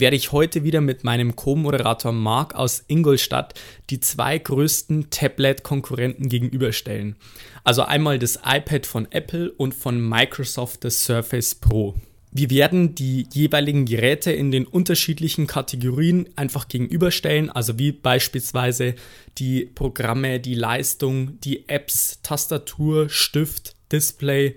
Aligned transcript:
werde 0.00 0.16
ich 0.16 0.32
heute 0.32 0.64
wieder 0.64 0.80
mit 0.80 1.04
meinem 1.04 1.36
Co-Moderator 1.36 2.12
Marc 2.12 2.54
aus 2.54 2.84
Ingolstadt 2.88 3.54
die 3.90 4.00
zwei 4.00 4.38
größten 4.38 5.10
Tablet-Konkurrenten 5.10 6.28
gegenüberstellen. 6.28 7.16
Also 7.62 7.82
einmal 7.82 8.18
das 8.18 8.40
iPad 8.44 8.86
von 8.86 9.10
Apple 9.10 9.50
und 9.52 9.74
von 9.74 10.00
Microsoft 10.06 10.84
das 10.84 11.04
Surface 11.04 11.54
Pro. 11.54 11.94
Wir 12.36 12.50
werden 12.50 12.96
die 12.96 13.28
jeweiligen 13.32 13.84
Geräte 13.84 14.32
in 14.32 14.50
den 14.50 14.66
unterschiedlichen 14.66 15.46
Kategorien 15.46 16.28
einfach 16.34 16.66
gegenüberstellen, 16.66 17.48
also 17.48 17.78
wie 17.78 17.92
beispielsweise 17.92 18.96
die 19.38 19.66
Programme, 19.72 20.40
die 20.40 20.56
Leistung, 20.56 21.38
die 21.40 21.68
Apps, 21.68 22.18
Tastatur, 22.22 23.08
Stift, 23.08 23.76
Display 23.92 24.56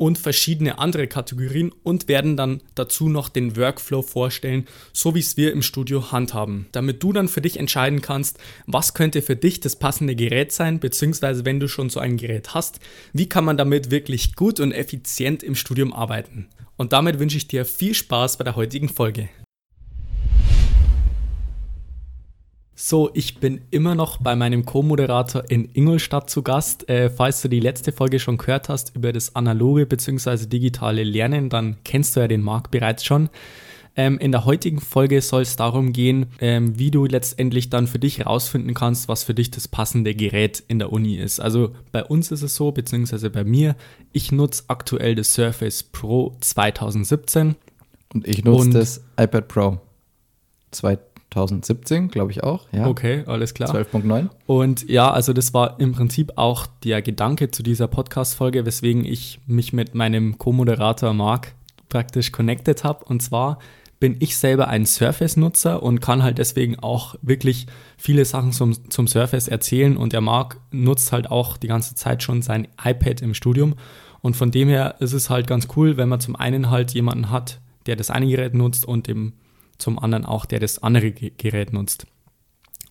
und 0.00 0.16
verschiedene 0.16 0.78
andere 0.78 1.06
Kategorien 1.06 1.72
und 1.82 2.08
werden 2.08 2.34
dann 2.34 2.62
dazu 2.74 3.10
noch 3.10 3.28
den 3.28 3.54
Workflow 3.58 4.00
vorstellen, 4.00 4.66
so 4.94 5.14
wie 5.14 5.18
es 5.18 5.36
wir 5.36 5.52
im 5.52 5.60
Studio 5.60 6.10
handhaben, 6.10 6.68
damit 6.72 7.02
du 7.02 7.12
dann 7.12 7.28
für 7.28 7.42
dich 7.42 7.58
entscheiden 7.58 8.00
kannst, 8.00 8.38
was 8.66 8.94
könnte 8.94 9.20
für 9.20 9.36
dich 9.36 9.60
das 9.60 9.76
passende 9.76 10.16
Gerät 10.16 10.52
sein, 10.52 10.80
beziehungsweise 10.80 11.44
wenn 11.44 11.60
du 11.60 11.68
schon 11.68 11.90
so 11.90 12.00
ein 12.00 12.16
Gerät 12.16 12.54
hast, 12.54 12.80
wie 13.12 13.28
kann 13.28 13.44
man 13.44 13.58
damit 13.58 13.90
wirklich 13.90 14.34
gut 14.36 14.58
und 14.58 14.72
effizient 14.72 15.42
im 15.42 15.54
Studium 15.54 15.92
arbeiten. 15.92 16.48
Und 16.78 16.94
damit 16.94 17.18
wünsche 17.18 17.36
ich 17.36 17.46
dir 17.46 17.66
viel 17.66 17.92
Spaß 17.92 18.38
bei 18.38 18.44
der 18.44 18.56
heutigen 18.56 18.88
Folge. 18.88 19.28
So, 22.82 23.10
ich 23.12 23.36
bin 23.36 23.60
immer 23.70 23.94
noch 23.94 24.16
bei 24.16 24.34
meinem 24.34 24.64
Co-Moderator 24.64 25.44
in 25.50 25.68
Ingolstadt 25.74 26.30
zu 26.30 26.42
Gast. 26.42 26.88
Äh, 26.88 27.10
falls 27.10 27.42
du 27.42 27.48
die 27.48 27.60
letzte 27.60 27.92
Folge 27.92 28.18
schon 28.18 28.38
gehört 28.38 28.70
hast 28.70 28.96
über 28.96 29.12
das 29.12 29.36
analoge 29.36 29.84
bzw. 29.84 30.46
digitale 30.46 31.04
Lernen, 31.04 31.50
dann 31.50 31.76
kennst 31.84 32.16
du 32.16 32.20
ja 32.20 32.26
den 32.26 32.40
Markt 32.40 32.70
bereits 32.70 33.04
schon. 33.04 33.28
Ähm, 33.96 34.18
in 34.18 34.32
der 34.32 34.46
heutigen 34.46 34.80
Folge 34.80 35.20
soll 35.20 35.42
es 35.42 35.56
darum 35.56 35.92
gehen, 35.92 36.28
ähm, 36.40 36.78
wie 36.78 36.90
du 36.90 37.04
letztendlich 37.04 37.68
dann 37.68 37.86
für 37.86 37.98
dich 37.98 38.16
herausfinden 38.16 38.72
kannst, 38.72 39.08
was 39.08 39.24
für 39.24 39.34
dich 39.34 39.50
das 39.50 39.68
passende 39.68 40.14
Gerät 40.14 40.64
in 40.66 40.78
der 40.78 40.90
Uni 40.90 41.16
ist. 41.16 41.38
Also 41.38 41.74
bei 41.92 42.02
uns 42.02 42.32
ist 42.32 42.40
es 42.40 42.56
so, 42.56 42.72
beziehungsweise 42.72 43.28
bei 43.28 43.44
mir, 43.44 43.76
ich 44.12 44.32
nutze 44.32 44.64
aktuell 44.68 45.14
das 45.14 45.34
Surface 45.34 45.82
Pro 45.82 46.34
2017. 46.40 47.56
Und 48.14 48.26
ich 48.26 48.42
nutze 48.42 48.70
das 48.70 49.02
iPad 49.18 49.48
Pro 49.48 49.80
2017. 50.70 51.09
2017, 51.32 52.08
glaube 52.08 52.32
ich 52.32 52.42
auch. 52.42 52.66
Ja. 52.72 52.86
Okay, 52.86 53.22
alles 53.26 53.54
klar. 53.54 53.74
12.9. 53.74 54.28
Und 54.46 54.88
ja, 54.88 55.10
also 55.10 55.32
das 55.32 55.54
war 55.54 55.78
im 55.78 55.92
Prinzip 55.92 56.32
auch 56.36 56.66
der 56.84 57.02
Gedanke 57.02 57.50
zu 57.50 57.62
dieser 57.62 57.88
Podcast-Folge, 57.88 58.66
weswegen 58.66 59.04
ich 59.04 59.40
mich 59.46 59.72
mit 59.72 59.94
meinem 59.94 60.38
Co-Moderator 60.38 61.14
Marc 61.14 61.54
praktisch 61.88 62.32
connected 62.32 62.82
habe. 62.82 63.04
Und 63.04 63.22
zwar 63.22 63.58
bin 64.00 64.16
ich 64.18 64.36
selber 64.36 64.68
ein 64.68 64.86
Surface-Nutzer 64.86 65.82
und 65.82 66.00
kann 66.00 66.22
halt 66.22 66.38
deswegen 66.38 66.78
auch 66.78 67.14
wirklich 67.22 67.66
viele 67.96 68.24
Sachen 68.24 68.52
zum, 68.52 68.90
zum 68.90 69.06
Surface 69.06 69.46
erzählen. 69.46 69.96
Und 69.96 70.12
der 70.12 70.22
Marc 70.22 70.58
nutzt 70.72 71.12
halt 71.12 71.30
auch 71.30 71.56
die 71.58 71.68
ganze 71.68 71.94
Zeit 71.94 72.22
schon 72.22 72.42
sein 72.42 72.66
iPad 72.82 73.20
im 73.20 73.34
Studium. 73.34 73.74
Und 74.22 74.36
von 74.36 74.50
dem 74.50 74.68
her 74.68 74.96
ist 74.98 75.12
es 75.12 75.30
halt 75.30 75.46
ganz 75.46 75.68
cool, 75.76 75.96
wenn 75.96 76.08
man 76.08 76.20
zum 76.20 76.34
einen 76.34 76.70
halt 76.70 76.92
jemanden 76.92 77.30
hat, 77.30 77.60
der 77.86 77.96
das 77.96 78.10
eine 78.10 78.26
Gerät 78.26 78.54
nutzt 78.54 78.84
und 78.86 79.06
dem 79.06 79.34
zum 79.80 79.98
anderen 79.98 80.24
auch 80.24 80.44
der 80.44 80.60
das 80.60 80.82
andere 80.82 81.12
Gerät 81.12 81.72
nutzt. 81.72 82.06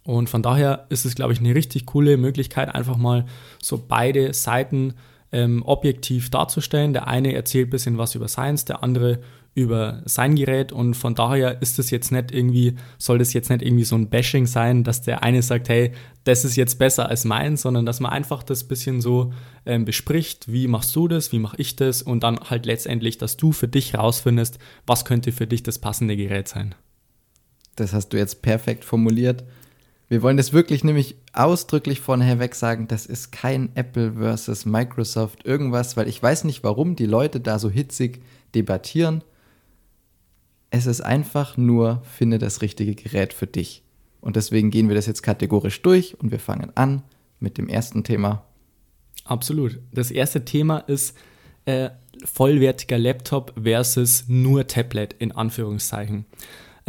Und 0.04 0.30
von 0.30 0.42
daher 0.42 0.88
ist 0.90 1.06
es, 1.06 1.16
glaube 1.16 1.34
ich, 1.34 1.40
eine 1.40 1.54
richtig 1.54 1.86
coole 1.86 2.18
Möglichkeit, 2.18 2.74
einfach 2.74 2.98
mal 2.98 3.26
so 3.62 3.84
beide 3.88 4.34
Seiten 4.34 4.96
ähm, 5.32 5.62
objektiv 5.64 6.30
darzustellen. 6.30 6.94
Der 6.94 7.08
eine 7.08 7.34
erzählt 7.34 7.68
ein 7.68 7.72
bisschen 7.72 7.98
was 7.98 8.16
über 8.16 8.28
Science, 8.28 8.66
der 8.66 8.82
andere 8.82 9.20
über 9.60 10.02
sein 10.06 10.36
Gerät 10.36 10.72
und 10.72 10.96
von 10.96 11.16
daher 11.16 11.62
ist 11.62 11.80
es 11.80 11.92
jetzt 11.92 12.12
nicht 12.12 12.32
irgendwie, 12.32 12.76
soll 12.98 13.18
das 13.18 13.34
jetzt 13.34 13.50
nicht 13.50 13.62
irgendwie 13.62 13.84
so 13.84 13.96
ein 13.96 14.10
Bashing 14.10 14.46
sein, 14.46 14.84
dass 14.84 15.02
der 15.02 15.24
eine 15.24 15.42
sagt, 15.42 15.70
hey, 15.70 15.92
das 16.24 16.46
ist 16.46 16.56
jetzt 16.56 16.80
besser 16.80 17.10
als 17.10 17.26
mein, 17.26 17.58
sondern 17.58 17.86
dass 17.86 18.00
man 18.00 18.12
einfach 18.12 18.44
das 18.44 18.64
bisschen 18.64 19.02
so 19.02 19.34
ähm, 19.66 19.86
bespricht, 19.86 20.52
wie 20.52 20.68
machst 20.68 20.96
du 20.96 21.08
das, 21.08 21.32
wie 21.32 21.40
mache 21.40 21.58
ich 21.58 21.76
das 21.76 22.02
und 22.02 22.24
dann 22.24 22.40
halt 22.40 22.66
letztendlich, 22.66 23.18
dass 23.18 23.38
du 23.38 23.52
für 23.52 23.68
dich 23.68 23.96
rausfindest, 23.96 24.60
was 24.88 25.06
könnte 25.06 25.32
für 25.32 25.48
dich 25.48 25.64
das 25.64 25.80
passende 25.80 26.16
Gerät 26.16 26.48
sein. 26.48 26.76
Das 27.76 27.94
hast 27.94 28.10
du 28.10 28.18
jetzt 28.18 28.42
perfekt 28.42 28.86
formuliert. 28.86 29.44
Wir 30.10 30.24
wollen 30.24 30.38
das 30.38 30.54
wirklich 30.54 30.84
nämlich 30.84 31.18
ausdrücklich 31.34 32.02
vornher 32.02 32.40
weg 32.40 32.56
sagen, 32.56 32.88
das 32.88 33.06
ist 33.06 33.32
kein 33.32 33.70
Apple 33.76 34.14
versus 34.14 34.66
Microsoft 34.66 35.46
irgendwas, 35.46 35.98
weil 35.98 36.08
ich 36.08 36.22
weiß 36.22 36.46
nicht, 36.46 36.64
warum 36.64 36.96
die 36.96 37.06
Leute 37.06 37.40
da 37.40 37.60
so 37.60 37.70
hitzig 37.70 38.24
debattieren. 38.56 39.24
Es 40.72 40.86
ist 40.86 41.02
einfach 41.02 41.58
nur, 41.58 42.02
finde 42.04 42.38
das 42.38 42.62
richtige 42.62 42.96
Gerät 42.96 43.34
für 43.34 43.48
dich. 43.48 43.84
Und 44.22 44.36
deswegen 44.36 44.70
gehen 44.70 44.88
wir 44.88 44.96
das 44.96 45.06
jetzt 45.06 45.24
kategorisch 45.24 45.82
durch 45.82 46.20
und 46.20 46.32
wir 46.32 46.40
fangen 46.40 46.72
an 46.76 47.04
mit 47.40 47.58
dem 47.58 47.70
ersten 47.70 48.04
Thema. 48.04 48.44
Absolut. 49.24 49.80
Das 49.92 50.12
erste 50.12 50.44
Thema 50.44 50.80
ist 50.80 51.16
äh, 51.66 51.90
vollwertiger 52.26 52.98
Laptop 52.98 53.54
versus 53.62 54.26
nur 54.28 54.68
Tablet 54.68 55.14
in 55.20 55.32
Anführungszeichen. 55.32 56.26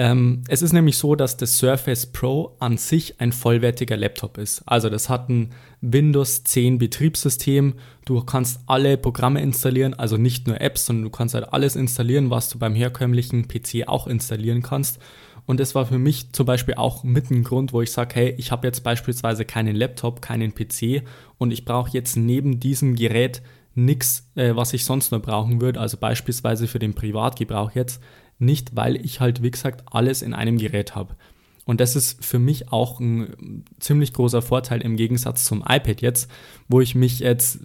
Ähm, 0.01 0.45
es 0.49 0.63
ist 0.63 0.73
nämlich 0.73 0.97
so, 0.97 1.15
dass 1.15 1.37
das 1.37 1.59
Surface 1.59 2.07
Pro 2.07 2.57
an 2.59 2.79
sich 2.79 3.21
ein 3.21 3.33
vollwertiger 3.33 3.99
Laptop 3.99 4.39
ist. 4.39 4.63
Also 4.65 4.89
das 4.89 5.11
hat 5.11 5.29
ein 5.29 5.51
Windows 5.83 6.43
10 6.43 6.79
Betriebssystem. 6.79 7.75
Du 8.07 8.23
kannst 8.23 8.61
alle 8.65 8.97
Programme 8.97 9.43
installieren, 9.43 9.93
also 9.93 10.17
nicht 10.17 10.47
nur 10.47 10.59
Apps, 10.59 10.87
sondern 10.87 11.05
du 11.05 11.11
kannst 11.11 11.35
halt 11.35 11.53
alles 11.53 11.77
installieren, 11.77 12.31
was 12.31 12.49
du 12.49 12.59
beim 12.59 12.75
herkömmlichen 12.75 13.47
PC 13.47 13.89
auch 13.89 14.07
installieren 14.07 14.63
kannst. 14.63 15.01
Und 15.45 15.61
das 15.61 15.75
war 15.75 15.85
für 15.85 15.99
mich 15.99 16.33
zum 16.33 16.47
Beispiel 16.47 16.77
auch 16.77 17.05
mit 17.05 17.31
ein 17.31 17.45
Grund, 17.45 17.75
wo 17.75 17.83
ich 17.83 17.93
sage, 17.93 18.15
hey, 18.15 18.35
ich 18.39 18.53
habe 18.53 18.67
jetzt 18.67 18.83
beispielsweise 18.83 19.45
keinen 19.45 19.77
Laptop, 19.77 20.23
keinen 20.23 20.55
PC 20.55 21.03
und 21.37 21.51
ich 21.51 21.67
brauche 21.67 21.91
jetzt 21.91 22.17
neben 22.17 22.59
diesem 22.59 22.95
Gerät 22.95 23.43
nichts, 23.75 24.31
äh, 24.35 24.57
was 24.57 24.73
ich 24.73 24.87
sonst 24.87 25.11
nur 25.11 25.21
brauchen 25.21 25.61
würde, 25.61 25.79
also 25.79 25.99
beispielsweise 25.99 26.69
für 26.69 26.79
den 26.79 26.95
Privatgebrauch 26.95 27.73
jetzt, 27.73 28.01
nicht, 28.41 28.77
weil 28.77 28.97
ich 28.97 29.21
halt, 29.21 29.43
wie 29.43 29.51
gesagt, 29.51 29.85
alles 29.91 30.23
in 30.23 30.35
einem 30.35 30.59
Gerät 30.59 30.95
habe. 30.95 31.17
Und 31.65 31.81
das 31.81 31.95
ist 31.95 32.25
für 32.25 32.39
mich 32.39 32.73
auch 32.73 33.01
ein 33.01 33.65
ziemlich 33.79 34.13
großer 34.13 34.43
Vorteil 34.43 34.81
im 34.81 34.97
Gegensatz 34.97 35.45
zum 35.45 35.61
iPad 35.61 36.01
jetzt, 36.01 36.31
wo 36.69 36.81
ich 36.81 36.95
mich 36.95 37.21
jetzt 37.21 37.61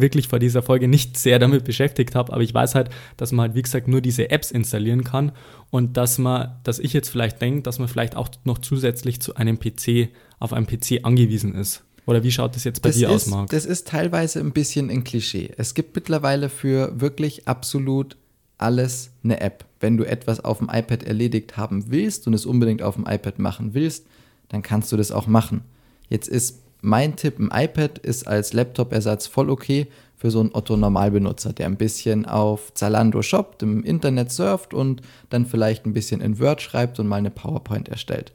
wirklich 0.00 0.28
vor 0.28 0.38
dieser 0.38 0.62
Folge 0.62 0.88
nicht 0.88 1.18
sehr 1.18 1.38
damit 1.38 1.64
beschäftigt 1.64 2.14
habe, 2.14 2.32
aber 2.32 2.42
ich 2.42 2.52
weiß 2.52 2.74
halt, 2.74 2.90
dass 3.16 3.32
man 3.32 3.48
halt, 3.48 3.54
wie 3.54 3.62
gesagt, 3.62 3.88
nur 3.88 4.00
diese 4.00 4.30
Apps 4.30 4.50
installieren 4.50 5.04
kann 5.04 5.32
und 5.70 5.96
dass 5.96 6.18
man, 6.18 6.56
dass 6.64 6.78
ich 6.78 6.92
jetzt 6.92 7.08
vielleicht 7.08 7.40
denke, 7.40 7.62
dass 7.62 7.78
man 7.78 7.88
vielleicht 7.88 8.16
auch 8.16 8.28
noch 8.44 8.58
zusätzlich 8.58 9.20
zu 9.20 9.36
einem 9.36 9.58
PC, 9.58 10.08
auf 10.38 10.52
einem 10.52 10.66
PC 10.66 11.00
angewiesen 11.04 11.54
ist. 11.54 11.84
Oder 12.06 12.22
wie 12.22 12.30
schaut 12.30 12.54
das 12.54 12.64
jetzt 12.64 12.82
bei 12.82 12.90
das 12.90 12.98
dir 12.98 13.08
ist, 13.08 13.14
aus, 13.14 13.26
Marc? 13.28 13.50
Das 13.50 13.64
ist 13.64 13.88
teilweise 13.88 14.40
ein 14.40 14.52
bisschen 14.52 14.90
ein 14.90 15.04
Klischee. 15.04 15.52
Es 15.56 15.74
gibt 15.74 15.94
mittlerweile 15.94 16.48
für 16.48 17.00
wirklich 17.00 17.48
absolut 17.48 18.16
alles 18.58 19.10
eine 19.22 19.40
App. 19.40 19.64
Wenn 19.80 19.96
du 19.96 20.04
etwas 20.04 20.44
auf 20.44 20.58
dem 20.58 20.70
iPad 20.72 21.02
erledigt 21.02 21.56
haben 21.56 21.90
willst 21.90 22.26
und 22.26 22.34
es 22.34 22.46
unbedingt 22.46 22.82
auf 22.82 22.94
dem 22.94 23.06
iPad 23.06 23.38
machen 23.38 23.74
willst, 23.74 24.06
dann 24.48 24.62
kannst 24.62 24.92
du 24.92 24.96
das 24.96 25.12
auch 25.12 25.26
machen. 25.26 25.62
Jetzt 26.08 26.28
ist 26.28 26.60
mein 26.80 27.16
Tipp, 27.16 27.38
ein 27.38 27.50
iPad 27.52 27.98
ist 27.98 28.26
als 28.26 28.52
Laptop-Ersatz 28.52 29.26
voll 29.26 29.50
okay 29.50 29.86
für 30.16 30.30
so 30.30 30.40
einen 30.40 30.54
Otto-Normalbenutzer, 30.54 31.52
der 31.52 31.66
ein 31.66 31.76
bisschen 31.76 32.26
auf 32.26 32.72
Zalando 32.74 33.22
shoppt, 33.22 33.62
im 33.62 33.82
Internet 33.82 34.30
surft 34.30 34.74
und 34.74 35.02
dann 35.30 35.46
vielleicht 35.46 35.86
ein 35.86 35.94
bisschen 35.94 36.20
in 36.20 36.38
Word 36.38 36.62
schreibt 36.62 37.00
und 37.00 37.06
mal 37.06 37.16
eine 37.16 37.30
PowerPoint 37.30 37.88
erstellt. 37.88 38.32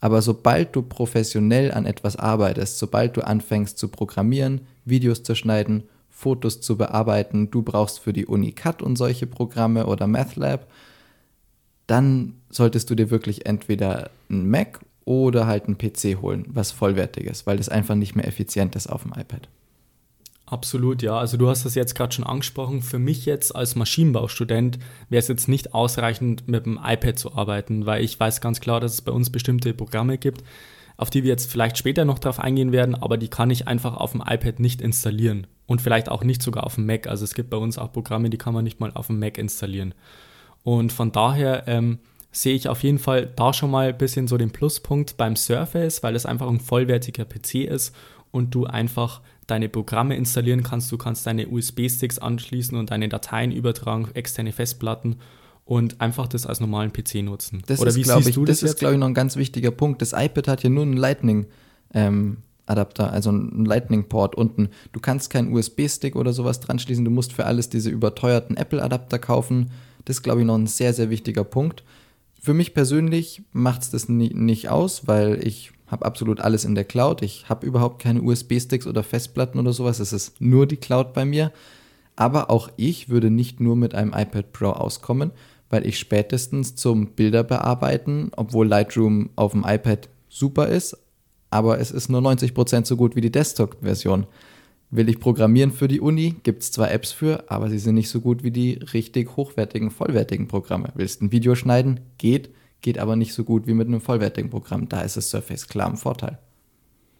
Aber 0.00 0.20
sobald 0.22 0.76
du 0.76 0.82
professionell 0.82 1.72
an 1.72 1.86
etwas 1.86 2.16
arbeitest, 2.16 2.78
sobald 2.78 3.16
du 3.16 3.26
anfängst 3.26 3.78
zu 3.78 3.88
programmieren, 3.88 4.60
Videos 4.84 5.22
zu 5.22 5.34
schneiden 5.34 5.84
Fotos 6.24 6.62
zu 6.62 6.78
bearbeiten, 6.78 7.50
du 7.50 7.60
brauchst 7.60 8.00
für 8.00 8.14
die 8.14 8.24
Uni 8.24 8.52
Cut 8.52 8.80
und 8.80 8.96
solche 8.96 9.26
Programme 9.26 9.84
oder 9.84 10.06
MathLab, 10.06 10.66
dann 11.86 12.36
solltest 12.48 12.88
du 12.88 12.94
dir 12.94 13.10
wirklich 13.10 13.44
entweder 13.44 14.10
einen 14.30 14.48
Mac 14.48 14.80
oder 15.04 15.46
halt 15.46 15.66
einen 15.66 15.76
PC 15.76 16.22
holen, 16.22 16.46
was 16.48 16.72
vollwertig 16.72 17.26
ist, 17.26 17.46
weil 17.46 17.58
das 17.58 17.68
einfach 17.68 17.94
nicht 17.94 18.16
mehr 18.16 18.26
effizient 18.26 18.74
ist 18.74 18.86
auf 18.86 19.02
dem 19.02 19.12
iPad. 19.12 19.50
Absolut, 20.46 21.02
ja. 21.02 21.18
Also 21.18 21.36
du 21.36 21.46
hast 21.46 21.66
das 21.66 21.74
jetzt 21.74 21.94
gerade 21.94 22.14
schon 22.14 22.24
angesprochen. 22.24 22.80
Für 22.80 22.98
mich 22.98 23.26
jetzt 23.26 23.54
als 23.54 23.76
Maschinenbaustudent 23.76 24.78
wäre 25.10 25.20
es 25.20 25.28
jetzt 25.28 25.46
nicht 25.48 25.74
ausreichend, 25.74 26.48
mit 26.48 26.64
dem 26.64 26.80
iPad 26.82 27.18
zu 27.18 27.34
arbeiten, 27.34 27.84
weil 27.84 28.02
ich 28.02 28.18
weiß 28.18 28.40
ganz 28.40 28.60
klar, 28.60 28.80
dass 28.80 28.94
es 28.94 29.02
bei 29.02 29.12
uns 29.12 29.28
bestimmte 29.28 29.74
Programme 29.74 30.16
gibt, 30.16 30.42
auf 30.96 31.10
die 31.10 31.22
wir 31.22 31.30
jetzt 31.30 31.50
vielleicht 31.50 31.76
später 31.76 32.06
noch 32.06 32.18
drauf 32.18 32.40
eingehen 32.40 32.72
werden, 32.72 32.94
aber 32.94 33.18
die 33.18 33.28
kann 33.28 33.50
ich 33.50 33.68
einfach 33.68 33.94
auf 33.94 34.12
dem 34.12 34.22
iPad 34.26 34.58
nicht 34.58 34.80
installieren 34.80 35.46
und 35.66 35.80
vielleicht 35.80 36.08
auch 36.08 36.24
nicht 36.24 36.42
sogar 36.42 36.64
auf 36.64 36.74
dem 36.74 36.86
Mac. 36.86 37.06
Also 37.06 37.24
es 37.24 37.34
gibt 37.34 37.50
bei 37.50 37.56
uns 37.56 37.78
auch 37.78 37.92
Programme, 37.92 38.30
die 38.30 38.38
kann 38.38 38.54
man 38.54 38.64
nicht 38.64 38.80
mal 38.80 38.92
auf 38.92 39.06
dem 39.08 39.18
Mac 39.18 39.38
installieren. 39.38 39.94
Und 40.62 40.92
von 40.92 41.12
daher 41.12 41.64
ähm, 41.66 41.98
sehe 42.32 42.54
ich 42.54 42.68
auf 42.68 42.82
jeden 42.82 42.98
Fall 42.98 43.26
da 43.26 43.52
schon 43.52 43.70
mal 43.70 43.88
ein 43.88 43.98
bisschen 43.98 44.28
so 44.28 44.36
den 44.36 44.50
Pluspunkt 44.50 45.16
beim 45.16 45.36
Surface, 45.36 46.02
weil 46.02 46.16
es 46.16 46.26
einfach 46.26 46.48
ein 46.48 46.60
vollwertiger 46.60 47.24
PC 47.24 47.66
ist 47.66 47.94
und 48.30 48.54
du 48.54 48.66
einfach 48.66 49.20
deine 49.46 49.68
Programme 49.68 50.16
installieren 50.16 50.62
kannst. 50.62 50.90
Du 50.90 50.98
kannst 50.98 51.26
deine 51.26 51.48
USB-Sticks 51.48 52.18
anschließen 52.18 52.76
und 52.76 52.90
deine 52.90 53.08
Dateien 53.08 53.52
übertragen, 53.52 54.08
externe 54.14 54.52
Festplatten 54.52 55.16
und 55.64 56.00
einfach 56.00 56.26
das 56.26 56.46
als 56.46 56.60
normalen 56.60 56.92
PC 56.92 57.16
nutzen. 57.22 57.62
Das 57.66 57.80
Oder 57.80 57.90
ist, 57.90 57.96
wie 57.96 58.02
glaube 58.02 58.28
ich, 58.28 58.34
du 58.34 58.44
das 58.44 58.60
das, 58.60 58.70
ist, 58.70 58.78
glaube 58.78 58.94
ich, 58.94 59.00
noch 59.00 59.06
ein 59.06 59.14
ganz 59.14 59.36
wichtiger 59.36 59.70
Punkt. 59.70 60.02
Das 60.02 60.12
iPad 60.12 60.48
hat 60.48 60.62
ja 60.62 60.70
nur 60.70 60.82
einen 60.82 60.96
Lightning 60.96 61.46
ähm, 61.92 62.38
Adapter, 62.66 63.12
also 63.12 63.30
einen 63.30 63.64
Lightning-Port 63.64 64.34
unten. 64.34 64.68
Du 64.92 65.00
kannst 65.00 65.30
keinen 65.30 65.52
USB-Stick 65.52 66.16
oder 66.16 66.32
sowas 66.32 66.60
dran 66.60 66.78
schließen. 66.78 67.04
Du 67.04 67.10
musst 67.10 67.32
für 67.32 67.46
alles 67.46 67.68
diese 67.68 67.90
überteuerten 67.90 68.56
Apple-Adapter 68.56 69.18
kaufen. 69.18 69.70
Das 70.04 70.16
ist, 70.16 70.22
glaube 70.22 70.40
ich, 70.40 70.46
noch 70.46 70.56
ein 70.56 70.66
sehr, 70.66 70.94
sehr 70.94 71.10
wichtiger 71.10 71.44
Punkt. 71.44 71.84
Für 72.40 72.54
mich 72.54 72.74
persönlich 72.74 73.42
macht 73.52 73.82
es 73.82 73.90
das 73.90 74.08
nie, 74.08 74.32
nicht 74.34 74.68
aus, 74.68 75.06
weil 75.06 75.46
ich 75.46 75.72
habe 75.86 76.04
absolut 76.04 76.40
alles 76.40 76.64
in 76.64 76.74
der 76.74 76.84
Cloud. 76.84 77.22
Ich 77.22 77.48
habe 77.48 77.66
überhaupt 77.66 78.02
keine 78.02 78.22
USB-Sticks 78.22 78.86
oder 78.86 79.02
Festplatten 79.02 79.58
oder 79.58 79.72
sowas. 79.72 80.00
Es 80.00 80.12
ist 80.12 80.40
nur 80.40 80.66
die 80.66 80.76
Cloud 80.76 81.12
bei 81.12 81.24
mir. 81.24 81.52
Aber 82.16 82.50
auch 82.50 82.70
ich 82.76 83.08
würde 83.08 83.30
nicht 83.30 83.60
nur 83.60 83.76
mit 83.76 83.94
einem 83.94 84.12
iPad 84.14 84.52
Pro 84.52 84.70
auskommen, 84.70 85.32
weil 85.70 85.86
ich 85.86 85.98
spätestens 85.98 86.76
zum 86.76 87.08
Bilderbearbeiten, 87.08 88.30
obwohl 88.36 88.68
Lightroom 88.68 89.30
auf 89.36 89.52
dem 89.52 89.64
iPad 89.66 90.08
super 90.28 90.68
ist, 90.68 90.96
aber 91.54 91.78
es 91.78 91.92
ist 91.92 92.08
nur 92.08 92.20
90% 92.20 92.84
so 92.84 92.96
gut 92.96 93.14
wie 93.14 93.20
die 93.20 93.30
Desktop-Version. 93.30 94.26
Will 94.90 95.08
ich 95.08 95.20
programmieren 95.20 95.70
für 95.70 95.86
die 95.86 96.00
Uni, 96.00 96.34
gibt 96.42 96.64
es 96.64 96.72
zwar 96.72 96.90
Apps 96.90 97.12
für, 97.12 97.48
aber 97.48 97.70
sie 97.70 97.78
sind 97.78 97.94
nicht 97.94 98.08
so 98.08 98.20
gut 98.20 98.42
wie 98.42 98.50
die 98.50 98.72
richtig 98.92 99.36
hochwertigen, 99.36 99.92
vollwertigen 99.92 100.48
Programme. 100.48 100.88
Willst 100.96 101.22
ein 101.22 101.30
Video 101.30 101.54
schneiden? 101.54 102.00
Geht, 102.18 102.50
geht 102.80 102.98
aber 102.98 103.14
nicht 103.14 103.34
so 103.34 103.44
gut 103.44 103.68
wie 103.68 103.74
mit 103.74 103.86
einem 103.86 104.00
vollwertigen 104.00 104.50
Programm. 104.50 104.88
Da 104.88 105.02
ist 105.02 105.16
das 105.16 105.30
Surface 105.30 105.68
klar 105.68 105.88
im 105.88 105.96
Vorteil. 105.96 106.40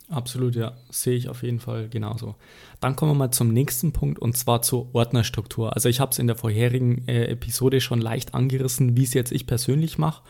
Absolut, 0.09 0.57
ja. 0.57 0.73
Sehe 0.91 1.17
ich 1.17 1.29
auf 1.29 1.45
jeden 1.45 1.61
Fall 1.61 1.89
genauso. 1.89 2.35
Dann 2.81 2.97
kommen 2.97 3.13
wir 3.13 3.17
mal 3.17 3.31
zum 3.31 3.53
nächsten 3.53 3.93
Punkt 3.93 4.19
und 4.19 4.37
zwar 4.37 4.63
zur 4.63 4.93
Ordnerstruktur. 4.97 5.75
Also 5.75 5.89
ich 5.89 6.01
habe 6.01 6.11
es 6.11 6.19
in 6.19 6.27
der 6.27 6.37
vorherigen 6.37 7.07
äh, 7.07 7.27
Episode 7.27 7.81
schon 7.81 8.01
leicht 8.01 8.35
angerissen, 8.35 8.97
wie 8.97 9.05
es 9.05 9.15
jetzt 9.15 9.31
ich 9.31 9.47
persönlich 9.47 9.97
mache. 9.97 10.23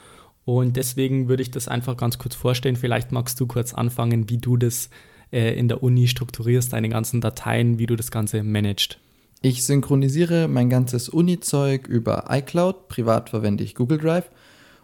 Und 0.44 0.76
deswegen 0.76 1.28
würde 1.28 1.42
ich 1.42 1.50
das 1.50 1.68
einfach 1.68 1.96
ganz 1.96 2.18
kurz 2.18 2.34
vorstellen. 2.34 2.76
Vielleicht 2.76 3.12
magst 3.12 3.40
du 3.40 3.46
kurz 3.46 3.72
anfangen, 3.72 4.28
wie 4.28 4.38
du 4.38 4.56
das 4.56 4.90
äh, 5.32 5.58
in 5.58 5.68
der 5.68 5.82
Uni 5.82 6.06
strukturierst, 6.06 6.72
deine 6.72 6.88
ganzen 6.88 7.20
Dateien, 7.20 7.78
wie 7.78 7.86
du 7.86 7.96
das 7.96 8.10
Ganze 8.10 8.42
managst. 8.42 8.98
Ich 9.40 9.64
synchronisiere 9.64 10.48
mein 10.48 10.70
ganzes 10.70 11.08
Uni-Zeug 11.08 11.86
über 11.86 12.26
iCloud. 12.30 12.88
Privat 12.88 13.30
verwende 13.30 13.64
ich 13.64 13.74
Google 13.74 13.98
Drive. 13.98 14.30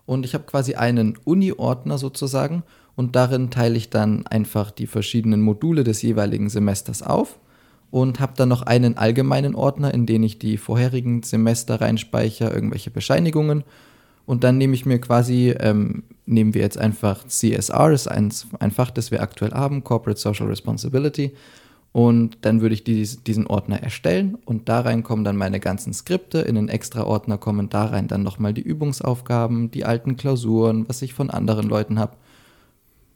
Und 0.06 0.24
ich 0.24 0.34
habe 0.34 0.44
quasi 0.44 0.74
einen 0.74 1.16
Uni-Ordner 1.24 1.98
sozusagen 1.98 2.62
und 2.96 3.16
darin 3.16 3.50
teile 3.50 3.76
ich 3.76 3.90
dann 3.90 4.26
einfach 4.26 4.70
die 4.70 4.86
verschiedenen 4.86 5.40
Module 5.40 5.84
des 5.84 6.02
jeweiligen 6.02 6.50
Semesters 6.50 7.02
auf 7.02 7.38
und 7.90 8.20
habe 8.20 8.34
dann 8.36 8.48
noch 8.48 8.62
einen 8.62 8.98
allgemeinen 8.98 9.54
Ordner, 9.54 9.94
in 9.94 10.04
den 10.04 10.22
ich 10.22 10.38
die 10.38 10.56
vorherigen 10.56 11.22
Semester 11.22 11.80
reinspeichere, 11.80 12.52
irgendwelche 12.52 12.90
Bescheinigungen. 12.90 13.64
Und 14.30 14.44
dann 14.44 14.58
nehme 14.58 14.74
ich 14.74 14.86
mir 14.86 15.00
quasi, 15.00 15.56
ähm, 15.58 16.04
nehmen 16.24 16.54
wir 16.54 16.60
jetzt 16.60 16.78
einfach 16.78 17.26
CSR, 17.26 17.90
ist 17.90 18.06
ein, 18.06 18.32
ein 18.60 18.70
Fach, 18.70 18.92
das 18.92 19.10
wir 19.10 19.22
aktuell 19.22 19.50
haben, 19.50 19.82
Corporate 19.82 20.20
Social 20.20 20.46
Responsibility. 20.46 21.32
Und 21.90 22.38
dann 22.42 22.60
würde 22.60 22.76
ich 22.76 22.84
dies, 22.84 23.24
diesen 23.24 23.48
Ordner 23.48 23.82
erstellen 23.82 24.38
und 24.44 24.68
da 24.68 24.82
rein 24.82 25.02
kommen 25.02 25.24
dann 25.24 25.34
meine 25.34 25.58
ganzen 25.58 25.92
Skripte. 25.92 26.42
In 26.42 26.54
den 26.54 26.68
extra 26.68 27.02
Ordner 27.02 27.38
kommen 27.38 27.70
da 27.70 27.86
rein 27.86 28.06
dann 28.06 28.22
nochmal 28.22 28.54
die 28.54 28.60
Übungsaufgaben, 28.60 29.72
die 29.72 29.84
alten 29.84 30.16
Klausuren, 30.16 30.88
was 30.88 31.02
ich 31.02 31.12
von 31.12 31.30
anderen 31.30 31.68
Leuten 31.68 31.98
habe. 31.98 32.16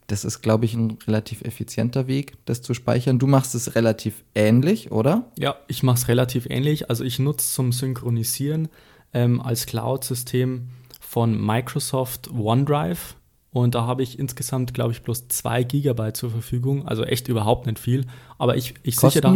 Das 0.07 0.25
ist, 0.25 0.41
glaube 0.41 0.65
ich, 0.65 0.73
ein 0.73 0.97
relativ 1.07 1.43
effizienter 1.43 2.07
Weg, 2.07 2.33
das 2.43 2.61
zu 2.61 2.73
speichern. 2.73 3.19
Du 3.19 3.27
machst 3.27 3.55
es 3.55 3.75
relativ 3.75 4.25
ähnlich, 4.35 4.91
oder? 4.91 5.31
Ja, 5.39 5.55
ich 5.69 5.81
mache 5.81 5.95
es 5.95 6.09
relativ 6.09 6.45
ähnlich. 6.49 6.89
Also 6.89 7.05
ich 7.05 7.19
nutze 7.19 7.47
zum 7.53 7.71
Synchronisieren 7.71 8.67
ähm, 9.13 9.39
als 9.39 9.65
Cloud-System 9.65 10.67
von 11.15 11.39
Microsoft 11.39 12.29
OneDrive. 12.29 13.15
Und 13.51 13.73
da 13.73 13.85
habe 13.85 14.03
ich 14.03 14.19
insgesamt, 14.19 14.73
glaube 14.73 14.91
ich, 14.91 15.01
bloß 15.01 15.29
2 15.29 15.63
Gigabyte 15.63 16.17
zur 16.17 16.29
Verfügung. 16.29 16.85
Also 16.89 17.05
echt 17.05 17.29
überhaupt 17.29 17.67
nicht 17.67 17.79
viel. 17.79 18.05
Aber 18.37 18.57
ich, 18.57 18.73
ich 18.83 18.97
sichere 18.97 19.21
da. 19.21 19.29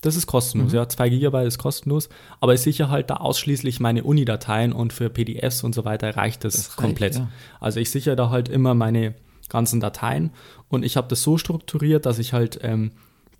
Das 0.00 0.16
ist 0.16 0.26
kostenlos, 0.26 0.72
mhm. 0.72 0.78
ja. 0.78 0.88
2 0.88 1.10
Gigabyte 1.10 1.46
ist 1.46 1.58
kostenlos. 1.58 2.08
Aber 2.40 2.54
ich 2.54 2.62
sichere 2.62 2.88
halt 2.88 3.10
da 3.10 3.16
ausschließlich 3.16 3.78
meine 3.78 4.04
Uni-Dateien 4.04 4.72
und 4.72 4.94
für 4.94 5.10
PDFs 5.10 5.62
und 5.64 5.74
so 5.74 5.84
weiter 5.84 6.16
reicht 6.16 6.44
das, 6.44 6.54
das 6.54 6.76
komplett. 6.76 7.16
Reicht, 7.16 7.26
ja. 7.26 7.30
Also 7.60 7.78
ich 7.78 7.90
sichere 7.90 8.16
da 8.16 8.30
halt 8.30 8.48
immer 8.48 8.72
meine 8.72 9.14
ganzen 9.50 9.80
Dateien 9.80 10.30
und 10.70 10.82
ich 10.82 10.96
habe 10.96 11.08
das 11.08 11.22
so 11.22 11.36
strukturiert, 11.36 12.06
dass 12.06 12.18
ich 12.18 12.32
halt 12.32 12.58
ähm, 12.62 12.92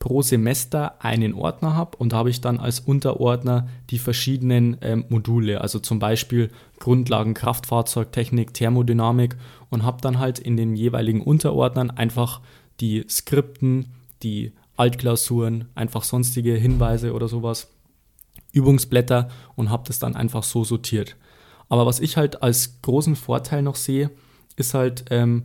pro 0.03 0.21
Semester 0.21 0.97
einen 0.99 1.33
Ordner 1.33 1.77
habe 1.77 1.97
und 1.97 2.13
da 2.13 2.17
habe 2.17 2.31
ich 2.31 2.41
dann 2.41 2.59
als 2.59 2.81
Unterordner 2.81 3.69
die 3.91 4.01
verschiedenen 4.01 4.77
ähm, 4.81 5.05
Module, 5.11 5.61
also 5.61 5.79
zum 5.79 6.01
Beispiel 6.01 6.51
Grundlagen 6.81 7.35
Kraftfahrzeugtechnik, 7.35 8.53
Thermodynamik 8.53 9.37
und 9.71 9.85
habe 9.85 10.01
dann 10.01 10.19
halt 10.19 10.41
in 10.41 10.57
den 10.57 10.75
jeweiligen 10.75 11.21
Unterordnern 11.23 11.93
einfach 11.93 12.41
die 12.81 13.05
Skripten, 13.09 13.93
die 14.25 14.51
Altklausuren, 14.77 15.67
einfach 15.77 16.03
sonstige 16.03 16.55
Hinweise 16.55 17.13
oder 17.13 17.29
sowas, 17.29 17.69
Übungsblätter 18.51 19.29
und 19.55 19.71
habe 19.71 19.85
das 19.87 20.01
dann 20.01 20.17
einfach 20.17 20.43
so 20.43 20.65
sortiert. 20.65 21.15
Aber 21.69 21.87
was 21.87 22.01
ich 22.01 22.17
halt 22.17 22.43
als 22.43 22.83
großen 22.83 23.15
Vorteil 23.15 23.63
noch 23.63 23.77
sehe, 23.77 24.11
ist 24.57 24.75
halt, 24.75 25.05
ähm, 25.11 25.45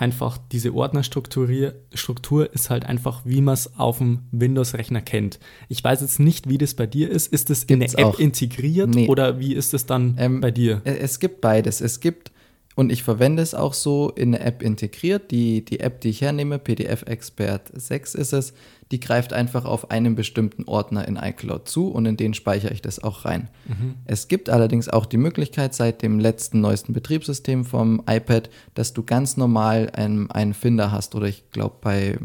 einfach 0.00 0.38
diese 0.50 0.74
Ordnerstruktur 0.74 1.48
Struktur 1.94 2.52
ist 2.52 2.70
halt 2.70 2.86
einfach, 2.86 3.22
wie 3.24 3.40
man 3.42 3.54
es 3.54 3.78
auf 3.78 3.98
dem 3.98 4.20
Windows-Rechner 4.32 5.02
kennt. 5.02 5.38
Ich 5.68 5.84
weiß 5.84 6.00
jetzt 6.00 6.18
nicht, 6.18 6.48
wie 6.48 6.58
das 6.58 6.74
bei 6.74 6.86
dir 6.86 7.10
ist. 7.10 7.32
Ist 7.32 7.50
das 7.50 7.64
in 7.64 7.82
eine 7.82 7.92
App 7.92 8.04
auch. 8.04 8.18
integriert 8.18 8.88
nee. 8.94 9.08
oder 9.08 9.38
wie 9.38 9.54
ist 9.54 9.74
es 9.74 9.86
dann 9.86 10.16
ähm, 10.18 10.40
bei 10.40 10.50
dir? 10.50 10.80
Es 10.84 11.20
gibt 11.20 11.40
beides. 11.40 11.80
Es 11.80 12.00
gibt 12.00 12.32
und 12.76 12.92
ich 12.92 13.02
verwende 13.02 13.42
es 13.42 13.54
auch 13.54 13.74
so 13.74 14.10
in 14.10 14.34
eine 14.34 14.44
App 14.44 14.62
integriert. 14.62 15.30
Die, 15.30 15.64
die 15.64 15.80
App, 15.80 16.00
die 16.00 16.10
ich 16.10 16.20
hernehme, 16.20 16.58
PDF 16.58 17.02
Expert 17.02 17.70
6 17.74 18.14
ist 18.14 18.32
es, 18.32 18.54
die 18.90 19.00
greift 19.00 19.32
einfach 19.32 19.64
auf 19.64 19.90
einen 19.90 20.14
bestimmten 20.14 20.64
Ordner 20.64 21.06
in 21.06 21.16
iCloud 21.16 21.68
zu 21.68 21.88
und 21.88 22.06
in 22.06 22.16
den 22.16 22.34
speichere 22.34 22.72
ich 22.72 22.82
das 22.82 23.02
auch 23.02 23.24
rein. 23.24 23.48
Mhm. 23.66 23.94
Es 24.04 24.28
gibt 24.28 24.50
allerdings 24.50 24.88
auch 24.88 25.06
die 25.06 25.16
Möglichkeit 25.16 25.74
seit 25.74 26.02
dem 26.02 26.18
letzten 26.18 26.60
neuesten 26.60 26.92
Betriebssystem 26.92 27.64
vom 27.64 28.02
iPad, 28.08 28.50
dass 28.74 28.92
du 28.92 29.02
ganz 29.02 29.36
normal 29.36 29.90
einen, 29.92 30.30
einen 30.30 30.54
Finder 30.54 30.90
hast 30.90 31.14
oder 31.14 31.26
ich 31.26 31.50
glaube 31.50 31.76
bei, 31.80 32.18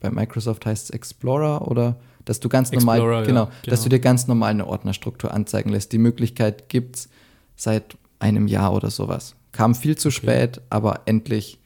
bei 0.00 0.10
Microsoft 0.10 0.64
heißt 0.64 0.84
es 0.84 0.90
Explorer 0.90 1.66
oder 1.68 1.96
dass 2.24 2.40
du 2.40 2.48
ganz 2.48 2.70
Explorer, 2.70 2.98
normal, 2.98 3.26
genau, 3.26 3.44
ja, 3.44 3.50
genau, 3.62 3.70
dass 3.70 3.82
du 3.82 3.88
dir 3.88 4.00
ganz 4.00 4.28
normal 4.28 4.50
eine 4.50 4.66
Ordnerstruktur 4.66 5.32
anzeigen 5.32 5.70
lässt. 5.70 5.92
Die 5.92 5.98
Möglichkeit 5.98 6.68
gibt 6.68 6.96
es 6.96 7.08
seit 7.56 7.96
einem 8.18 8.48
Jahr 8.48 8.74
oder 8.74 8.90
sowas. 8.90 9.34
Kam 9.58 9.74
viel 9.74 9.98
zu 9.98 10.06
okay. 10.06 10.16
spät, 10.16 10.60
aber 10.70 11.00
endlich 11.06 11.58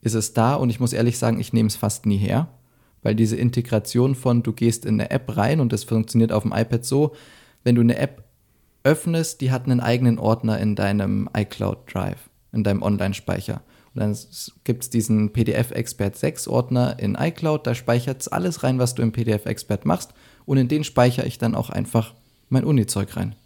ist 0.00 0.14
es 0.14 0.32
da 0.32 0.56
und 0.56 0.68
ich 0.68 0.80
muss 0.80 0.92
ehrlich 0.92 1.16
sagen, 1.16 1.38
ich 1.38 1.52
nehme 1.52 1.68
es 1.68 1.76
fast 1.76 2.04
nie 2.04 2.16
her, 2.16 2.48
weil 3.04 3.14
diese 3.14 3.36
Integration 3.36 4.16
von 4.16 4.42
du 4.42 4.52
gehst 4.52 4.84
in 4.84 4.94
eine 5.00 5.12
App 5.12 5.36
rein 5.36 5.60
und 5.60 5.72
das 5.72 5.84
funktioniert 5.84 6.32
auf 6.32 6.42
dem 6.42 6.50
iPad 6.50 6.84
so, 6.84 7.14
wenn 7.62 7.76
du 7.76 7.82
eine 7.82 7.98
App 7.98 8.24
öffnest, 8.82 9.42
die 9.42 9.52
hat 9.52 9.66
einen 9.66 9.78
eigenen 9.78 10.18
Ordner 10.18 10.58
in 10.58 10.74
deinem 10.74 11.30
iCloud 11.36 11.94
Drive, 11.94 12.18
in 12.50 12.64
deinem 12.64 12.82
Online-Speicher. 12.82 13.62
Und 13.94 14.00
dann 14.00 14.16
gibt 14.64 14.82
es 14.82 14.90
diesen 14.90 15.32
PDF 15.32 15.70
Expert 15.70 16.16
6 16.16 16.48
Ordner 16.48 16.98
in 16.98 17.14
iCloud, 17.14 17.64
da 17.64 17.76
speichert 17.76 18.22
es 18.22 18.26
alles 18.26 18.64
rein, 18.64 18.80
was 18.80 18.96
du 18.96 19.02
im 19.02 19.12
PDF 19.12 19.46
Expert 19.46 19.86
machst 19.86 20.14
und 20.46 20.58
in 20.58 20.66
den 20.66 20.82
speichere 20.82 21.26
ich 21.26 21.38
dann 21.38 21.54
auch 21.54 21.70
einfach 21.70 22.14
mein 22.48 22.64
Uni-Zeug 22.64 23.16
rein. 23.16 23.36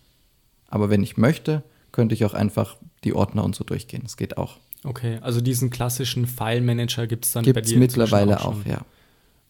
Aber 0.69 0.89
wenn 0.89 1.03
ich 1.03 1.19
möchte, 1.19 1.65
könnte 1.93 2.15
ich 2.15 2.25
auch 2.25 2.35
einfach 2.35 2.77
die 3.05 3.15
Ordner 3.15 3.45
und 3.45 3.55
so 3.55 3.65
durchgehen. 3.65 4.03
Das 4.03 4.17
geht 4.17 4.37
auch. 4.37 4.57
Okay, 4.85 5.19
also 5.21 5.41
diesen 5.41 5.71
klassischen 5.71 6.27
File-Manager 6.27 7.07
gibt 7.07 7.27
es 7.27 7.33
dann 7.33 7.45
gibt's 7.45 7.61
bei 7.61 7.75
dir 7.75 7.79
mittlerweile 7.79 8.41
auch, 8.41 8.61
auch, 8.61 8.65
ja. 8.65 8.81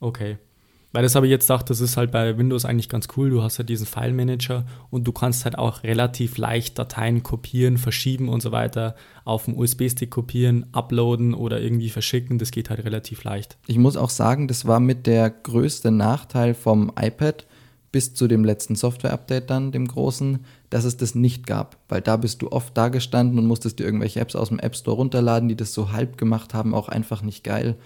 Okay. 0.01 0.39
Weil 0.93 1.05
das 1.05 1.15
habe 1.15 1.27
ich 1.27 1.31
jetzt 1.31 1.47
gedacht, 1.47 1.71
das 1.71 1.81
ist 1.81 1.97
halt 1.97 2.11
bei 2.11 2.37
Windows 2.37 2.65
eigentlich 2.65 2.89
ganz 2.89 3.07
cool. 3.17 3.31
Du 3.31 3.43
hast 3.43 3.59
halt 3.59 3.69
diesen 3.69 3.87
File-Manager 3.87 4.67
und 4.91 5.05
du 5.05 5.13
kannst 5.13 5.45
halt 5.45 5.57
auch 5.57 5.85
relativ 5.85 6.37
leicht 6.37 6.79
Dateien 6.81 7.23
kopieren, 7.23 7.79
verschieben 7.79 8.29
und 8.29 8.43
so 8.43 8.51
weiter, 8.51 8.97
auf 9.25 9.45
dem 9.45 9.57
USB-Stick 9.57 10.11
kopieren, 10.11 10.67
uploaden 10.73 11.35
oder 11.35 11.61
irgendwie 11.61 11.91
verschicken. 11.91 12.39
Das 12.39 12.51
geht 12.51 12.71
halt 12.71 12.85
relativ 12.85 13.23
leicht. 13.23 13.57
Ich 13.69 13.79
muss 13.79 13.97
auch 13.97 14.11
sagen, 14.11 14.49
das 14.49 14.67
war 14.67 14.81
mit 14.81 15.07
der 15.07 15.31
größte 15.31 15.93
Nachteil 15.93 16.55
vom 16.55 16.91
iPad, 17.01 17.47
bis 17.93 18.15
zu 18.15 18.27
dem 18.27 18.45
letzten 18.45 18.75
Software-Update 18.75 19.49
dann, 19.49 19.71
dem 19.71 19.87
großen, 19.87 20.45
dass 20.71 20.85
es 20.85 20.97
das 20.97 21.15
nicht 21.15 21.47
gab. 21.47 21.77
Weil 21.89 22.01
da 22.01 22.17
bist 22.17 22.43
du 22.43 22.51
oft 22.51 22.77
da 22.77 22.89
gestanden 22.89 23.39
und 23.39 23.47
musstest 23.47 23.79
dir 23.79 23.85
irgendwelche 23.85 24.21
Apps 24.21 24.37
aus 24.37 24.49
dem 24.49 24.61
App 24.61 24.77
Store 24.77 24.97
runterladen, 24.97 25.49
die 25.49 25.57
das 25.57 25.75
so 25.75 25.93
halb 25.93 26.17
gemacht 26.17 26.55
haben, 26.55 26.75
auch 26.75 26.89
einfach 26.89 27.23
nicht 27.23 27.45
geil. 27.45 27.77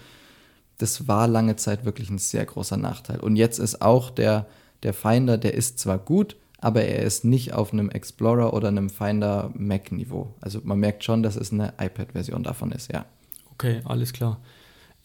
Das 0.77 1.07
war 1.07 1.27
lange 1.27 1.55
Zeit 1.55 1.85
wirklich 1.85 2.09
ein 2.09 2.19
sehr 2.19 2.45
großer 2.45 2.77
Nachteil. 2.77 3.19
Und 3.19 3.35
jetzt 3.35 3.59
ist 3.59 3.81
auch 3.81 4.11
der, 4.11 4.45
der 4.83 4.93
Finder, 4.93 5.37
der 5.37 5.55
ist 5.55 5.79
zwar 5.79 5.97
gut, 5.97 6.35
aber 6.59 6.83
er 6.83 7.03
ist 7.03 7.25
nicht 7.25 7.53
auf 7.53 7.73
einem 7.73 7.89
Explorer 7.89 8.53
oder 8.53 8.67
einem 8.67 8.89
Finder 8.89 9.51
Mac-Niveau. 9.55 10.33
Also 10.41 10.61
man 10.63 10.79
merkt 10.79 11.03
schon, 11.03 11.23
dass 11.23 11.35
es 11.35 11.51
eine 11.51 11.73
iPad-Version 11.79 12.43
davon 12.43 12.71
ist, 12.71 12.91
ja. 12.91 13.05
Okay, 13.53 13.81
alles 13.85 14.13
klar. 14.13 14.39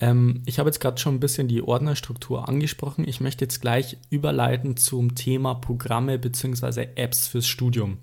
Ähm, 0.01 0.43
ich 0.47 0.59
habe 0.59 0.69
jetzt 0.69 0.81
gerade 0.81 0.99
schon 0.99 1.15
ein 1.15 1.21
bisschen 1.21 1.47
die 1.47 1.63
Ordnerstruktur 1.63 2.49
angesprochen. 2.49 3.07
Ich 3.07 3.21
möchte 3.21 3.45
jetzt 3.45 3.61
gleich 3.61 3.99
überleiten 4.09 4.77
zum 4.77 5.15
Thema 5.15 5.55
Programme 5.55 6.19
bzw. 6.19 6.89
Apps 6.97 7.29
fürs 7.29 7.47
Studium. 7.47 7.99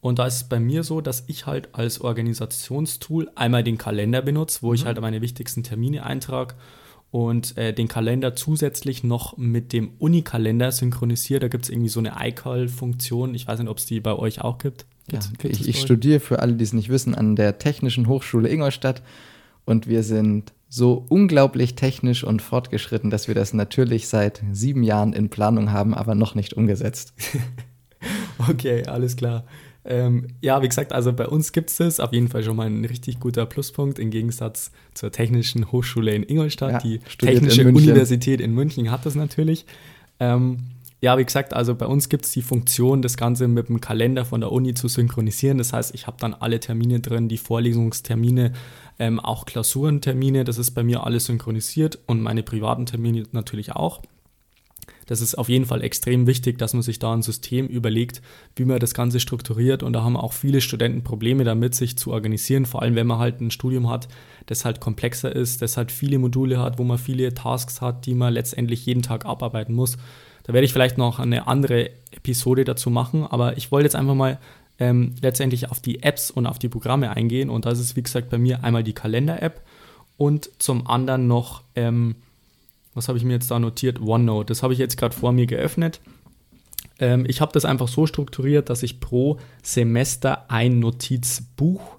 Und 0.00 0.18
da 0.18 0.26
ist 0.26 0.34
es 0.34 0.44
bei 0.44 0.60
mir 0.60 0.84
so, 0.84 1.00
dass 1.00 1.24
ich 1.28 1.46
halt 1.46 1.70
als 1.72 2.00
Organisationstool 2.00 3.30
einmal 3.34 3.64
den 3.64 3.78
Kalender 3.78 4.22
benutze, 4.22 4.60
wo 4.62 4.68
mhm. 4.68 4.74
ich 4.74 4.84
halt 4.84 5.00
meine 5.00 5.22
wichtigsten 5.22 5.62
Termine 5.62 6.04
eintrage 6.04 6.54
und 7.10 7.56
äh, 7.56 7.72
den 7.72 7.88
Kalender 7.88 8.36
zusätzlich 8.36 9.02
noch 9.02 9.36
mit 9.38 9.72
dem 9.72 9.92
Unikalender 9.98 10.72
synchronisiere. 10.72 11.40
Da 11.40 11.48
gibt 11.48 11.64
es 11.64 11.70
irgendwie 11.70 11.88
so 11.88 12.00
eine 12.00 12.14
iCal-Funktion. 12.20 13.34
Ich 13.34 13.46
weiß 13.46 13.60
nicht, 13.60 13.68
ob 13.68 13.78
es 13.78 13.86
die 13.86 14.00
bei 14.00 14.14
euch 14.14 14.40
auch 14.42 14.58
gibt. 14.58 14.84
Gibt's, 15.08 15.30
ja, 15.42 15.50
ich, 15.50 15.68
ich 15.68 15.80
studiere 15.80 16.20
für 16.20 16.40
alle, 16.40 16.54
die 16.54 16.64
es 16.64 16.72
nicht 16.72 16.88
wissen, 16.88 17.14
an 17.14 17.34
der 17.34 17.58
Technischen 17.58 18.06
Hochschule 18.06 18.48
Ingolstadt 18.48 19.02
und 19.64 19.86
wir 19.86 20.02
sind 20.02 20.52
so 20.74 21.06
unglaublich 21.08 21.76
technisch 21.76 22.24
und 22.24 22.42
fortgeschritten, 22.42 23.08
dass 23.08 23.28
wir 23.28 23.36
das 23.36 23.54
natürlich 23.54 24.08
seit 24.08 24.42
sieben 24.50 24.82
Jahren 24.82 25.12
in 25.12 25.28
Planung 25.28 25.70
haben, 25.70 25.94
aber 25.94 26.16
noch 26.16 26.34
nicht 26.34 26.54
umgesetzt. 26.54 27.14
okay, 28.48 28.84
alles 28.84 29.14
klar. 29.14 29.44
Ähm, 29.84 30.26
ja, 30.40 30.62
wie 30.62 30.68
gesagt, 30.68 30.92
also 30.92 31.12
bei 31.12 31.28
uns 31.28 31.52
gibt 31.52 31.70
es 31.70 31.76
das 31.76 32.00
auf 32.00 32.12
jeden 32.12 32.26
Fall 32.26 32.42
schon 32.42 32.56
mal 32.56 32.66
ein 32.66 32.84
richtig 32.84 33.20
guter 33.20 33.46
Pluspunkt 33.46 34.00
im 34.00 34.10
Gegensatz 34.10 34.72
zur 34.94 35.12
Technischen 35.12 35.70
Hochschule 35.70 36.12
in 36.12 36.24
Ingolstadt. 36.24 36.72
Ja, 36.72 36.78
die 36.78 36.98
Technische 37.18 37.62
in 37.62 37.76
Universität 37.76 38.40
in 38.40 38.52
München 38.52 38.90
hat 38.90 39.06
das 39.06 39.14
natürlich. 39.14 39.66
Ähm, 40.18 40.56
ja, 41.04 41.18
wie 41.18 41.24
gesagt, 41.24 41.52
also 41.52 41.74
bei 41.74 41.86
uns 41.86 42.08
gibt 42.08 42.24
es 42.24 42.32
die 42.32 42.40
Funktion, 42.40 43.02
das 43.02 43.18
Ganze 43.18 43.46
mit 43.46 43.68
dem 43.68 43.80
Kalender 43.80 44.24
von 44.24 44.40
der 44.40 44.50
Uni 44.50 44.72
zu 44.72 44.88
synchronisieren. 44.88 45.58
Das 45.58 45.74
heißt, 45.74 45.94
ich 45.94 46.06
habe 46.06 46.16
dann 46.18 46.32
alle 46.32 46.58
Termine 46.60 46.98
drin, 46.98 47.28
die 47.28 47.36
Vorlesungstermine, 47.36 48.54
ähm, 48.98 49.20
auch 49.20 49.46
Klausurentermine. 49.46 50.44
Das 50.44 50.58
ist 50.58 50.72
bei 50.72 50.82
mir 50.82 51.04
alles 51.04 51.26
synchronisiert 51.26 51.98
und 52.06 52.20
meine 52.20 52.42
privaten 52.42 52.86
Termine 52.86 53.24
natürlich 53.32 53.72
auch. 53.72 54.02
Das 55.06 55.20
ist 55.20 55.34
auf 55.34 55.48
jeden 55.48 55.66
Fall 55.66 55.82
extrem 55.82 56.26
wichtig, 56.26 56.58
dass 56.58 56.72
man 56.72 56.82
sich 56.82 56.98
da 56.98 57.12
ein 57.12 57.22
System 57.22 57.66
überlegt, 57.66 58.22
wie 58.56 58.64
man 58.64 58.78
das 58.78 58.94
Ganze 58.94 59.20
strukturiert. 59.20 59.82
Und 59.82 59.92
da 59.92 60.02
haben 60.02 60.16
auch 60.16 60.32
viele 60.32 60.60
Studenten 60.60 61.02
Probleme 61.02 61.44
damit, 61.44 61.74
sich 61.74 61.98
zu 61.98 62.12
organisieren, 62.12 62.66
vor 62.66 62.82
allem 62.82 62.94
wenn 62.94 63.06
man 63.06 63.18
halt 63.18 63.40
ein 63.40 63.50
Studium 63.50 63.88
hat, 63.90 64.08
das 64.46 64.64
halt 64.64 64.80
komplexer 64.80 65.34
ist, 65.34 65.62
das 65.62 65.76
halt 65.76 65.92
viele 65.92 66.18
Module 66.18 66.58
hat, 66.58 66.78
wo 66.78 66.84
man 66.84 66.98
viele 66.98 67.34
Tasks 67.34 67.80
hat, 67.80 68.06
die 68.06 68.14
man 68.14 68.32
letztendlich 68.32 68.84
jeden 68.86 69.02
Tag 69.02 69.26
abarbeiten 69.26 69.74
muss. 69.74 69.96
Da 70.44 70.52
werde 70.52 70.66
ich 70.66 70.72
vielleicht 70.72 70.98
noch 70.98 71.18
eine 71.18 71.46
andere 71.46 71.90
Episode 72.10 72.64
dazu 72.64 72.90
machen, 72.90 73.24
aber 73.24 73.56
ich 73.56 73.72
wollte 73.72 73.86
jetzt 73.86 73.96
einfach 73.96 74.14
mal 74.14 74.38
ähm, 74.78 75.14
letztendlich 75.20 75.70
auf 75.70 75.80
die 75.80 76.02
Apps 76.02 76.30
und 76.30 76.46
auf 76.46 76.58
die 76.58 76.68
Programme 76.68 77.10
eingehen. 77.10 77.50
Und 77.50 77.66
das 77.66 77.78
ist, 77.78 77.96
wie 77.96 78.02
gesagt, 78.02 78.30
bei 78.30 78.38
mir 78.38 78.64
einmal 78.64 78.82
die 78.82 78.92
Kalender-App 78.92 79.62
und 80.16 80.50
zum 80.58 80.86
anderen 80.86 81.26
noch, 81.26 81.62
ähm, 81.74 82.16
was 82.94 83.08
habe 83.08 83.18
ich 83.18 83.24
mir 83.24 83.34
jetzt 83.34 83.50
da 83.50 83.58
notiert? 83.58 84.00
OneNote. 84.00 84.46
Das 84.46 84.62
habe 84.62 84.72
ich 84.72 84.78
jetzt 84.78 84.96
gerade 84.96 85.14
vor 85.14 85.32
mir 85.32 85.46
geöffnet. 85.46 86.00
Ähm, 86.98 87.24
ich 87.28 87.40
habe 87.40 87.52
das 87.52 87.64
einfach 87.64 87.88
so 87.88 88.06
strukturiert, 88.06 88.70
dass 88.70 88.82
ich 88.82 89.00
pro 89.00 89.38
Semester 89.62 90.50
ein 90.50 90.78
Notizbuch 90.78 91.96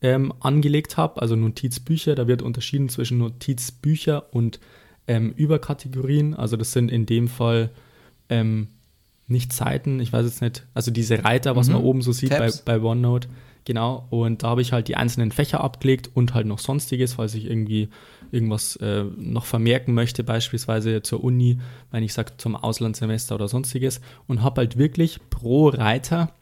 ähm, 0.00 0.32
angelegt 0.40 0.96
habe, 0.96 1.20
also 1.20 1.36
Notizbücher. 1.36 2.14
Da 2.14 2.26
wird 2.26 2.42
unterschieden 2.42 2.88
zwischen 2.88 3.18
Notizbücher 3.18 4.32
und 4.32 4.60
ähm, 5.06 5.32
Überkategorien. 5.36 6.34
Also 6.34 6.56
das 6.56 6.72
sind 6.72 6.90
in 6.90 7.04
dem 7.04 7.28
Fall 7.28 7.70
ähm, 8.30 8.68
nicht 9.28 9.52
Seiten, 9.52 10.00
ich 10.00 10.12
weiß 10.12 10.24
jetzt 10.24 10.42
nicht, 10.42 10.66
also 10.74 10.90
diese 10.90 11.24
Reiter, 11.24 11.54
was 11.54 11.68
mhm. 11.68 11.74
man 11.74 11.82
oben 11.82 12.02
so 12.02 12.12
sieht 12.12 12.30
bei, 12.30 12.50
bei 12.64 12.80
OneNote. 12.80 13.28
Genau, 13.64 14.06
und 14.08 14.42
da 14.42 14.48
habe 14.48 14.62
ich 14.62 14.72
halt 14.72 14.88
die 14.88 14.96
einzelnen 14.96 15.30
Fächer 15.30 15.62
abgelegt 15.62 16.10
und 16.14 16.32
halt 16.32 16.46
noch 16.46 16.58
sonstiges, 16.58 17.14
falls 17.14 17.34
ich 17.34 17.44
irgendwie 17.44 17.90
irgendwas 18.30 18.76
äh, 18.76 19.04
noch 19.16 19.44
vermerken 19.44 19.92
möchte, 19.92 20.24
beispielsweise 20.24 21.02
zur 21.02 21.22
Uni, 21.22 21.58
wenn 21.90 22.02
ich 22.02 22.14
sage 22.14 22.32
zum 22.38 22.56
Auslandssemester 22.56 23.34
oder 23.34 23.46
sonstiges. 23.46 24.00
Und 24.26 24.42
habe 24.42 24.62
halt 24.62 24.78
wirklich 24.78 25.20
pro 25.28 25.68
Reiter 25.68 26.32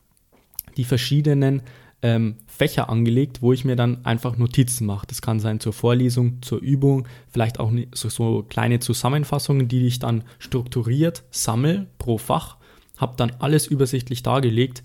die 0.76 0.84
verschiedenen 0.84 1.62
ähm, 2.02 2.36
Fächer 2.46 2.88
angelegt, 2.90 3.42
wo 3.42 3.52
ich 3.52 3.64
mir 3.64 3.74
dann 3.74 4.04
einfach 4.04 4.36
Notizen 4.36 4.86
mache. 4.86 5.06
Das 5.08 5.22
kann 5.22 5.40
sein 5.40 5.58
zur 5.58 5.72
Vorlesung, 5.72 6.42
zur 6.42 6.60
Übung, 6.60 7.08
vielleicht 7.28 7.58
auch 7.58 7.72
so, 7.92 8.08
so 8.08 8.44
kleine 8.48 8.78
Zusammenfassungen, 8.78 9.66
die 9.66 9.86
ich 9.86 9.98
dann 9.98 10.22
strukturiert 10.38 11.24
sammle 11.30 11.86
pro 11.98 12.18
Fach, 12.18 12.58
habe 12.96 13.14
dann 13.16 13.32
alles 13.38 13.66
übersichtlich 13.66 14.22
dargelegt 14.22 14.82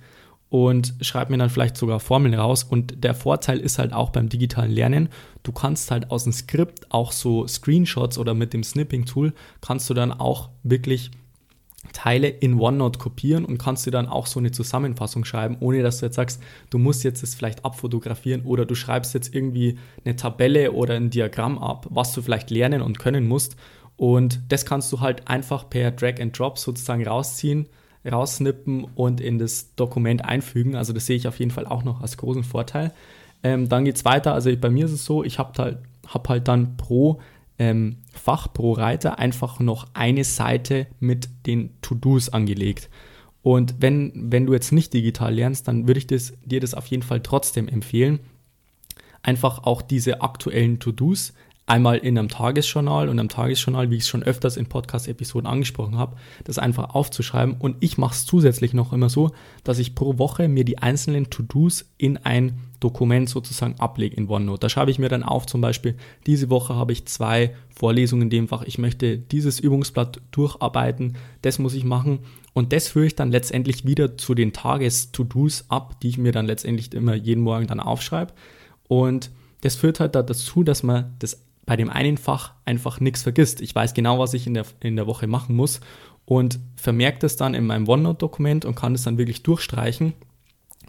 und 0.49 0.95
schreibe 0.99 1.31
mir 1.31 1.37
dann 1.37 1.49
vielleicht 1.49 1.77
sogar 1.77 2.01
Formeln 2.01 2.33
raus. 2.33 2.65
Und 2.65 3.03
der 3.03 3.15
Vorteil 3.15 3.59
ist 3.59 3.79
halt 3.79 3.93
auch 3.93 4.09
beim 4.09 4.27
digitalen 4.27 4.71
Lernen, 4.71 5.09
du 5.43 5.53
kannst 5.53 5.91
halt 5.91 6.11
aus 6.11 6.25
dem 6.25 6.33
Skript 6.33 6.91
auch 6.91 7.13
so 7.13 7.47
Screenshots 7.47 8.17
oder 8.17 8.33
mit 8.33 8.53
dem 8.53 8.63
Snipping-Tool 8.63 9.33
kannst 9.61 9.89
du 9.89 9.93
dann 9.93 10.11
auch 10.11 10.49
wirklich 10.63 11.11
Teile 11.93 12.27
in 12.27 12.59
OneNote 12.59 12.99
kopieren 12.99 13.45
und 13.45 13.57
kannst 13.57 13.85
dir 13.85 13.91
dann 13.91 14.07
auch 14.07 14.27
so 14.27 14.39
eine 14.39 14.51
Zusammenfassung 14.51 15.25
schreiben, 15.25 15.57
ohne 15.61 15.81
dass 15.81 15.99
du 15.99 16.05
jetzt 16.05 16.15
sagst, 16.15 16.41
du 16.69 16.77
musst 16.77 17.03
jetzt 17.03 17.23
das 17.23 17.33
vielleicht 17.33 17.65
abfotografieren 17.65 18.43
oder 18.43 18.65
du 18.65 18.75
schreibst 18.75 19.13
jetzt 19.13 19.33
irgendwie 19.33 19.79
eine 20.05 20.15
Tabelle 20.15 20.73
oder 20.73 20.95
ein 20.95 21.09
Diagramm 21.09 21.57
ab, 21.57 21.87
was 21.89 22.13
du 22.13 22.21
vielleicht 22.21 22.51
lernen 22.51 22.81
und 22.81 22.99
können 22.99 23.27
musst. 23.27 23.55
Und 23.95 24.41
das 24.49 24.65
kannst 24.65 24.91
du 24.91 24.99
halt 24.99 25.27
einfach 25.27 25.69
per 25.69 25.91
Drag 25.91 26.19
and 26.19 26.37
Drop 26.37 26.57
sozusagen 26.57 27.07
rausziehen, 27.07 27.67
raussnippen 28.09 28.85
und 28.95 29.21
in 29.21 29.37
das 29.37 29.75
Dokument 29.75 30.25
einfügen. 30.25 30.75
Also 30.75 30.93
das 30.93 31.05
sehe 31.05 31.17
ich 31.17 31.27
auf 31.27 31.39
jeden 31.39 31.51
Fall 31.51 31.67
auch 31.67 31.83
noch 31.83 32.01
als 32.01 32.17
großen 32.17 32.43
Vorteil. 32.43 32.93
Ähm, 33.43 33.69
dann 33.69 33.85
geht 33.85 33.95
es 33.95 34.05
weiter. 34.05 34.33
Also 34.33 34.55
bei 34.55 34.69
mir 34.69 34.85
ist 34.85 34.91
es 34.91 35.05
so, 35.05 35.23
ich 35.23 35.39
habe 35.39 35.51
halt, 35.61 35.77
hab 36.07 36.29
halt 36.29 36.47
dann 36.47 36.77
pro 36.77 37.19
ähm, 37.59 37.97
Fach 38.11 38.51
pro 38.51 38.73
Reiter 38.73 39.19
einfach 39.19 39.59
noch 39.59 39.87
eine 39.93 40.23
Seite 40.23 40.87
mit 40.99 41.29
den 41.45 41.79
To-Dos 41.81 42.29
angelegt. 42.29 42.89
Und 43.43 43.75
wenn, 43.79 44.11
wenn 44.31 44.45
du 44.45 44.53
jetzt 44.53 44.71
nicht 44.71 44.93
digital 44.93 45.33
lernst, 45.33 45.67
dann 45.67 45.87
würde 45.87 45.99
ich 45.99 46.07
das, 46.07 46.33
dir 46.43 46.59
das 46.59 46.73
auf 46.73 46.87
jeden 46.87 47.03
Fall 47.03 47.21
trotzdem 47.21 47.67
empfehlen, 47.67 48.19
einfach 49.23 49.63
auch 49.63 49.81
diese 49.81 50.21
aktuellen 50.21 50.79
To-Dos 50.79 51.33
einmal 51.71 51.99
in 51.99 52.17
einem 52.17 52.27
Tagesjournal 52.27 53.07
und 53.07 53.17
am 53.17 53.29
Tagesjournal, 53.29 53.89
wie 53.89 53.95
ich 53.95 54.03
es 54.03 54.09
schon 54.09 54.23
öfters 54.23 54.57
in 54.57 54.65
Podcast-Episoden 54.65 55.47
angesprochen 55.47 55.97
habe, 55.97 56.17
das 56.43 56.59
einfach 56.59 56.93
aufzuschreiben. 56.93 57.55
Und 57.57 57.77
ich 57.79 57.97
mache 57.97 58.13
es 58.13 58.25
zusätzlich 58.25 58.73
noch 58.73 58.91
immer 58.91 59.07
so, 59.07 59.31
dass 59.63 59.79
ich 59.79 59.95
pro 59.95 60.17
Woche 60.17 60.49
mir 60.49 60.65
die 60.65 60.79
einzelnen 60.79 61.29
To-Dos 61.29 61.89
in 61.97 62.17
ein 62.17 62.59
Dokument 62.81 63.29
sozusagen 63.29 63.79
ablege 63.79 64.17
in 64.17 64.27
OneNote. 64.27 64.59
Da 64.59 64.69
schreibe 64.69 64.91
ich 64.91 64.99
mir 64.99 65.07
dann 65.07 65.23
auf, 65.23 65.45
zum 65.45 65.61
Beispiel, 65.61 65.95
diese 66.27 66.49
Woche 66.49 66.75
habe 66.75 66.91
ich 66.91 67.05
zwei 67.05 67.55
Vorlesungen 67.69 68.23
in 68.23 68.29
dem 68.29 68.47
Fach. 68.49 68.63
Ich 68.63 68.77
möchte 68.77 69.17
dieses 69.17 69.61
Übungsblatt 69.61 70.19
durcharbeiten, 70.31 71.15
das 71.41 71.57
muss 71.57 71.73
ich 71.73 71.85
machen. 71.85 72.19
Und 72.51 72.73
das 72.73 72.89
führe 72.89 73.05
ich 73.05 73.15
dann 73.15 73.31
letztendlich 73.31 73.85
wieder 73.85 74.17
zu 74.17 74.35
den 74.35 74.51
Tages-To-Dos 74.51 75.67
ab, 75.69 76.01
die 76.01 76.09
ich 76.09 76.17
mir 76.17 76.33
dann 76.33 76.47
letztendlich 76.47 76.93
immer 76.93 77.15
jeden 77.15 77.43
Morgen 77.43 77.67
dann 77.67 77.79
aufschreibe. 77.79 78.33
Und 78.89 79.31
das 79.61 79.75
führt 79.75 80.01
halt 80.01 80.15
dazu, 80.15 80.63
dass 80.63 80.83
man 80.83 81.13
das 81.19 81.45
bei 81.65 81.75
dem 81.75 81.89
einen 81.89 82.17
Fach 82.17 82.53
einfach 82.65 82.99
nichts 82.99 83.21
vergisst. 83.21 83.61
Ich 83.61 83.73
weiß 83.73 83.93
genau, 83.93 84.19
was 84.19 84.33
ich 84.33 84.47
in 84.47 84.53
der, 84.53 84.65
in 84.79 84.95
der 84.95 85.07
Woche 85.07 85.27
machen 85.27 85.55
muss 85.55 85.79
und 86.25 86.59
vermerke 86.75 87.19
das 87.19 87.35
dann 87.35 87.53
in 87.53 87.65
meinem 87.65 87.87
OneNote-Dokument 87.87 88.65
und 88.65 88.75
kann 88.75 88.95
es 88.95 89.03
dann 89.03 89.17
wirklich 89.17 89.43
durchstreichen, 89.43 90.13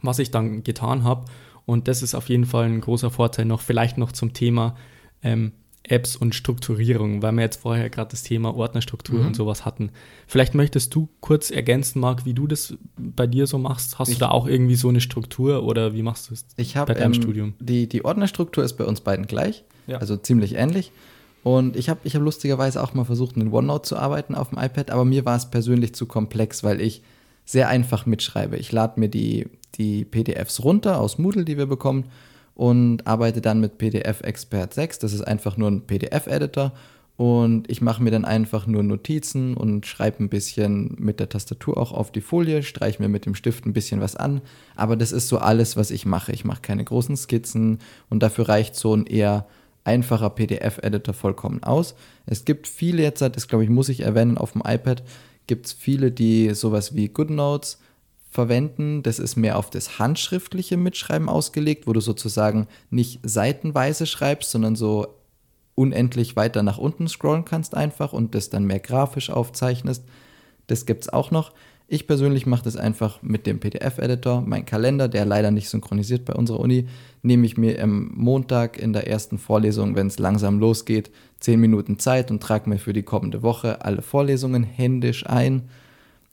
was 0.02 0.18
ich 0.18 0.30
dann 0.30 0.62
getan 0.62 1.04
habe. 1.04 1.26
Und 1.66 1.88
das 1.88 2.02
ist 2.02 2.14
auf 2.14 2.28
jeden 2.28 2.46
Fall 2.46 2.64
ein 2.64 2.80
großer 2.80 3.10
Vorteil 3.10 3.44
noch, 3.44 3.60
vielleicht 3.60 3.98
noch 3.98 4.12
zum 4.12 4.32
Thema 4.32 4.76
ähm, 5.22 5.52
Apps 5.84 6.14
und 6.16 6.34
Strukturierung, 6.34 7.22
weil 7.22 7.32
wir 7.32 7.42
jetzt 7.42 7.60
vorher 7.60 7.90
gerade 7.90 8.10
das 8.10 8.22
Thema 8.22 8.54
Ordnerstruktur 8.54 9.20
mhm. 9.20 9.28
und 9.28 9.36
sowas 9.36 9.64
hatten. 9.64 9.90
Vielleicht 10.26 10.54
möchtest 10.54 10.94
du 10.94 11.08
kurz 11.20 11.50
ergänzen, 11.50 12.00
Marc, 12.00 12.24
wie 12.24 12.34
du 12.34 12.46
das 12.46 12.76
bei 12.96 13.26
dir 13.26 13.46
so 13.46 13.58
machst. 13.58 13.98
Hast 13.98 14.08
ich, 14.08 14.14
du 14.14 14.20
da 14.20 14.30
auch 14.30 14.46
irgendwie 14.46 14.76
so 14.76 14.88
eine 14.88 15.00
Struktur 15.00 15.64
oder 15.64 15.92
wie 15.92 16.02
machst 16.02 16.30
du 16.30 16.34
es 16.34 16.44
bei 16.54 16.94
deinem 16.94 17.12
ähm, 17.12 17.14
Studium? 17.14 17.54
Die, 17.58 17.88
die 17.88 18.04
Ordnerstruktur 18.04 18.62
ist 18.62 18.74
bei 18.74 18.84
uns 18.84 19.00
beiden 19.00 19.26
gleich, 19.26 19.64
ja. 19.86 19.98
also 19.98 20.16
ziemlich 20.16 20.54
ähnlich. 20.54 20.92
Und 21.42 21.76
ich 21.76 21.88
habe 21.88 22.00
ich 22.04 22.14
hab 22.14 22.22
lustigerweise 22.22 22.82
auch 22.82 22.94
mal 22.94 23.04
versucht, 23.04 23.36
in 23.36 23.52
OneNote 23.52 23.88
zu 23.88 23.96
arbeiten 23.96 24.34
auf 24.34 24.50
dem 24.50 24.58
iPad, 24.58 24.90
aber 24.90 25.04
mir 25.04 25.24
war 25.24 25.36
es 25.36 25.50
persönlich 25.50 25.94
zu 25.94 26.06
komplex, 26.06 26.62
weil 26.62 26.80
ich 26.80 27.02
sehr 27.44 27.68
einfach 27.68 28.06
mitschreibe. 28.06 28.56
Ich 28.56 28.70
lade 28.70 29.00
mir 29.00 29.08
die, 29.08 29.48
die 29.74 30.04
PDFs 30.04 30.62
runter 30.62 31.00
aus 31.00 31.18
Moodle, 31.18 31.44
die 31.44 31.58
wir 31.58 31.66
bekommen 31.66 32.04
und 32.54 33.06
arbeite 33.06 33.40
dann 33.40 33.60
mit 33.60 33.78
PDF 33.78 34.20
Expert 34.22 34.74
6. 34.74 35.00
Das 35.00 35.12
ist 35.12 35.22
einfach 35.22 35.56
nur 35.56 35.70
ein 35.70 35.82
PDF-Editor 35.82 36.72
Und 37.16 37.70
ich 37.70 37.80
mache 37.80 38.02
mir 38.02 38.10
dann 38.10 38.24
einfach 38.24 38.66
nur 38.66 38.82
Notizen 38.82 39.56
und 39.56 39.86
schreibe 39.86 40.22
ein 40.22 40.28
bisschen 40.28 40.96
mit 40.98 41.20
der 41.20 41.28
Tastatur 41.28 41.76
auch 41.76 41.92
auf 41.92 42.12
die 42.12 42.20
Folie, 42.20 42.62
streiche 42.62 43.02
mir 43.02 43.08
mit 43.08 43.26
dem 43.26 43.34
Stift 43.34 43.66
ein 43.66 43.72
bisschen 43.72 44.00
was 44.00 44.16
an. 44.16 44.40
Aber 44.76 44.96
das 44.96 45.12
ist 45.12 45.28
so 45.28 45.38
alles, 45.38 45.76
was 45.76 45.90
ich 45.90 46.06
mache. 46.06 46.32
Ich 46.32 46.44
mache 46.44 46.62
keine 46.62 46.84
großen 46.84 47.16
Skizzen 47.16 47.78
und 48.10 48.22
dafür 48.22 48.48
reicht 48.48 48.76
so 48.76 48.94
ein 48.94 49.06
eher 49.06 49.46
einfacher 49.84 50.30
PDF-Editor 50.30 51.14
vollkommen 51.14 51.62
aus. 51.62 51.94
Es 52.26 52.44
gibt 52.44 52.66
viele 52.66 53.02
jetzt, 53.02 53.20
das 53.20 53.48
glaube 53.48 53.64
ich, 53.64 53.70
muss 53.70 53.88
ich 53.88 54.00
erwähnen, 54.00 54.38
auf 54.38 54.52
dem 54.52 54.62
iPad 54.64 55.02
gibt 55.46 55.66
es 55.66 55.72
viele, 55.72 56.12
die 56.12 56.54
sowas 56.54 56.94
wie 56.94 57.08
GoodNotes 57.08 57.78
verwenden. 58.30 59.02
Das 59.02 59.18
ist 59.18 59.36
mehr 59.36 59.58
auf 59.58 59.70
das 59.70 59.98
handschriftliche 59.98 60.76
Mitschreiben 60.76 61.28
ausgelegt, 61.28 61.86
wo 61.86 61.92
du 61.92 62.00
sozusagen 62.00 62.68
nicht 62.90 63.20
seitenweise 63.22 64.06
schreibst, 64.06 64.50
sondern 64.50 64.76
so 64.76 65.18
unendlich 65.74 66.36
weiter 66.36 66.62
nach 66.62 66.78
unten 66.78 67.08
scrollen 67.08 67.44
kannst 67.44 67.74
einfach 67.74 68.12
und 68.12 68.34
das 68.34 68.50
dann 68.50 68.64
mehr 68.64 68.80
grafisch 68.80 69.30
aufzeichnest. 69.30 70.04
Das 70.66 70.86
gibt 70.86 71.02
es 71.04 71.08
auch 71.12 71.30
noch. 71.30 71.52
Ich 71.88 72.06
persönlich 72.06 72.46
mache 72.46 72.64
das 72.64 72.76
einfach 72.76 73.20
mit 73.22 73.46
dem 73.46 73.60
PDF-Editor. 73.60 74.40
Mein 74.40 74.64
Kalender, 74.64 75.08
der 75.08 75.26
leider 75.26 75.50
nicht 75.50 75.68
synchronisiert 75.68 76.24
bei 76.24 76.32
unserer 76.32 76.60
Uni, 76.60 76.88
nehme 77.22 77.46
ich 77.46 77.56
mir 77.56 77.82
am 77.82 78.10
Montag 78.14 78.78
in 78.78 78.92
der 78.92 79.06
ersten 79.06 79.38
Vorlesung, 79.38 79.94
wenn 79.94 80.08
es 80.08 80.18
langsam 80.18 80.58
losgeht, 80.58 81.10
10 81.40 81.60
Minuten 81.60 81.98
Zeit 81.98 82.30
und 82.30 82.42
trage 82.42 82.68
mir 82.68 82.78
für 82.78 82.92
die 82.92 83.04
kommende 83.04 83.42
Woche 83.42 83.84
alle 83.84 84.02
Vorlesungen 84.02 84.64
händisch 84.64 85.26
ein. 85.26 85.68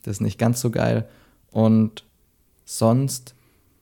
Das 0.03 0.17
ist 0.17 0.21
nicht 0.21 0.39
ganz 0.39 0.61
so 0.61 0.71
geil. 0.71 1.07
Und 1.51 2.03
sonst, 2.65 3.35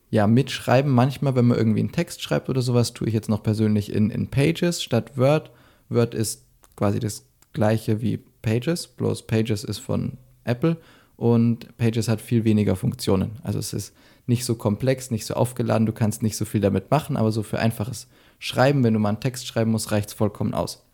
ja, 0.10 0.28
mitschreiben 0.28 0.92
manchmal, 0.92 1.36
wenn 1.36 1.48
man 1.48 1.58
irgendwie 1.58 1.80
einen 1.80 1.92
Text 1.92 2.22
schreibt 2.22 2.50
oder 2.50 2.62
sowas, 2.62 2.94
tue 2.94 3.08
ich 3.08 3.14
jetzt 3.14 3.30
noch 3.30 3.44
persönlich 3.44 3.92
in, 3.92 4.10
in 4.10 4.28
Pages 4.28 4.84
statt 4.84 5.18
Word. 5.18 5.52
Word 5.90 6.14
ist 6.14 6.44
quasi 6.76 7.00
das 7.00 7.26
gleiche 7.54 8.02
wie 8.02 8.18
Pages, 8.42 8.88
bloß 8.88 9.28
Pages 9.28 9.64
ist 9.64 9.80
von 9.80 10.18
Apple 10.44 10.78
und 11.16 11.76
Pages 11.78 12.08
hat 12.08 12.22
viel 12.22 12.44
weniger 12.44 12.76
Funktionen. 12.76 13.40
Also 13.44 13.60
es 13.60 13.74
ist 13.74 13.94
nicht 14.28 14.46
so 14.46 14.56
komplex, 14.56 15.10
nicht 15.10 15.26
so 15.26 15.34
aufgeladen, 15.34 15.86
du 15.86 15.94
kannst 15.94 16.22
nicht 16.22 16.38
so 16.38 16.46
viel 16.46 16.62
damit 16.62 16.92
machen, 16.92 17.18
aber 17.18 17.32
so 17.32 17.44
für 17.44 17.60
einfaches 17.60 18.08
Schreiben, 18.40 18.84
wenn 18.84 18.94
du 18.94 19.00
mal 19.00 19.10
einen 19.10 19.20
Text 19.20 19.48
schreiben 19.48 19.72
musst, 19.72 19.92
reicht 19.92 20.10
es 20.10 20.14
vollkommen 20.14 20.54
aus. 20.54 20.86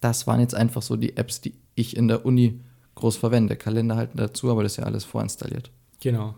Das 0.00 0.26
waren 0.26 0.40
jetzt 0.40 0.54
einfach 0.54 0.82
so 0.82 0.96
die 0.96 1.16
Apps, 1.16 1.40
die 1.40 1.54
ich 1.74 1.96
in 1.96 2.08
der 2.08 2.26
Uni 2.26 2.60
groß 2.96 3.16
verwende. 3.16 3.56
Kalender 3.56 3.96
halten 3.96 4.18
dazu, 4.18 4.50
aber 4.50 4.62
das 4.62 4.72
ist 4.72 4.78
ja 4.78 4.84
alles 4.84 5.04
vorinstalliert. 5.04 5.70
Genau. 6.00 6.34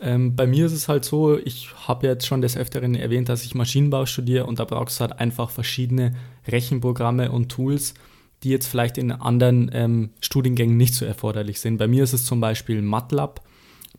Ähm, 0.00 0.34
bei 0.34 0.46
mir 0.46 0.66
ist 0.66 0.72
es 0.72 0.88
halt 0.88 1.04
so, 1.04 1.38
ich 1.38 1.68
habe 1.86 2.06
jetzt 2.06 2.26
schon 2.26 2.42
des 2.42 2.56
Öfteren 2.56 2.94
erwähnt, 2.94 3.28
dass 3.28 3.44
ich 3.44 3.54
Maschinenbau 3.54 4.06
studiere 4.06 4.46
und 4.46 4.58
da 4.58 4.64
brauchst 4.64 4.98
du 4.98 5.02
halt 5.02 5.20
einfach 5.20 5.50
verschiedene 5.50 6.14
Rechenprogramme 6.48 7.30
und 7.30 7.50
Tools, 7.50 7.94
die 8.42 8.50
jetzt 8.50 8.66
vielleicht 8.66 8.98
in 8.98 9.12
anderen 9.12 9.70
ähm, 9.72 10.10
Studiengängen 10.20 10.76
nicht 10.76 10.94
so 10.94 11.04
erforderlich 11.04 11.60
sind. 11.60 11.76
Bei 11.76 11.86
mir 11.86 12.02
ist 12.02 12.14
es 12.14 12.24
zum 12.24 12.40
Beispiel 12.40 12.82
MATLAB. 12.82 13.40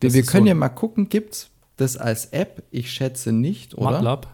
Wir, 0.04 0.14
wir 0.14 0.22
können 0.24 0.44
so 0.44 0.48
ja 0.48 0.54
mal 0.54 0.68
gucken, 0.68 1.08
gibt 1.08 1.34
es 1.34 1.50
das 1.76 1.96
als 1.96 2.26
App? 2.26 2.62
Ich 2.70 2.90
schätze 2.90 3.32
nicht, 3.32 3.74
oder? 3.74 3.92
MATLAB? 3.92 4.28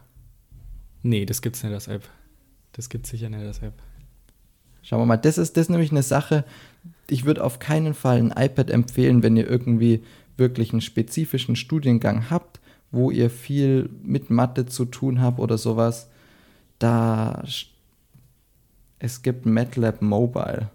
Nee, 1.03 1.25
das 1.25 1.43
gibt 1.43 1.57
es 1.57 1.63
nicht 1.63 1.73
als 1.73 1.89
App. 1.89 2.09
Das 2.73 2.89
gibt 2.89 3.07
es 3.07 3.11
sicher 3.11 3.29
nicht 3.29 3.45
als 3.45 3.61
App. 3.61 3.75
Schauen 4.83 5.01
wir 5.01 5.07
mal, 5.07 5.17
das 5.17 5.39
ist, 5.39 5.57
das 5.57 5.63
ist 5.63 5.71
nämlich 5.71 5.91
eine 5.91 6.03
Sache, 6.03 6.45
ich 7.09 7.25
würde 7.25 7.45
auf 7.45 7.59
keinen 7.59 7.95
Fall 7.95 8.19
ein 8.19 8.33
iPad 8.37 8.71
empfehlen, 8.71 9.23
wenn 9.23 9.37
ihr 9.37 9.49
irgendwie 9.49 10.03
wirklich 10.37 10.73
einen 10.73 10.81
spezifischen 10.81 11.57
Studiengang 11.57 12.31
habt, 12.31 12.61
wo 12.91 13.11
ihr 13.11 13.31
viel 13.31 13.91
mit 14.03 14.31
Mathe 14.31 14.67
zu 14.67 14.85
tun 14.85 15.21
habt 15.21 15.39
oder 15.39 15.59
sowas. 15.59 16.09
Da 16.79 17.45
es 18.99 19.23
gibt 19.23 19.47
MATLAB 19.47 20.03
Mobile. 20.03 20.71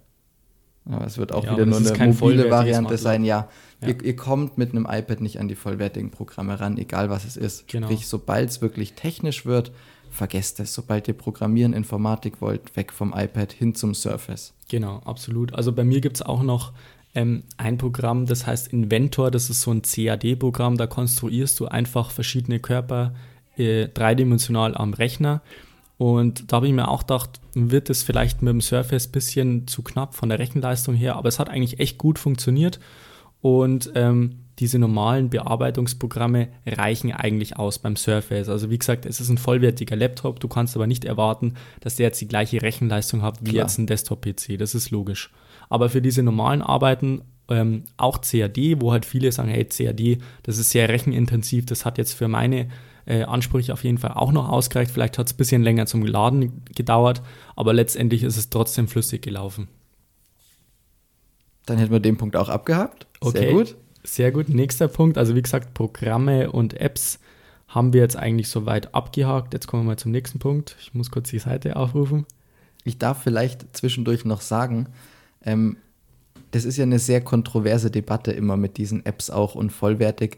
Aber 0.86 1.06
es 1.06 1.18
wird 1.18 1.32
auch 1.32 1.44
ja, 1.44 1.54
wieder 1.54 1.66
nur 1.66 1.80
eine 1.80 2.14
mobile 2.14 2.50
Variante 2.50 2.98
sein. 2.98 3.24
Ja, 3.24 3.50
ja. 3.86 3.94
Ihr, 3.94 4.04
ihr, 4.04 4.16
kommt 4.16 4.58
mit 4.58 4.72
einem 4.72 4.88
iPad 4.90 5.22
nicht 5.22 5.40
an 5.40 5.48
die 5.48 5.56
vollwertigen 5.56 6.12
Programme 6.12 6.60
ran, 6.60 6.78
egal 6.78 7.10
was 7.10 7.26
es 7.26 7.38
ist. 7.38 7.68
Genau. 7.68 7.88
Sprich, 7.88 8.08
sobald 8.08 8.50
es 8.50 8.62
wirklich 8.62 8.94
technisch 8.94 9.46
wird, 9.46 9.72
vergesst 10.10 10.60
es. 10.60 10.74
Sobald 10.74 11.08
ihr 11.08 11.14
Programmieren, 11.14 11.74
Informatik 11.74 12.42
wollt, 12.42 12.76
weg 12.76 12.92
vom 12.92 13.14
iPad 13.16 13.52
hin 13.52 13.76
zum 13.76 13.94
Surface. 13.94 14.54
Genau, 14.70 15.00
absolut. 15.06 15.54
Also 15.54 15.72
bei 15.72 15.84
mir 15.84 16.02
gibt 16.02 16.18
es 16.18 16.22
auch 16.22 16.44
noch 16.44 16.74
ähm, 17.14 17.44
ein 17.58 17.78
Programm, 17.78 18.26
das 18.26 18.48
heißt 18.48 18.68
Inventor. 18.68 19.32
Das 19.32 19.50
ist 19.50 19.62
so 19.62 19.72
ein 19.72 19.82
CAD-Programm. 19.82 20.78
Da 20.78 20.88
konstruierst 20.88 21.60
du 21.60 21.68
einfach 21.68 22.12
verschiedene 22.12 22.60
Körper 22.60 23.14
äh, 23.58 23.88
dreidimensional 23.88 24.76
am 24.76 24.94
Rechner. 24.94 25.42
Und 25.98 26.52
da 26.52 26.58
habe 26.58 26.68
ich 26.68 26.74
mir 26.74 26.90
auch 26.90 27.02
gedacht, 27.02 27.40
wird 27.54 27.90
es 27.90 28.04
vielleicht 28.04 28.42
mit 28.42 28.52
dem 28.52 28.62
Surface 28.62 29.08
ein 29.08 29.12
bisschen 29.12 29.68
zu 29.68 29.82
knapp 29.82 30.14
von 30.14 30.28
der 30.28 30.40
Rechenleistung 30.40 30.94
her, 30.94 31.16
aber 31.16 31.30
es 31.30 31.40
hat 31.40 31.50
eigentlich 31.50 31.80
echt 31.80 31.98
gut 31.98 32.20
funktioniert. 32.20 32.80
Und 33.42 33.92
ähm, 33.96 34.46
diese 34.60 34.80
normalen 34.80 35.30
Bearbeitungsprogramme 35.30 36.48
reichen 36.66 37.12
eigentlich 37.12 37.58
aus 37.58 37.80
beim 37.80 37.96
Surface. 37.96 38.50
Also 38.50 38.70
wie 38.70 38.78
gesagt, 38.78 39.06
es 39.06 39.20
ist 39.20 39.30
ein 39.30 39.38
vollwertiger 39.38 39.96
Laptop, 39.96 40.40
du 40.40 40.48
kannst 40.48 40.76
aber 40.76 40.88
nicht 40.88 41.06
erwarten, 41.06 41.56
dass 41.82 41.98
der 41.98 42.08
jetzt 42.08 42.22
die 42.22 42.28
gleiche 42.28 42.62
Rechenleistung 42.62 43.22
hat 43.22 43.40
wie 43.42 43.52
Klar. 43.52 43.66
jetzt 43.66 43.78
ein 43.78 43.88
Desktop-PC, 43.88 44.58
das 44.58 44.74
ist 44.74 44.92
logisch. 44.92 45.32
Aber 45.70 45.90
für 45.90 46.02
diese 46.02 46.24
normalen 46.24 46.62
Arbeiten, 46.62 47.22
ähm, 47.50 47.84
auch 47.98 48.22
CAD, 48.22 48.82
wo 48.82 48.92
halt 48.92 49.06
viele 49.06 49.32
sagen, 49.32 49.50
hey, 49.50 49.66
CAD, 49.66 50.20
das 50.44 50.58
ist 50.58 50.72
sehr 50.72 50.90
rechenintensiv, 50.90 51.66
das 51.66 51.86
hat 51.86 51.98
jetzt 51.98 52.14
für 52.14 52.28
meine 52.28 52.70
äh, 53.06 53.24
Ansprüche 53.24 53.74
auf 53.74 53.84
jeden 53.84 53.98
Fall 53.98 54.14
auch 54.14 54.32
noch 54.32 54.50
ausgereicht. 54.50 54.92
Vielleicht 54.92 55.18
hat 55.18 55.28
es 55.28 55.34
ein 55.34 55.38
bisschen 55.38 55.64
länger 55.64 55.86
zum 55.86 56.06
Laden 56.06 56.64
gedauert, 56.74 57.22
aber 57.56 57.74
letztendlich 57.74 58.24
ist 58.24 58.38
es 58.38 58.50
trotzdem 58.50 58.88
flüssig 58.88 59.22
gelaufen. 59.22 59.68
Dann 61.66 61.78
hätten 61.78 61.92
wir 61.92 62.00
den 62.00 62.18
Punkt 62.18 62.36
auch 62.36 62.50
abgehakt. 62.50 63.08
Okay. 63.22 63.40
Sehr 63.40 63.52
gut. 63.52 63.76
Sehr 64.04 64.32
gut. 64.32 64.50
Nächster 64.50 64.88
Punkt, 64.88 65.18
also 65.18 65.36
wie 65.36 65.42
gesagt, 65.42 65.74
Programme 65.74 66.52
und 66.52 66.80
Apps 66.80 67.20
haben 67.68 67.92
wir 67.92 68.02
jetzt 68.02 68.16
eigentlich 68.16 68.50
soweit 68.50 68.94
abgehakt. 68.94 69.54
Jetzt 69.54 69.68
kommen 69.68 69.84
wir 69.84 69.88
mal 69.88 69.98
zum 69.98 70.12
nächsten 70.12 70.40
Punkt. 70.40 70.76
Ich 70.80 70.94
muss 70.94 71.12
kurz 71.12 71.30
die 71.30 71.40
Seite 71.40 71.76
aufrufen. 71.76 72.26
Ich 72.84 73.00
darf 73.00 73.24
vielleicht 73.24 73.76
zwischendurch 73.76 74.24
noch 74.26 74.42
sagen, 74.42 74.88
ähm, 75.44 75.78
das 76.52 76.66
ist 76.66 76.78
ja 76.78 76.84
eine 76.84 77.00
sehr 77.00 77.20
kontroverse 77.22 77.90
Debatte 77.90 78.32
immer 78.32 78.58
mit 78.58 78.78
diesen 78.78 79.06
Apps 79.06 79.30
auch 79.30 79.56
und 79.56 79.72
vollwertig. 79.72 80.38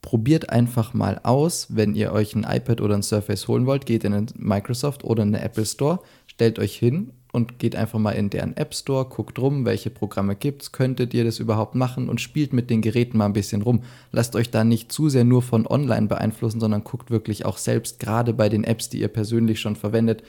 Probiert 0.00 0.48
einfach 0.48 0.94
mal 0.94 1.20
aus, 1.22 1.66
wenn 1.68 1.94
ihr 1.94 2.12
euch 2.12 2.34
ein 2.34 2.46
iPad 2.48 2.80
oder 2.80 2.94
ein 2.94 3.02
Surface 3.02 3.48
holen 3.48 3.66
wollt, 3.66 3.84
geht 3.84 4.04
in 4.04 4.12
den 4.12 4.26
Microsoft 4.36 5.04
oder 5.04 5.24
in 5.24 5.32
den 5.32 5.42
Apple 5.42 5.66
Store, 5.66 5.98
stellt 6.26 6.58
euch 6.58 6.76
hin 6.76 7.12
und 7.32 7.58
geht 7.58 7.76
einfach 7.76 7.98
mal 7.98 8.12
in 8.12 8.30
deren 8.30 8.56
App 8.56 8.74
Store, 8.74 9.04
guckt 9.04 9.38
rum, 9.38 9.64
welche 9.64 9.90
Programme 9.90 10.36
gibt's, 10.36 10.72
könntet 10.72 11.14
ihr 11.14 11.24
das 11.24 11.38
überhaupt 11.38 11.74
machen 11.74 12.08
und 12.08 12.20
spielt 12.20 12.52
mit 12.52 12.70
den 12.70 12.82
Geräten 12.82 13.18
mal 13.18 13.26
ein 13.26 13.32
bisschen 13.32 13.62
rum. 13.62 13.82
Lasst 14.12 14.36
euch 14.36 14.50
da 14.50 14.64
nicht 14.64 14.92
zu 14.92 15.08
sehr 15.08 15.24
nur 15.24 15.42
von 15.42 15.66
online 15.66 16.06
beeinflussen, 16.06 16.60
sondern 16.60 16.84
guckt 16.84 17.10
wirklich 17.10 17.44
auch 17.44 17.58
selbst, 17.58 18.00
gerade 18.00 18.32
bei 18.32 18.48
den 18.48 18.64
Apps, 18.64 18.88
die 18.88 19.00
ihr 19.00 19.08
persönlich 19.08 19.60
schon 19.60 19.76
verwendet 19.76 20.22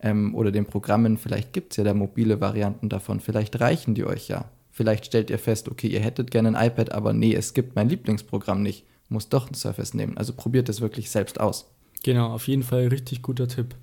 ähm, 0.00 0.34
oder 0.34 0.52
den 0.52 0.66
Programmen, 0.66 1.18
vielleicht 1.18 1.52
gibt 1.52 1.72
es 1.72 1.76
ja 1.78 1.84
da 1.84 1.94
mobile 1.94 2.40
Varianten 2.40 2.88
davon, 2.88 3.20
vielleicht 3.20 3.60
reichen 3.60 3.94
die 3.94 4.04
euch 4.04 4.28
ja. 4.28 4.46
Vielleicht 4.70 5.06
stellt 5.06 5.30
ihr 5.30 5.38
fest, 5.38 5.68
okay, 5.68 5.86
ihr 5.86 6.00
hättet 6.00 6.32
gerne 6.32 6.56
ein 6.56 6.66
iPad, 6.66 6.90
aber 6.90 7.12
nee, 7.12 7.32
es 7.32 7.54
gibt 7.54 7.76
mein 7.76 7.88
Lieblingsprogramm 7.88 8.62
nicht 8.62 8.84
muss 9.08 9.28
doch 9.28 9.48
ein 9.48 9.54
Surface 9.54 9.94
nehmen. 9.94 10.16
Also 10.16 10.32
probiert 10.34 10.68
es 10.68 10.80
wirklich 10.80 11.10
selbst 11.10 11.40
aus. 11.40 11.70
Genau, 12.02 12.32
auf 12.32 12.48
jeden 12.48 12.62
Fall 12.62 12.88
richtig 12.88 13.22
guter 13.22 13.48
Tipp. 13.48 13.74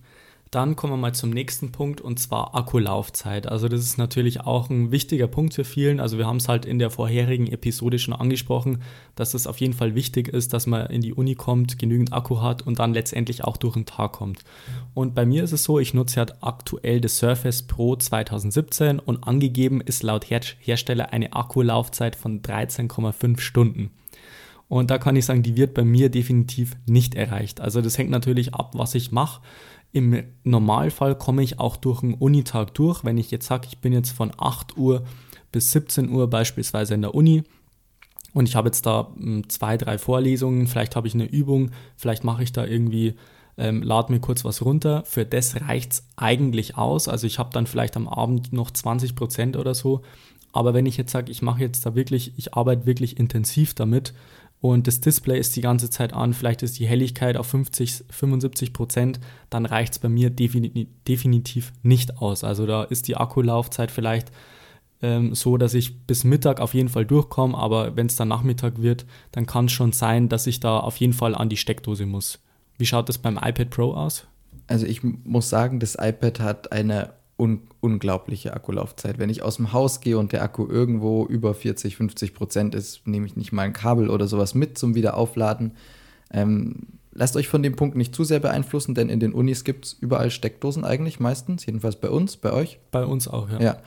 Dann 0.51 0.75
kommen 0.75 0.91
wir 0.91 0.97
mal 0.97 1.15
zum 1.15 1.29
nächsten 1.29 1.71
Punkt 1.71 2.01
und 2.01 2.19
zwar 2.19 2.53
Akkulaufzeit. 2.55 3.47
Also 3.47 3.69
das 3.69 3.79
ist 3.79 3.97
natürlich 3.97 4.41
auch 4.41 4.69
ein 4.69 4.91
wichtiger 4.91 5.27
Punkt 5.27 5.53
für 5.53 5.63
vielen. 5.63 6.01
Also 6.01 6.17
wir 6.17 6.27
haben 6.27 6.37
es 6.37 6.49
halt 6.49 6.65
in 6.65 6.77
der 6.77 6.89
vorherigen 6.89 7.47
Episode 7.47 7.99
schon 7.99 8.13
angesprochen, 8.13 8.83
dass 9.15 9.33
es 9.33 9.47
auf 9.47 9.61
jeden 9.61 9.71
Fall 9.71 9.95
wichtig 9.95 10.27
ist, 10.27 10.51
dass 10.51 10.67
man 10.67 10.87
in 10.87 10.99
die 10.99 11.13
Uni 11.13 11.35
kommt, 11.35 11.79
genügend 11.79 12.11
Akku 12.11 12.41
hat 12.41 12.67
und 12.67 12.79
dann 12.79 12.93
letztendlich 12.93 13.45
auch 13.45 13.55
durch 13.55 13.75
den 13.75 13.85
Tag 13.85 14.11
kommt. 14.11 14.43
Und 14.93 15.15
bei 15.15 15.25
mir 15.25 15.41
ist 15.41 15.53
es 15.53 15.63
so, 15.63 15.79
ich 15.79 15.93
nutze 15.93 16.19
halt 16.19 16.43
aktuell 16.43 16.99
das 16.99 17.17
Surface 17.17 17.61
Pro 17.61 17.95
2017 17.95 18.99
und 18.99 19.25
angegeben 19.25 19.79
ist 19.79 20.03
laut 20.03 20.29
Her 20.29 20.41
Hersteller 20.59 21.13
eine 21.13 21.31
Akkulaufzeit 21.31 22.17
von 22.17 22.41
13,5 22.41 23.39
Stunden. 23.39 23.91
Und 24.67 24.89
da 24.89 24.97
kann 24.97 25.17
ich 25.17 25.25
sagen, 25.25 25.43
die 25.43 25.57
wird 25.57 25.73
bei 25.73 25.83
mir 25.83 26.09
definitiv 26.09 26.77
nicht 26.85 27.15
erreicht. 27.15 27.59
Also 27.59 27.81
das 27.81 27.97
hängt 27.97 28.09
natürlich 28.09 28.53
ab, 28.53 28.71
was 28.73 28.95
ich 28.95 29.11
mache. 29.11 29.41
Im 29.93 30.23
Normalfall 30.43 31.15
komme 31.17 31.43
ich 31.43 31.59
auch 31.59 31.75
durch 31.75 32.01
einen 32.03 32.13
Unitag 32.13 32.73
durch. 32.73 33.03
Wenn 33.03 33.17
ich 33.17 33.31
jetzt 33.31 33.47
sage, 33.47 33.67
ich 33.69 33.79
bin 33.79 33.93
jetzt 33.93 34.11
von 34.11 34.31
8 34.37 34.77
Uhr 34.77 35.03
bis 35.51 35.71
17 35.71 36.09
Uhr 36.09 36.29
beispielsweise 36.29 36.93
in 36.93 37.01
der 37.01 37.13
Uni 37.13 37.43
und 38.33 38.47
ich 38.47 38.55
habe 38.55 38.69
jetzt 38.69 38.85
da 38.85 39.11
hm, 39.17 39.49
zwei, 39.49 39.77
drei 39.77 39.97
Vorlesungen, 39.97 40.67
vielleicht 40.67 40.95
habe 40.95 41.07
ich 41.07 41.13
eine 41.13 41.25
Übung, 41.25 41.71
vielleicht 41.97 42.23
mache 42.23 42.43
ich 42.43 42.51
da 42.51 42.65
irgendwie, 42.65 43.15
ähm, 43.57 43.83
lade 43.83 44.11
mir 44.11 44.19
kurz 44.19 44.45
was 44.45 44.63
runter. 44.63 45.03
Für 45.05 45.25
das 45.25 45.59
reicht 45.61 45.93
es 45.93 46.07
eigentlich 46.15 46.77
aus. 46.77 47.07
Also 47.07 47.27
ich 47.27 47.39
habe 47.39 47.49
dann 47.51 47.67
vielleicht 47.67 47.97
am 47.97 48.07
Abend 48.07 48.53
noch 48.53 48.71
20 48.71 49.15
Prozent 49.15 49.57
oder 49.57 49.73
so. 49.73 50.01
Aber 50.53 50.73
wenn 50.73 50.85
ich 50.85 50.97
jetzt 50.97 51.11
sage, 51.11 51.31
ich 51.31 51.41
mache 51.41 51.61
jetzt 51.61 51.85
da 51.85 51.95
wirklich, 51.95 52.33
ich 52.37 52.53
arbeite 52.53 52.85
wirklich 52.85 53.17
intensiv 53.17 53.73
damit, 53.73 54.13
und 54.61 54.85
das 54.85 55.01
Display 55.01 55.39
ist 55.39 55.55
die 55.55 55.61
ganze 55.61 55.89
Zeit 55.89 56.13
an, 56.13 56.33
vielleicht 56.33 56.61
ist 56.61 56.77
die 56.77 56.85
Helligkeit 56.85 57.35
auf 57.35 57.47
50, 57.47 58.05
75 58.11 58.73
Prozent, 58.73 59.19
dann 59.49 59.65
reicht 59.65 59.93
es 59.93 59.99
bei 59.99 60.07
mir 60.07 60.29
defini 60.29 60.87
definitiv 61.07 61.73
nicht 61.81 62.21
aus. 62.21 62.43
Also 62.43 62.67
da 62.67 62.83
ist 62.83 63.07
die 63.07 63.17
Akkulaufzeit 63.17 63.89
vielleicht 63.89 64.31
ähm, 65.01 65.33
so, 65.33 65.57
dass 65.57 65.73
ich 65.73 66.05
bis 66.05 66.23
Mittag 66.23 66.59
auf 66.59 66.75
jeden 66.75 66.89
Fall 66.89 67.05
durchkomme, 67.05 67.57
aber 67.57 67.95
wenn 67.95 68.05
es 68.05 68.15
dann 68.15 68.27
Nachmittag 68.27 68.79
wird, 68.83 69.07
dann 69.31 69.47
kann 69.47 69.65
es 69.65 69.71
schon 69.71 69.93
sein, 69.93 70.29
dass 70.29 70.45
ich 70.45 70.59
da 70.59 70.79
auf 70.79 70.97
jeden 70.97 71.13
Fall 71.13 71.33
an 71.33 71.49
die 71.49 71.57
Steckdose 71.57 72.05
muss. 72.05 72.39
Wie 72.77 72.85
schaut 72.85 73.09
das 73.09 73.17
beim 73.17 73.37
iPad 73.37 73.71
Pro 73.71 73.93
aus? 73.95 74.27
Also 74.67 74.85
ich 74.85 75.01
muss 75.03 75.49
sagen, 75.49 75.79
das 75.79 75.95
iPad 75.99 76.39
hat 76.39 76.71
eine 76.71 77.13
un 77.37 77.61
unglaubliche 77.81 78.53
Akkulaufzeit. 78.53 79.17
Wenn 79.17 79.29
ich 79.29 79.41
aus 79.41 79.57
dem 79.57 79.73
Haus 79.73 79.99
gehe 79.99 80.17
und 80.17 80.31
der 80.31 80.43
Akku 80.43 80.67
irgendwo 80.67 81.25
über 81.25 81.53
40, 81.53 81.97
50 81.97 82.33
Prozent 82.33 82.75
ist, 82.75 83.05
nehme 83.07 83.25
ich 83.25 83.35
nicht 83.35 83.51
mal 83.51 83.63
ein 83.63 83.73
Kabel 83.73 84.09
oder 84.09 84.27
sowas 84.27 84.53
mit 84.55 84.77
zum 84.77 84.95
Wiederaufladen. 84.95 85.73
Ähm, 86.31 86.87
lasst 87.11 87.35
euch 87.35 87.47
von 87.47 87.63
dem 87.63 87.75
Punkt 87.75 87.97
nicht 87.97 88.15
zu 88.15 88.23
sehr 88.23 88.39
beeinflussen, 88.39 88.95
denn 88.95 89.09
in 89.09 89.19
den 89.19 89.33
Unis 89.33 89.63
gibt 89.63 89.85
es 89.85 89.93
überall 89.93 90.31
Steckdosen 90.31 90.85
eigentlich 90.85 91.19
meistens, 91.19 91.65
jedenfalls 91.65 91.95
bei 91.95 92.09
uns, 92.09 92.37
bei 92.37 92.53
euch. 92.53 92.79
Bei 92.91 93.03
uns 93.03 93.27
auch, 93.27 93.49
ja. 93.49 93.59
Ja. 93.59 93.77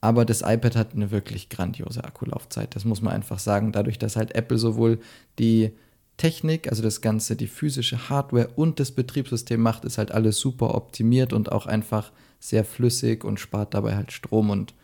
Aber 0.00 0.24
das 0.24 0.40
iPad 0.40 0.74
hat 0.74 0.94
eine 0.94 1.12
wirklich 1.12 1.48
grandiose 1.48 2.02
Akkulaufzeit. 2.02 2.74
Das 2.74 2.84
muss 2.84 3.02
man 3.02 3.12
einfach 3.12 3.38
sagen. 3.38 3.70
Dadurch, 3.70 4.00
dass 4.00 4.16
halt 4.16 4.34
Apple 4.34 4.58
sowohl 4.58 4.98
die 5.38 5.70
Technik, 6.16 6.68
also 6.68 6.82
das 6.82 7.00
Ganze, 7.00 7.36
die 7.36 7.46
physische 7.46 8.08
Hardware 8.08 8.48
und 8.56 8.80
das 8.80 8.90
Betriebssystem 8.90 9.60
macht, 9.60 9.84
ist 9.84 9.98
halt 9.98 10.10
alles 10.10 10.38
super 10.38 10.74
optimiert 10.74 11.32
und 11.32 11.52
auch 11.52 11.66
einfach 11.66 12.10
sehr 12.42 12.64
flüssig 12.64 13.24
und 13.24 13.38
spart 13.38 13.72
dabei 13.72 13.94
halt 13.94 14.10
Strom. 14.10 14.50
Und 14.50 14.74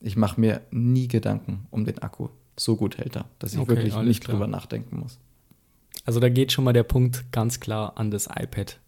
ich 0.00 0.16
mache 0.16 0.40
mir 0.40 0.60
nie 0.70 1.08
Gedanken 1.08 1.66
um 1.70 1.84
den 1.84 1.98
Akku. 2.00 2.28
So 2.58 2.76
gut 2.76 2.98
hält 2.98 3.16
er, 3.16 3.24
dass 3.38 3.54
ich 3.54 3.58
okay, 3.58 3.70
wirklich 3.70 3.96
nicht 3.96 4.24
klar. 4.24 4.36
drüber 4.36 4.46
nachdenken 4.46 5.00
muss. 5.00 5.18
Also 6.04 6.20
da 6.20 6.28
geht 6.28 6.52
schon 6.52 6.64
mal 6.64 6.72
der 6.72 6.82
Punkt 6.82 7.24
ganz 7.32 7.58
klar 7.58 7.94
an 7.96 8.10
das 8.10 8.26
iPad. 8.26 8.78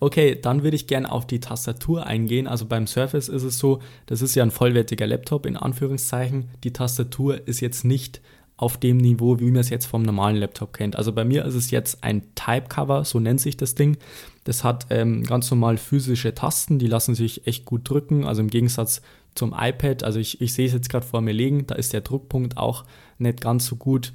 Okay, 0.00 0.38
dann 0.40 0.64
würde 0.64 0.74
ich 0.74 0.88
gerne 0.88 1.10
auf 1.10 1.26
die 1.26 1.40
Tastatur 1.40 2.06
eingehen. 2.06 2.48
Also 2.48 2.66
beim 2.66 2.86
Surface 2.86 3.28
ist 3.28 3.44
es 3.44 3.58
so, 3.58 3.80
das 4.06 4.20
ist 4.20 4.34
ja 4.34 4.42
ein 4.42 4.50
vollwertiger 4.50 5.06
Laptop 5.06 5.46
in 5.46 5.56
Anführungszeichen. 5.56 6.50
Die 6.64 6.72
Tastatur 6.72 7.46
ist 7.46 7.60
jetzt 7.60 7.84
nicht 7.84 8.20
auf 8.56 8.78
dem 8.78 8.98
Niveau, 8.98 9.40
wie 9.40 9.50
man 9.50 9.56
es 9.56 9.70
jetzt 9.70 9.86
vom 9.86 10.02
normalen 10.02 10.36
Laptop 10.36 10.72
kennt. 10.72 10.96
Also 10.96 11.12
bei 11.12 11.24
mir 11.24 11.44
ist 11.44 11.54
es 11.54 11.70
jetzt 11.70 12.04
ein 12.04 12.22
Type-Cover, 12.34 13.04
so 13.04 13.18
nennt 13.18 13.40
sich 13.40 13.56
das 13.56 13.74
Ding. 13.74 13.96
Das 14.44 14.62
hat 14.62 14.86
ähm, 14.90 15.24
ganz 15.24 15.50
normal 15.50 15.76
physische 15.76 16.34
Tasten, 16.34 16.78
die 16.78 16.86
lassen 16.86 17.14
sich 17.14 17.46
echt 17.46 17.64
gut 17.64 17.88
drücken. 17.88 18.24
Also 18.24 18.42
im 18.42 18.50
Gegensatz 18.50 19.02
zum 19.34 19.54
iPad, 19.58 20.04
also 20.04 20.20
ich, 20.20 20.40
ich 20.40 20.54
sehe 20.54 20.66
es 20.66 20.72
jetzt 20.72 20.88
gerade 20.88 21.04
vor 21.04 21.20
mir 21.20 21.32
liegen, 21.32 21.66
da 21.66 21.74
ist 21.74 21.92
der 21.92 22.02
Druckpunkt 22.02 22.56
auch 22.56 22.84
nicht 23.18 23.40
ganz 23.40 23.66
so 23.66 23.74
gut, 23.76 24.12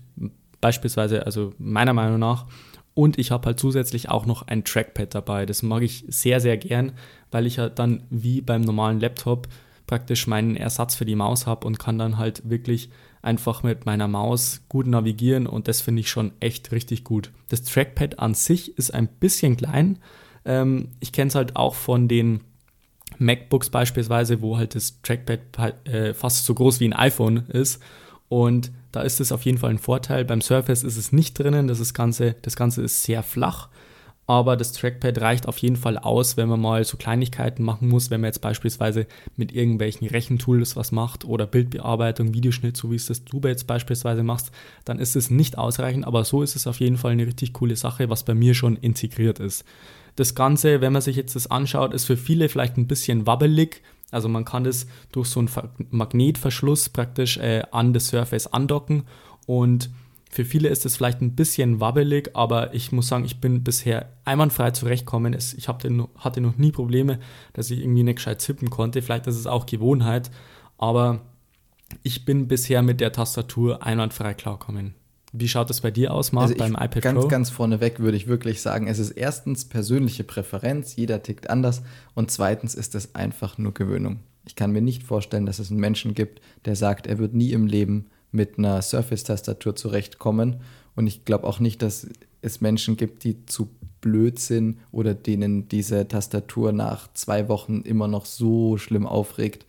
beispielsweise, 0.61 1.25
also 1.25 1.53
meiner 1.57 1.93
Meinung 1.93 2.19
nach. 2.19 2.45
Und 2.93 3.17
ich 3.17 3.31
habe 3.31 3.45
halt 3.45 3.59
zusätzlich 3.59 4.09
auch 4.09 4.25
noch 4.25 4.47
ein 4.47 4.63
Trackpad 4.63 5.13
dabei. 5.15 5.45
Das 5.45 5.63
mag 5.63 5.83
ich 5.83 6.05
sehr, 6.07 6.39
sehr 6.39 6.57
gern, 6.57 6.93
weil 7.31 7.45
ich 7.45 7.59
halt 7.59 7.79
dann 7.79 8.03
wie 8.09 8.41
beim 8.41 8.61
normalen 8.61 8.99
Laptop 8.99 9.47
praktisch 9.87 10.27
meinen 10.27 10.55
Ersatz 10.55 10.95
für 10.95 11.05
die 11.05 11.15
Maus 11.15 11.47
habe 11.47 11.65
und 11.65 11.79
kann 11.79 11.97
dann 11.97 12.17
halt 12.17 12.49
wirklich 12.49 12.89
einfach 13.21 13.63
mit 13.63 13.85
meiner 13.85 14.07
Maus 14.07 14.61
gut 14.69 14.87
navigieren 14.87 15.47
und 15.47 15.67
das 15.67 15.81
finde 15.81 16.01
ich 16.01 16.09
schon 16.09 16.31
echt 16.39 16.71
richtig 16.71 17.03
gut. 17.03 17.31
Das 17.49 17.63
Trackpad 17.63 18.19
an 18.19 18.33
sich 18.33 18.77
ist 18.77 18.93
ein 18.93 19.07
bisschen 19.07 19.57
klein. 19.57 19.99
Ähm, 20.45 20.89
ich 20.99 21.11
kenne 21.11 21.27
es 21.29 21.35
halt 21.35 21.55
auch 21.55 21.75
von 21.75 22.07
den 22.07 22.41
MacBooks 23.17 23.69
beispielsweise, 23.69 24.41
wo 24.41 24.57
halt 24.57 24.75
das 24.75 25.01
Trackpad 25.01 25.87
äh, 25.87 26.13
fast 26.13 26.45
so 26.45 26.53
groß 26.53 26.79
wie 26.79 26.87
ein 26.87 26.93
iPhone 26.93 27.45
ist. 27.49 27.81
Und 28.29 28.71
da 28.91 29.01
ist 29.01 29.19
es 29.19 29.31
auf 29.31 29.43
jeden 29.43 29.57
Fall 29.57 29.71
ein 29.71 29.79
Vorteil. 29.79 30.23
Beim 30.23 30.41
Surface 30.41 30.83
ist 30.83 30.97
es 30.97 31.11
nicht 31.11 31.37
drinnen. 31.37 31.67
Das, 31.67 31.79
ist 31.79 31.93
Ganze, 31.93 32.35
das 32.41 32.55
Ganze 32.55 32.81
ist 32.83 33.03
sehr 33.03 33.23
flach 33.23 33.69
aber 34.29 34.55
das 34.55 34.73
Trackpad 34.73 35.21
reicht 35.21 35.47
auf 35.47 35.57
jeden 35.57 35.75
Fall 35.75 35.97
aus, 35.97 36.37
wenn 36.37 36.47
man 36.47 36.61
mal 36.61 36.83
so 36.83 36.97
Kleinigkeiten 36.97 37.63
machen 37.63 37.89
muss, 37.89 38.11
wenn 38.11 38.21
man 38.21 38.27
jetzt 38.27 38.41
beispielsweise 38.41 39.07
mit 39.35 39.51
irgendwelchen 39.55 40.07
Rechentools 40.07 40.75
was 40.75 40.91
macht 40.91 41.25
oder 41.25 41.47
Bildbearbeitung, 41.47 42.31
Videoschnitt, 42.35 42.77
so 42.77 42.91
wie 42.91 42.95
es 42.95 43.07
das 43.07 43.25
du 43.25 43.41
jetzt 43.43 43.65
beispielsweise 43.65 44.21
machst, 44.21 44.51
dann 44.85 44.99
ist 44.99 45.15
es 45.15 45.31
nicht 45.31 45.57
ausreichend, 45.57 46.05
aber 46.05 46.25
so 46.25 46.43
ist 46.43 46.55
es 46.55 46.67
auf 46.67 46.79
jeden 46.79 46.97
Fall 46.97 47.13
eine 47.13 47.25
richtig 47.25 47.53
coole 47.53 47.75
Sache, 47.75 48.11
was 48.11 48.23
bei 48.23 48.35
mir 48.35 48.53
schon 48.53 48.75
integriert 48.75 49.39
ist. 49.39 49.65
Das 50.15 50.35
Ganze, 50.35 50.79
wenn 50.79 50.93
man 50.93 51.01
sich 51.01 51.15
jetzt 51.15 51.35
das 51.35 51.49
anschaut, 51.49 51.95
ist 51.95 52.05
für 52.05 52.15
viele 52.15 52.49
vielleicht 52.49 52.77
ein 52.77 52.85
bisschen 52.85 53.25
wabbelig, 53.25 53.81
also 54.11 54.29
man 54.29 54.45
kann 54.45 54.63
das 54.63 54.85
durch 55.11 55.27
so 55.27 55.39
einen 55.39 55.49
Magnetverschluss 55.89 56.89
praktisch 56.89 57.37
äh, 57.37 57.63
an 57.71 57.93
das 57.93 58.09
Surface 58.09 58.45
andocken. 58.45 59.05
Und 59.47 59.89
für 60.31 60.45
viele 60.45 60.69
ist 60.69 60.85
es 60.85 60.95
vielleicht 60.95 61.21
ein 61.21 61.35
bisschen 61.35 61.79
wabbelig, 61.79 62.35
aber 62.35 62.73
ich 62.75 62.91
muss 62.91 63.07
sagen, 63.07 63.25
ich 63.25 63.41
bin 63.41 63.63
bisher 63.63 64.13
einwandfrei 64.25 64.69
zurechtgekommen. 64.71 65.33
Ich 65.33 65.67
hatte 65.67 65.89
noch 65.89 66.57
nie 66.57 66.71
Probleme, 66.71 67.19
dass 67.53 67.71
ich 67.71 67.79
irgendwie 67.79 68.03
nicht 68.03 68.17
gescheit 68.17 68.39
zippen 68.39 68.69
konnte. 68.69 69.01
Vielleicht 69.01 69.25
ist 69.25 69.37
es 69.37 69.47
auch 69.47 69.65
Gewohnheit, 69.65 70.29
aber 70.77 71.21
ich 72.03 72.25
bin 72.25 72.47
bisher 72.47 72.83
mit 72.83 73.01
der 73.01 73.11
Tastatur 73.11 73.83
einwandfrei 73.83 74.35
klarkommen. 74.35 74.93
Wie 75.31 75.47
schaut 75.47 75.69
es 75.71 75.81
bei 75.81 75.91
dir 75.91 76.13
aus, 76.13 76.31
Marc, 76.31 76.49
also 76.49 76.55
beim 76.57 76.73
iPad 76.73 77.01
ganz, 77.01 77.15
Pro? 77.15 77.21
Ganz, 77.21 77.31
ganz 77.31 77.49
vorneweg 77.49 77.99
würde 77.99 78.17
ich 78.17 78.27
wirklich 78.27 78.61
sagen, 78.61 78.87
es 78.87 78.99
ist 78.99 79.11
erstens 79.11 79.65
persönliche 79.65 80.23
Präferenz, 80.23 80.95
jeder 80.95 81.23
tickt 81.23 81.49
anders 81.49 81.81
und 82.13 82.29
zweitens 82.29 82.75
ist 82.75 82.93
es 82.93 83.15
einfach 83.15 83.57
nur 83.57 83.73
Gewöhnung. 83.73 84.19
Ich 84.45 84.55
kann 84.55 84.71
mir 84.71 84.81
nicht 84.81 85.03
vorstellen, 85.03 85.45
dass 85.45 85.59
es 85.59 85.69
einen 85.69 85.79
Menschen 85.79 86.13
gibt, 86.13 86.41
der 86.65 86.75
sagt, 86.75 87.07
er 87.07 87.19
wird 87.19 87.33
nie 87.33 87.51
im 87.51 87.67
Leben 87.67 88.09
mit 88.31 88.57
einer 88.57 88.81
Surface-Tastatur 88.81 89.75
zurechtkommen. 89.75 90.61
Und 90.95 91.07
ich 91.07 91.25
glaube 91.25 91.47
auch 91.47 91.59
nicht, 91.59 91.81
dass 91.81 92.07
es 92.41 92.61
Menschen 92.61 92.97
gibt, 92.97 93.23
die 93.23 93.45
zu 93.45 93.69
blöd 94.01 94.39
sind 94.39 94.79
oder 94.91 95.13
denen 95.13 95.67
diese 95.67 96.07
Tastatur 96.07 96.71
nach 96.71 97.11
zwei 97.13 97.49
Wochen 97.49 97.81
immer 97.81 98.07
noch 98.07 98.25
so 98.25 98.77
schlimm 98.77 99.05
aufregt, 99.05 99.65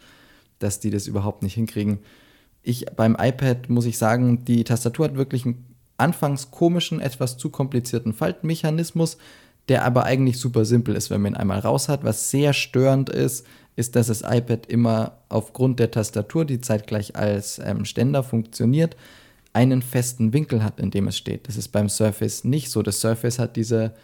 dass 0.59 0.81
die 0.81 0.90
das 0.90 1.07
überhaupt 1.07 1.42
nicht 1.42 1.55
hinkriegen. 1.55 1.99
Ich 2.62 2.87
beim 2.96 3.16
iPad 3.18 3.68
muss 3.70 3.87
ich 3.87 3.99
sagen, 3.99 4.44
die 4.44 4.64
Tastatur 4.64 5.07
hat 5.07 5.16
wirklich 5.16 5.46
einen 5.46 5.64
anfangs 5.96 6.51
komischen, 6.51 7.01
etwas 7.01 7.38
zu 7.38 7.51
komplizierten 7.51 8.12
Faltmechanismus, 8.12 9.18
der 9.71 9.85
aber 9.85 10.05
eigentlich 10.05 10.39
super 10.39 10.65
simpel 10.65 10.97
ist, 10.97 11.11
wenn 11.11 11.23
man 11.23 11.35
ihn 11.35 11.37
einmal 11.37 11.61
raus 11.61 11.89
hat. 11.89 12.03
Was 12.03 12.29
sehr 12.29 12.53
störend 12.53 13.09
ist, 13.09 13.47
ist, 13.77 13.95
dass 13.95 14.09
das 14.09 14.23
iPad 14.23 14.67
immer 14.67 15.19
aufgrund 15.29 15.79
der 15.79 15.93
Tastatur, 15.93 16.45
die 16.45 16.61
zeitgleich 16.61 17.15
als 17.15 17.61
ähm, 17.65 17.85
Ständer 17.85 18.25
funktioniert, 18.25 18.97
einen 19.53 19.81
festen 19.81 20.33
Winkel 20.33 20.65
hat, 20.65 20.81
in 20.81 20.91
dem 20.91 21.07
es 21.07 21.17
steht. 21.17 21.47
Das 21.47 21.57
ist 21.57 21.69
beim 21.69 21.89
Surface 21.89 22.43
nicht 22.43 22.69
so. 22.69 22.83
Das 22.83 23.01
Surface 23.01 23.39
hat 23.39 23.55
diese, 23.55 23.95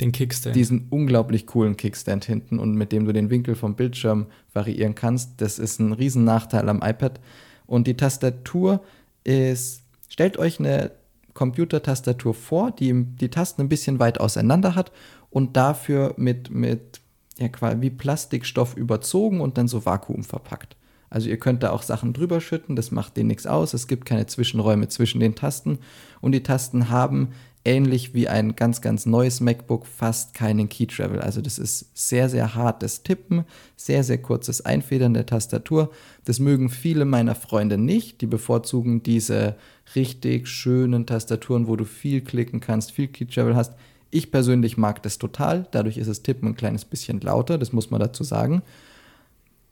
den 0.00 0.10
Kickstand. 0.10 0.56
diesen 0.56 0.86
unglaublich 0.88 1.46
coolen 1.46 1.76
Kickstand 1.76 2.24
hinten 2.24 2.58
und 2.58 2.74
mit 2.74 2.90
dem 2.90 3.04
du 3.04 3.12
den 3.12 3.28
Winkel 3.28 3.56
vom 3.56 3.76
Bildschirm 3.76 4.28
variieren 4.54 4.94
kannst. 4.94 5.32
Das 5.42 5.58
ist 5.58 5.80
ein 5.80 5.92
riesen 5.92 6.24
Nachteil 6.24 6.66
am 6.70 6.80
iPad. 6.82 7.20
Und 7.66 7.86
die 7.86 7.96
Tastatur 7.98 8.82
ist, 9.22 9.82
stellt 10.08 10.38
euch 10.38 10.60
eine 10.60 10.92
Computertastatur 11.34 12.34
vor, 12.34 12.70
die 12.70 13.04
die 13.04 13.28
Tasten 13.28 13.62
ein 13.62 13.68
bisschen 13.68 13.98
weit 13.98 14.20
auseinander 14.20 14.74
hat 14.74 14.92
und 15.30 15.56
dafür 15.56 16.14
mit, 16.16 16.50
mit 16.50 17.00
ja, 17.38 17.48
quasi 17.48 17.80
wie 17.80 17.90
Plastikstoff 17.90 18.76
überzogen 18.76 19.40
und 19.40 19.58
dann 19.58 19.68
so 19.68 19.84
Vakuum 19.84 20.22
verpackt. 20.22 20.76
Also 21.10 21.28
ihr 21.28 21.38
könnt 21.38 21.62
da 21.62 21.70
auch 21.70 21.82
Sachen 21.82 22.12
drüber 22.12 22.40
schütten, 22.40 22.76
das 22.76 22.90
macht 22.90 23.16
denen 23.16 23.28
nichts 23.28 23.46
aus. 23.46 23.74
Es 23.74 23.86
gibt 23.86 24.04
keine 24.04 24.26
Zwischenräume 24.26 24.88
zwischen 24.88 25.20
den 25.20 25.34
Tasten 25.34 25.78
und 26.20 26.32
die 26.32 26.42
Tasten 26.42 26.88
haben 26.88 27.30
ähnlich 27.64 28.12
wie 28.14 28.28
ein 28.28 28.56
ganz, 28.56 28.80
ganz 28.80 29.06
neues 29.06 29.40
MacBook 29.40 29.86
fast 29.86 30.34
keinen 30.34 30.68
Key 30.68 30.86
Travel. 30.86 31.20
Also 31.20 31.40
das 31.40 31.58
ist 31.58 31.86
sehr, 31.94 32.28
sehr 32.28 32.54
hartes 32.54 33.02
Tippen, 33.02 33.44
sehr, 33.76 34.04
sehr 34.04 34.18
kurzes 34.18 34.60
Einfedern 34.60 35.14
der 35.14 35.26
Tastatur. 35.26 35.90
Das 36.24 36.38
mögen 36.38 36.68
viele 36.68 37.04
meiner 37.04 37.34
Freunde 37.34 37.78
nicht. 37.78 38.20
Die 38.20 38.26
bevorzugen 38.26 39.02
diese 39.02 39.56
richtig 39.94 40.48
schönen 40.48 41.06
Tastaturen, 41.06 41.66
wo 41.66 41.76
du 41.76 41.84
viel 41.84 42.20
klicken 42.20 42.60
kannst, 42.60 42.92
viel 42.92 43.08
Key 43.08 43.26
Travel 43.26 43.56
hast. 43.56 43.72
Ich 44.10 44.30
persönlich 44.30 44.76
mag 44.76 45.02
das 45.02 45.18
total. 45.18 45.66
Dadurch 45.70 45.96
ist 45.96 46.08
das 46.08 46.22
Tippen 46.22 46.48
ein 46.48 46.56
kleines 46.56 46.84
bisschen 46.84 47.20
lauter, 47.20 47.58
das 47.58 47.72
muss 47.72 47.90
man 47.90 48.00
dazu 48.00 48.22
sagen. 48.24 48.62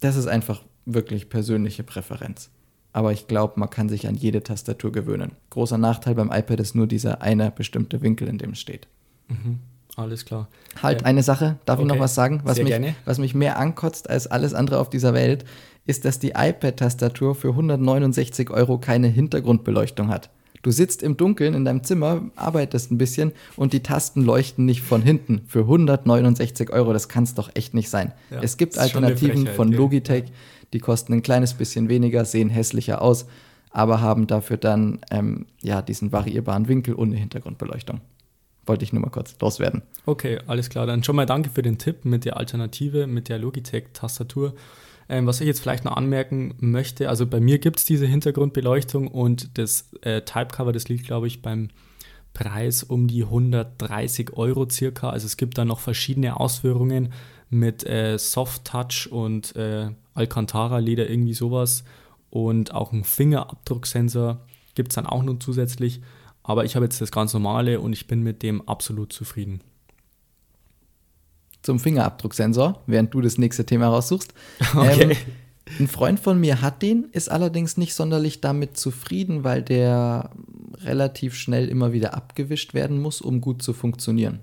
Das 0.00 0.16
ist 0.16 0.26
einfach 0.26 0.62
wirklich 0.84 1.28
persönliche 1.28 1.84
Präferenz. 1.84 2.50
Aber 2.92 3.12
ich 3.12 3.26
glaube, 3.26 3.54
man 3.58 3.70
kann 3.70 3.88
sich 3.88 4.06
an 4.06 4.14
jede 4.14 4.42
Tastatur 4.42 4.92
gewöhnen. 4.92 5.32
Großer 5.50 5.78
Nachteil 5.78 6.14
beim 6.14 6.30
iPad 6.30 6.60
ist 6.60 6.74
nur 6.74 6.86
dieser 6.86 7.22
eine 7.22 7.50
bestimmte 7.50 8.02
Winkel, 8.02 8.28
in 8.28 8.38
dem 8.38 8.50
es 8.50 8.60
steht. 8.60 8.86
Mhm. 9.28 9.60
Alles 9.96 10.24
klar. 10.24 10.48
Halt, 10.82 11.00
ähm, 11.00 11.06
eine 11.06 11.22
Sache, 11.22 11.56
darf 11.64 11.78
okay. 11.78 11.86
ich 11.86 11.92
noch 11.92 12.00
was 12.00 12.14
sagen? 12.14 12.40
Was 12.44 12.62
mich, 12.62 12.74
was 13.04 13.18
mich 13.18 13.34
mehr 13.34 13.58
ankotzt 13.58 14.08
als 14.08 14.26
alles 14.26 14.54
andere 14.54 14.78
auf 14.78 14.90
dieser 14.90 15.12
Welt, 15.14 15.44
ist, 15.84 16.04
dass 16.04 16.18
die 16.18 16.30
iPad-Tastatur 16.30 17.34
für 17.34 17.50
169 17.50 18.50
Euro 18.50 18.78
keine 18.78 19.08
Hintergrundbeleuchtung 19.08 20.08
hat. 20.08 20.30
Du 20.62 20.70
sitzt 20.70 21.02
im 21.02 21.16
Dunkeln 21.16 21.54
in 21.54 21.64
deinem 21.64 21.82
Zimmer, 21.82 22.22
arbeitest 22.36 22.92
ein 22.92 22.98
bisschen 22.98 23.32
und 23.56 23.72
die 23.72 23.82
Tasten 23.82 24.22
leuchten 24.22 24.64
nicht 24.64 24.82
von 24.82 25.02
hinten. 25.02 25.42
Für 25.48 25.60
169 25.60 26.70
Euro, 26.70 26.92
das 26.92 27.08
kann 27.08 27.24
es 27.24 27.34
doch 27.34 27.50
echt 27.54 27.74
nicht 27.74 27.90
sein. 27.90 28.12
Ja, 28.30 28.38
es 28.42 28.56
gibt 28.56 28.78
Alternativen 28.78 29.48
von 29.48 29.72
Logitech, 29.72 30.26
die 30.72 30.80
kosten 30.80 31.12
ein 31.12 31.22
kleines 31.22 31.54
bisschen 31.54 31.88
weniger, 31.88 32.24
sehen 32.24 32.48
hässlicher 32.48 33.02
aus. 33.02 33.26
aber 33.70 34.00
haben 34.02 34.26
dafür 34.26 34.58
dann 34.58 35.00
ähm, 35.10 35.46
ja 35.62 35.80
diesen 35.80 36.12
variierbaren 36.12 36.68
Winkel 36.68 36.94
und 36.94 37.08
eine 37.08 37.18
Hintergrundbeleuchtung. 37.18 38.00
Wollte 38.66 38.84
ich 38.84 38.92
nur 38.92 39.02
mal 39.02 39.10
kurz 39.10 39.34
loswerden. 39.40 39.82
Okay, 40.06 40.38
alles 40.46 40.68
klar. 40.68 40.86
Dann 40.86 41.02
schon 41.02 41.16
mal 41.16 41.26
danke 41.26 41.50
für 41.50 41.62
den 41.62 41.78
Tipp 41.78 42.04
mit 42.04 42.24
der 42.24 42.36
Alternative, 42.36 43.06
mit 43.06 43.28
der 43.28 43.38
Logitech-Tastatur. 43.38 44.54
Ähm, 45.08 45.26
was 45.26 45.40
ich 45.40 45.46
jetzt 45.46 45.60
vielleicht 45.60 45.84
noch 45.84 45.96
anmerken 45.96 46.54
möchte, 46.60 47.08
also 47.08 47.26
bei 47.26 47.40
mir 47.40 47.58
gibt 47.58 47.78
es 47.78 47.84
diese 47.84 48.06
Hintergrundbeleuchtung 48.06 49.08
und 49.08 49.58
das 49.58 49.90
äh, 50.02 50.22
Typecover, 50.22 50.72
das 50.72 50.88
liegt, 50.88 51.06
glaube 51.06 51.26
ich, 51.26 51.42
beim 51.42 51.70
Preis 52.34 52.82
um 52.82 53.08
die 53.08 53.24
130 53.24 54.34
Euro 54.34 54.68
circa. 54.70 55.10
Also 55.10 55.26
es 55.26 55.36
gibt 55.36 55.58
da 55.58 55.64
noch 55.64 55.80
verschiedene 55.80 56.38
Ausführungen 56.38 57.12
mit 57.50 57.84
äh, 57.84 58.16
Soft 58.18 58.64
Touch 58.64 59.08
und 59.10 59.54
äh, 59.56 59.90
Alcantara-Leder, 60.14 61.08
irgendwie 61.08 61.34
sowas. 61.34 61.84
Und 62.30 62.72
auch 62.72 62.92
ein 62.92 63.04
Fingerabdrucksensor 63.04 64.40
gibt 64.74 64.90
es 64.90 64.94
dann 64.94 65.06
auch 65.06 65.22
noch 65.22 65.38
zusätzlich. 65.38 66.00
Aber 66.42 66.64
ich 66.64 66.74
habe 66.74 66.86
jetzt 66.86 67.00
das 67.00 67.12
ganz 67.12 67.32
normale 67.34 67.80
und 67.80 67.92
ich 67.92 68.06
bin 68.06 68.22
mit 68.22 68.42
dem 68.42 68.66
absolut 68.68 69.12
zufrieden. 69.12 69.60
Zum 71.62 71.78
Fingerabdrucksensor, 71.78 72.82
während 72.86 73.14
du 73.14 73.20
das 73.20 73.38
nächste 73.38 73.64
Thema 73.64 73.88
raussuchst. 73.88 74.34
Okay. 74.74 75.12
Ähm, 75.12 75.16
ein 75.78 75.88
Freund 75.88 76.18
von 76.18 76.40
mir 76.40 76.60
hat 76.60 76.82
den, 76.82 77.04
ist 77.12 77.30
allerdings 77.30 77.76
nicht 77.76 77.94
sonderlich 77.94 78.40
damit 78.40 78.76
zufrieden, 78.76 79.44
weil 79.44 79.62
der 79.62 80.30
relativ 80.80 81.34
schnell 81.34 81.68
immer 81.68 81.92
wieder 81.92 82.14
abgewischt 82.14 82.74
werden 82.74 83.00
muss, 83.00 83.20
um 83.20 83.40
gut 83.40 83.62
zu 83.62 83.72
funktionieren. 83.72 84.40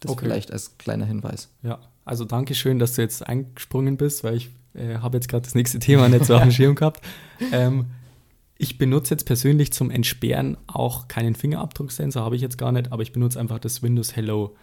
Das 0.00 0.10
okay. 0.10 0.24
vielleicht 0.24 0.52
als 0.52 0.76
kleiner 0.76 1.06
Hinweis. 1.06 1.48
Ja, 1.62 1.78
also 2.04 2.24
danke 2.24 2.54
schön, 2.54 2.78
dass 2.78 2.94
du 2.94 3.02
jetzt 3.02 3.26
eingesprungen 3.26 3.96
bist, 3.96 4.24
weil 4.24 4.36
ich 4.36 4.50
äh, 4.76 4.98
habe 4.98 5.16
jetzt 5.16 5.28
gerade 5.28 5.42
das 5.42 5.54
nächste 5.54 5.78
Thema 5.78 6.08
nicht 6.08 6.24
so 6.24 6.34
auf 6.34 6.42
dem 6.42 6.50
Schirm 6.52 6.74
gehabt. 6.74 7.00
Ähm, 7.52 7.86
ich 8.58 8.78
benutze 8.78 9.14
jetzt 9.14 9.24
persönlich 9.24 9.72
zum 9.72 9.90
Entsperren 9.90 10.56
auch 10.66 11.08
keinen 11.08 11.34
Fingerabdrucksensor, 11.34 12.22
habe 12.22 12.36
ich 12.36 12.42
jetzt 12.42 12.56
gar 12.56 12.72
nicht, 12.72 12.92
aber 12.92 13.02
ich 13.02 13.12
benutze 13.12 13.38
einfach 13.38 13.58
das 13.58 13.82
Windows 13.82 14.16
Hello. 14.16 14.56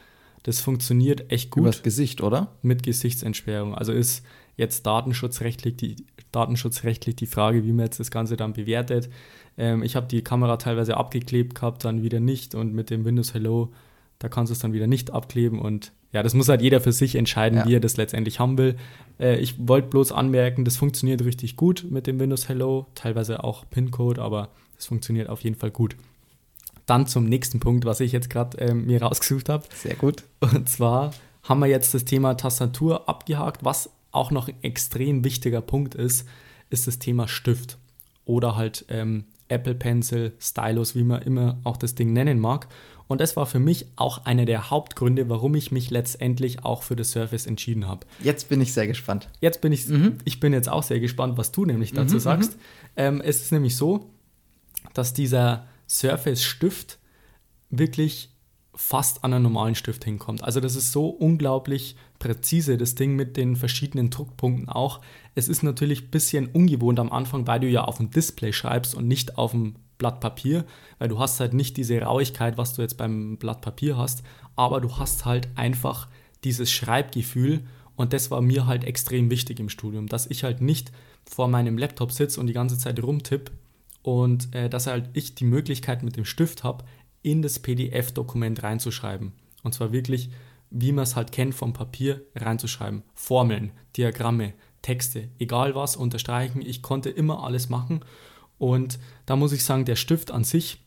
Das 0.43 0.59
funktioniert 0.59 1.31
echt 1.31 1.51
gut. 1.51 1.63
Übers 1.63 1.83
Gesicht, 1.83 2.21
oder? 2.21 2.55
Mit 2.61 2.83
Gesichtsentsperrung. 2.83 3.75
Also 3.75 3.93
ist 3.93 4.25
jetzt 4.57 4.85
datenschutzrechtlich 4.85 5.77
die, 5.77 5.95
datenschutzrechtlich 6.31 7.15
die 7.15 7.27
Frage, 7.27 7.63
wie 7.63 7.71
man 7.71 7.85
jetzt 7.85 7.99
das 7.99 8.11
Ganze 8.11 8.35
dann 8.35 8.53
bewertet. 8.53 9.09
Ähm, 9.57 9.83
ich 9.83 9.95
habe 9.95 10.07
die 10.07 10.23
Kamera 10.23 10.57
teilweise 10.57 10.97
abgeklebt 10.97 11.55
gehabt, 11.55 11.85
dann 11.85 12.03
wieder 12.03 12.19
nicht 12.19 12.55
und 12.55 12.73
mit 12.73 12.89
dem 12.89 13.05
Windows 13.05 13.33
Hello, 13.33 13.71
da 14.19 14.27
kannst 14.27 14.49
du 14.49 14.53
es 14.53 14.59
dann 14.59 14.73
wieder 14.73 14.87
nicht 14.87 15.11
abkleben 15.11 15.59
und 15.59 15.91
ja, 16.13 16.21
das 16.21 16.35
muss 16.35 16.47
halt 16.47 16.61
jeder 16.61 16.79
für 16.79 16.91
sich 16.91 17.15
entscheiden, 17.15 17.59
ja. 17.59 17.65
wie 17.65 17.75
er 17.75 17.79
das 17.79 17.97
letztendlich 17.97 18.39
haben 18.39 18.57
will. 18.57 18.77
Äh, 19.19 19.37
ich 19.39 19.55
wollte 19.67 19.89
bloß 19.89 20.11
anmerken, 20.11 20.63
das 20.63 20.77
funktioniert 20.77 21.25
richtig 21.25 21.57
gut 21.57 21.85
mit 21.89 22.07
dem 22.07 22.19
Windows 22.19 22.47
Hello, 22.47 22.85
teilweise 22.95 23.43
auch 23.43 23.65
PIN-Code, 23.69 24.21
aber 24.21 24.49
es 24.77 24.85
funktioniert 24.85 25.27
auf 25.27 25.41
jeden 25.41 25.55
Fall 25.55 25.71
gut. 25.71 25.95
Dann 26.85 27.07
zum 27.07 27.25
nächsten 27.25 27.59
Punkt, 27.59 27.85
was 27.85 27.99
ich 27.99 28.11
jetzt 28.11 28.29
gerade 28.29 28.57
äh, 28.59 28.73
mir 28.73 29.01
rausgesucht 29.01 29.49
habe. 29.49 29.65
Sehr 29.73 29.95
gut. 29.95 30.23
Und 30.39 30.69
zwar 30.69 31.13
haben 31.41 31.59
wir 31.59 31.67
jetzt 31.67 31.93
das 31.93 32.05
Thema 32.05 32.35
Tastatur 32.35 33.09
abgehakt. 33.09 33.65
Was 33.65 33.89
auch 34.11 34.31
noch 34.31 34.47
ein 34.47 34.55
extrem 34.61 35.23
wichtiger 35.23 35.61
Punkt 35.61 35.95
ist, 35.95 36.27
ist 36.69 36.87
das 36.87 36.99
Thema 36.99 37.27
Stift 37.27 37.77
oder 38.25 38.55
halt 38.55 38.85
ähm, 38.89 39.25
Apple 39.47 39.75
Pencil, 39.75 40.33
Stylus, 40.39 40.95
wie 40.95 41.03
man 41.03 41.21
immer 41.21 41.59
auch 41.63 41.77
das 41.77 41.95
Ding 41.95 42.13
nennen 42.13 42.39
mag. 42.39 42.67
Und 43.07 43.21
das 43.21 43.35
war 43.35 43.45
für 43.45 43.59
mich 43.59 43.87
auch 43.95 44.25
einer 44.25 44.45
der 44.45 44.69
Hauptgründe, 44.69 45.29
warum 45.29 45.55
ich 45.55 45.71
mich 45.71 45.91
letztendlich 45.91 46.63
auch 46.63 46.83
für 46.83 46.95
das 46.95 47.11
Surface 47.11 47.45
entschieden 47.45 47.87
habe. 47.87 48.07
Jetzt 48.23 48.49
bin 48.49 48.61
ich 48.61 48.73
sehr 48.73 48.87
gespannt. 48.87 49.29
Jetzt 49.41 49.61
bin 49.61 49.71
ich, 49.71 49.87
mhm. 49.87 50.17
ich 50.23 50.39
bin 50.39 50.53
jetzt 50.53 50.69
auch 50.69 50.83
sehr 50.83 50.99
gespannt, 50.99 51.37
was 51.37 51.51
du 51.51 51.65
nämlich 51.65 51.91
dazu 51.93 52.15
mhm, 52.15 52.19
sagst. 52.19 52.53
Mhm. 52.53 52.59
Ähm, 52.95 53.21
es 53.21 53.41
ist 53.41 53.51
nämlich 53.51 53.75
so, 53.75 54.09
dass 54.93 55.13
dieser 55.13 55.67
Surface 55.87 56.43
Stift 56.43 56.97
wirklich 57.69 58.32
fast 58.75 59.23
an 59.23 59.33
einen 59.33 59.43
normalen 59.43 59.75
Stift 59.75 60.03
hinkommt. 60.03 60.43
Also 60.43 60.59
das 60.59 60.75
ist 60.75 60.91
so 60.91 61.07
unglaublich 61.07 61.95
präzise, 62.19 62.77
das 62.77 62.95
Ding 62.95 63.15
mit 63.15 63.37
den 63.37 63.55
verschiedenen 63.55 64.09
Druckpunkten 64.09 64.69
auch. 64.69 65.01
Es 65.35 65.47
ist 65.47 65.63
natürlich 65.63 66.03
ein 66.03 66.11
bisschen 66.11 66.47
ungewohnt 66.47 66.99
am 66.99 67.11
Anfang, 67.11 67.45
weil 67.45 67.59
du 67.59 67.67
ja 67.67 67.83
auf 67.83 67.97
dem 67.97 68.09
Display 68.09 68.53
schreibst 68.53 68.95
und 68.95 69.07
nicht 69.07 69.37
auf 69.37 69.51
dem 69.51 69.75
Blatt 69.97 70.19
Papier, 70.19 70.65
weil 70.97 71.09
du 71.09 71.19
hast 71.19 71.39
halt 71.39 71.53
nicht 71.53 71.77
diese 71.77 72.01
Rauigkeit, 72.01 72.57
was 72.57 72.73
du 72.73 72.81
jetzt 72.81 72.97
beim 72.97 73.37
Blatt 73.37 73.61
Papier 73.61 73.97
hast, 73.97 74.23
aber 74.55 74.81
du 74.81 74.97
hast 74.97 75.25
halt 75.25 75.49
einfach 75.55 76.07
dieses 76.43 76.71
Schreibgefühl 76.71 77.61
und 77.95 78.11
das 78.11 78.31
war 78.31 78.41
mir 78.41 78.65
halt 78.65 78.83
extrem 78.83 79.29
wichtig 79.29 79.59
im 79.59 79.69
Studium, 79.69 80.07
dass 80.07 80.25
ich 80.25 80.43
halt 80.43 80.61
nicht 80.61 80.91
vor 81.25 81.47
meinem 81.47 81.77
Laptop 81.77 82.11
sitze 82.11 82.39
und 82.39 82.47
die 82.47 82.53
ganze 82.53 82.77
Zeit 82.77 83.01
rumtipp 83.01 83.51
und 84.01 84.53
äh, 84.53 84.69
dass 84.69 84.87
halt 84.87 85.09
ich 85.13 85.35
die 85.35 85.45
Möglichkeit 85.45 86.03
mit 86.03 86.17
dem 86.17 86.25
Stift 86.25 86.63
habe, 86.63 86.83
in 87.23 87.41
das 87.41 87.59
PDF-Dokument 87.59 88.61
reinzuschreiben. 88.61 89.31
Und 89.63 89.73
zwar 89.73 89.91
wirklich, 89.91 90.29
wie 90.69 90.91
man 90.91 91.03
es 91.03 91.15
halt 91.15 91.31
kennt 91.31 91.55
vom 91.55 91.73
Papier, 91.73 92.21
reinzuschreiben. 92.35 93.03
Formeln, 93.15 93.71
Diagramme, 93.97 94.53
Texte, 94.81 95.29
egal 95.39 95.73
was, 95.73 95.95
unterstreichen. 95.95 96.61
Ich 96.61 96.83
konnte 96.83 97.09
immer 97.09 97.43
alles 97.43 97.69
machen. 97.69 98.01
Und 98.59 98.99
da 99.25 99.35
muss 99.35 99.53
ich 99.53 99.63
sagen, 99.63 99.85
der 99.85 99.95
Stift 99.95 100.29
an 100.29 100.43
sich 100.43 100.83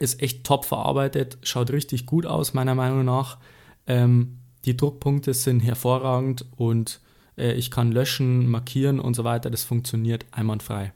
ist 0.00 0.22
echt 0.22 0.44
top 0.44 0.64
verarbeitet, 0.64 1.38
schaut 1.42 1.70
richtig 1.70 2.06
gut 2.06 2.24
aus, 2.24 2.54
meiner 2.54 2.74
Meinung 2.74 3.04
nach. 3.04 3.38
Ähm, 3.86 4.38
die 4.64 4.76
Druckpunkte 4.76 5.34
sind 5.34 5.60
hervorragend 5.60 6.44
und 6.56 7.00
äh, 7.36 7.52
ich 7.54 7.70
kann 7.70 7.92
löschen, 7.92 8.48
markieren 8.48 9.00
und 9.00 9.14
so 9.14 9.24
weiter. 9.24 9.50
Das 9.50 9.64
funktioniert 9.64 10.26
einwandfrei. 10.30 10.92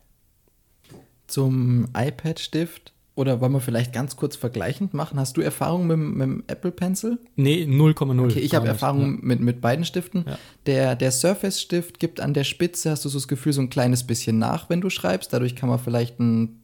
Zum 1.27 1.89
iPad-Stift 1.97 2.92
oder 3.15 3.41
wollen 3.41 3.53
wir 3.53 3.61
vielleicht 3.61 3.93
ganz 3.93 4.17
kurz 4.17 4.37
vergleichend 4.37 4.95
machen? 4.95 5.21
Hast 5.21 5.37
du 5.37 5.43
Erfahrung 5.43 5.87
mit, 5.87 5.99
mit 5.99 6.23
dem 6.23 6.45
Apple 6.47 6.71
Pencil? 6.71 7.19
Nee, 7.37 7.65
0,0. 7.65 8.25
Okay, 8.25 8.41
ich 8.41 8.55
habe 8.55 8.67
Erfahrung 8.67 9.17
ja. 9.17 9.19
mit, 9.21 9.41
mit 9.41 9.61
beiden 9.61 9.85
Stiften. 9.85 10.25
Ja. 10.27 10.39
Der, 10.65 10.97
der 10.97 11.13
Surface-Stift 11.13 11.99
gibt 11.99 12.21
an 12.21 12.33
der 12.33 12.45
Spitze, 12.45 12.91
hast 12.91 13.05
du 13.05 13.11
so 13.11 13.19
das 13.19 13.29
Gefühl, 13.29 13.53
so 13.53 13.61
ein 13.61 13.69
kleines 13.69 14.05
bisschen 14.05 14.39
nach, 14.39 14.71
wenn 14.71 14.81
du 14.81 14.89
schreibst. 14.89 15.33
Dadurch 15.33 15.57
kann 15.57 15.69
man 15.69 15.79
vielleicht 15.79 16.21
ein, 16.21 16.63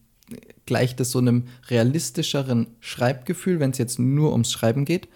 gleicht 0.65 1.01
es 1.01 1.11
so 1.11 1.19
einem 1.19 1.45
realistischeren 1.69 2.69
Schreibgefühl, 2.81 3.61
wenn 3.61 3.73
es 3.73 3.79
jetzt 3.79 3.99
nur 3.99 4.33
ums 4.33 4.51
Schreiben 4.51 4.87
geht. 4.87 5.09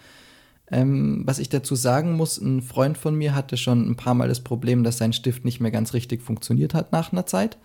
Ähm, 0.71 1.23
was 1.25 1.39
ich 1.39 1.49
dazu 1.49 1.73
sagen 1.73 2.13
muss, 2.13 2.37
ein 2.37 2.61
Freund 2.61 2.95
von 2.97 3.15
mir 3.15 3.33
hatte 3.33 3.57
schon 3.57 3.89
ein 3.89 3.95
paar 3.95 4.13
Mal 4.13 4.27
das 4.27 4.41
Problem, 4.41 4.83
dass 4.83 4.99
sein 4.99 5.13
Stift 5.13 5.45
nicht 5.45 5.59
mehr 5.59 5.71
ganz 5.71 5.93
richtig 5.93 6.21
funktioniert 6.21 6.75
hat 6.75 6.91
nach 6.91 7.11
einer 7.11 7.25
Zeit. 7.25 7.57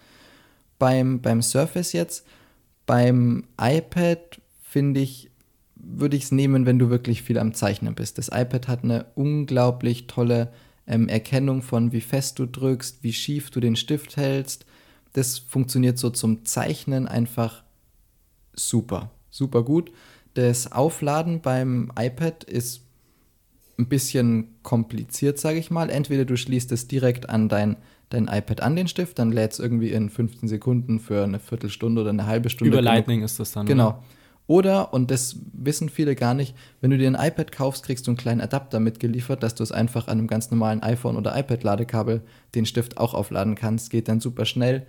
Beim, 0.78 1.20
beim 1.20 1.42
Surface 1.42 1.92
jetzt 1.92 2.24
beim 2.88 3.44
iPad 3.60 4.40
finde 4.62 5.00
ich, 5.00 5.30
würde 5.76 6.16
ich 6.16 6.24
es 6.24 6.32
nehmen, 6.32 6.64
wenn 6.64 6.78
du 6.78 6.88
wirklich 6.88 7.22
viel 7.22 7.38
am 7.38 7.52
Zeichnen 7.52 7.94
bist. 7.94 8.16
Das 8.16 8.28
iPad 8.28 8.66
hat 8.66 8.82
eine 8.82 9.04
unglaublich 9.14 10.06
tolle 10.06 10.50
ähm, 10.86 11.06
Erkennung 11.06 11.60
von, 11.60 11.92
wie 11.92 12.00
fest 12.00 12.38
du 12.38 12.46
drückst, 12.46 13.02
wie 13.02 13.12
schief 13.12 13.50
du 13.50 13.60
den 13.60 13.76
Stift 13.76 14.16
hältst. 14.16 14.64
Das 15.12 15.38
funktioniert 15.38 15.98
so 15.98 16.08
zum 16.08 16.46
Zeichnen 16.46 17.06
einfach 17.06 17.62
super, 18.54 19.10
super 19.28 19.62
gut. 19.62 19.92
Das 20.32 20.72
Aufladen 20.72 21.42
beim 21.42 21.92
iPad 21.94 22.44
ist 22.44 22.84
ein 23.78 23.88
bisschen 23.88 24.54
kompliziert, 24.62 25.38
sage 25.38 25.58
ich 25.58 25.70
mal. 25.70 25.90
Entweder 25.90 26.24
du 26.24 26.38
schließt 26.38 26.72
es 26.72 26.88
direkt 26.88 27.28
an 27.28 27.50
dein 27.50 27.76
dein 28.10 28.28
iPad 28.28 28.62
an 28.62 28.76
den 28.76 28.88
Stift, 28.88 29.18
dann 29.18 29.32
lädt 29.32 29.52
es 29.52 29.58
irgendwie 29.58 29.90
in 29.90 30.10
15 30.10 30.48
Sekunden 30.48 31.00
für 31.00 31.24
eine 31.24 31.38
Viertelstunde 31.38 32.00
oder 32.00 32.10
eine 32.10 32.26
halbe 32.26 32.50
Stunde. 32.50 32.72
Über 32.72 32.82
Lightning 32.82 33.22
ist 33.22 33.38
das 33.38 33.52
dann. 33.52 33.66
Genau. 33.66 33.88
Oder? 33.88 34.02
Oder, 34.48 34.94
und 34.94 35.10
das 35.10 35.36
wissen 35.52 35.90
viele 35.90 36.14
gar 36.14 36.32
nicht, 36.32 36.54
wenn 36.80 36.90
du 36.90 36.96
dir 36.96 37.06
ein 37.06 37.14
iPad 37.14 37.52
kaufst, 37.52 37.84
kriegst 37.84 38.06
du 38.06 38.10
einen 38.10 38.16
kleinen 38.16 38.40
Adapter 38.40 38.80
mitgeliefert, 38.80 39.42
dass 39.42 39.54
du 39.54 39.62
es 39.62 39.72
einfach 39.72 40.08
an 40.08 40.18
einem 40.18 40.26
ganz 40.26 40.50
normalen 40.50 40.82
iPhone 40.82 41.18
oder 41.18 41.38
iPad-Ladekabel 41.38 42.22
den 42.54 42.64
Stift 42.64 42.96
auch 42.96 43.12
aufladen 43.12 43.56
kannst. 43.56 43.90
Geht 43.90 44.08
dann 44.08 44.20
super 44.20 44.46
schnell. 44.46 44.86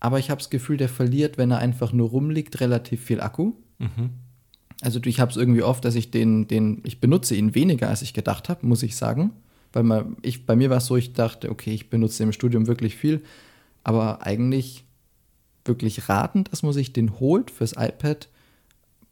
Aber 0.00 0.18
ich 0.18 0.30
habe 0.30 0.40
das 0.40 0.50
Gefühl, 0.50 0.78
der 0.78 0.88
verliert, 0.88 1.38
wenn 1.38 1.52
er 1.52 1.58
einfach 1.58 1.92
nur 1.92 2.08
rumliegt, 2.08 2.60
relativ 2.60 3.04
viel 3.04 3.20
Akku. 3.20 3.52
Mhm. 3.78 4.10
Also 4.80 4.98
ich 5.04 5.20
habe 5.20 5.30
es 5.30 5.36
irgendwie 5.36 5.62
oft, 5.62 5.84
dass 5.84 5.94
ich 5.94 6.10
den, 6.10 6.48
den, 6.48 6.80
ich 6.84 7.00
benutze 7.00 7.36
ihn 7.36 7.54
weniger, 7.54 7.88
als 7.88 8.02
ich 8.02 8.14
gedacht 8.14 8.48
habe, 8.48 8.66
muss 8.66 8.82
ich 8.82 8.96
sagen. 8.96 9.30
Weil 9.72 9.84
man, 9.84 10.16
ich, 10.22 10.46
bei 10.46 10.56
mir 10.56 10.70
war 10.70 10.78
es 10.78 10.86
so, 10.86 10.96
ich 10.96 11.12
dachte, 11.12 11.50
okay, 11.50 11.72
ich 11.72 11.90
benutze 11.90 12.22
im 12.22 12.32
Studium 12.32 12.66
wirklich 12.66 12.96
viel, 12.96 13.22
aber 13.84 14.26
eigentlich 14.26 14.84
wirklich 15.64 16.08
raten, 16.08 16.44
dass 16.44 16.62
man 16.62 16.72
sich 16.72 16.92
den 16.92 17.20
holt 17.20 17.50
fürs 17.50 17.74
iPad. 17.76 18.28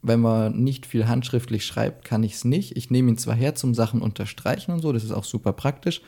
Wenn 0.02 0.20
man 0.20 0.62
nicht 0.62 0.86
viel 0.86 1.08
handschriftlich 1.08 1.64
schreibt, 1.64 2.04
kann 2.04 2.22
ich 2.22 2.34
es 2.34 2.44
nicht. 2.44 2.76
Ich 2.76 2.90
nehme 2.90 3.10
ihn 3.10 3.18
zwar 3.18 3.34
her 3.34 3.54
zum 3.54 3.74
Sachen 3.74 4.00
unterstreichen 4.00 4.72
und 4.72 4.80
so, 4.80 4.92
das 4.92 5.04
ist 5.04 5.12
auch 5.12 5.24
super 5.24 5.52
praktisch, 5.52 6.02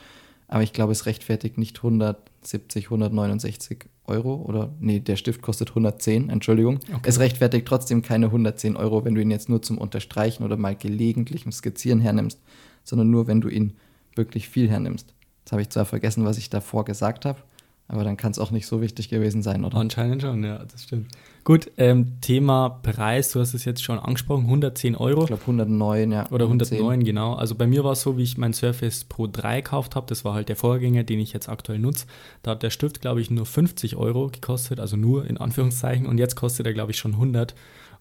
aber 0.47 0.63
ich 0.63 0.73
glaube, 0.73 0.91
es 0.91 1.05
rechtfertigt 1.05 1.57
nicht 1.57 1.77
170, 1.77 2.85
169 2.85 3.85
Euro 4.05 4.35
oder 4.35 4.73
nee, 4.79 4.99
der 4.99 5.15
Stift 5.15 5.41
kostet 5.41 5.69
110, 5.69 6.29
Entschuldigung. 6.29 6.79
Okay. 6.89 7.01
Es 7.03 7.19
rechtfertigt 7.19 7.65
trotzdem 7.67 8.01
keine 8.01 8.27
110 8.27 8.75
Euro, 8.75 9.05
wenn 9.05 9.15
du 9.15 9.21
ihn 9.21 9.31
jetzt 9.31 9.49
nur 9.49 9.61
zum 9.61 9.77
Unterstreichen 9.77 10.43
oder 10.43 10.57
mal 10.57 10.75
gelegentlichem 10.75 11.51
Skizzieren 11.51 12.01
hernimmst, 12.01 12.39
sondern 12.83 13.09
nur, 13.09 13.27
wenn 13.27 13.41
du 13.41 13.47
ihn 13.47 13.73
wirklich 14.15 14.49
viel 14.49 14.69
hernimmst. 14.69 15.13
Jetzt 15.43 15.51
habe 15.51 15.61
ich 15.61 15.69
zwar 15.69 15.85
vergessen, 15.85 16.25
was 16.25 16.37
ich 16.37 16.49
davor 16.49 16.85
gesagt 16.85 17.25
habe, 17.25 17.39
Aber 17.87 18.05
dann 18.05 18.15
kann 18.15 18.31
es 18.31 18.39
auch 18.39 18.51
nicht 18.51 18.67
so 18.67 18.79
wichtig 18.79 19.09
gewesen 19.09 19.43
sein, 19.43 19.65
oder? 19.65 19.77
Anscheinend 19.77 20.21
schon, 20.21 20.45
ja, 20.45 20.63
das 20.63 20.83
stimmt. 20.83 21.07
Gut, 21.43 21.69
ähm, 21.77 22.21
Thema 22.21 22.69
Preis, 22.69 23.31
du 23.31 23.41
hast 23.41 23.53
es 23.53 23.65
jetzt 23.65 23.83
schon 23.83 23.99
angesprochen, 23.99 24.45
110 24.45 24.95
Euro. 24.95 25.23
Ich 25.23 25.27
glaube 25.27 25.41
109, 25.41 26.11
ja. 26.11 26.31
Oder 26.31 26.45
109, 26.45 27.03
genau. 27.03 27.33
Also 27.33 27.55
bei 27.55 27.67
mir 27.67 27.83
war 27.83 27.91
es 27.91 28.01
so, 28.01 28.17
wie 28.17 28.23
ich 28.23 28.37
mein 28.37 28.53
Surface 28.53 29.03
Pro 29.03 29.27
3 29.27 29.59
gekauft 29.59 29.97
habe. 29.97 30.05
Das 30.07 30.23
war 30.23 30.35
halt 30.35 30.47
der 30.47 30.55
Vorgänger, 30.55 31.03
den 31.03 31.19
ich 31.19 31.33
jetzt 31.33 31.49
aktuell 31.49 31.79
nutze. 31.79 32.05
Da 32.43 32.51
hat 32.51 32.63
der 32.63 32.69
Stift, 32.69 33.01
glaube 33.01 33.19
ich, 33.19 33.29
nur 33.29 33.45
50 33.45 33.97
Euro 33.97 34.27
gekostet, 34.27 34.79
also 34.79 34.95
nur 34.95 35.25
in 35.25 35.35
Anführungszeichen. 35.37 36.05
Und 36.05 36.17
jetzt 36.17 36.35
kostet 36.35 36.67
er, 36.67 36.73
glaube 36.73 36.91
ich, 36.91 36.97
schon 36.97 37.15
100. 37.15 37.55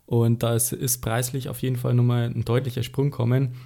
Und 0.06 0.44
da 0.44 0.54
ist, 0.54 0.72
ist 0.72 0.98
preislich 0.98 1.48
auf 1.48 1.62
jeden 1.62 1.76
Fall 1.76 1.94
nochmal 1.94 2.26
ein 2.26 2.44
deutlicher 2.44 2.84
Sprung 2.84 3.10
kommen. 3.10 3.56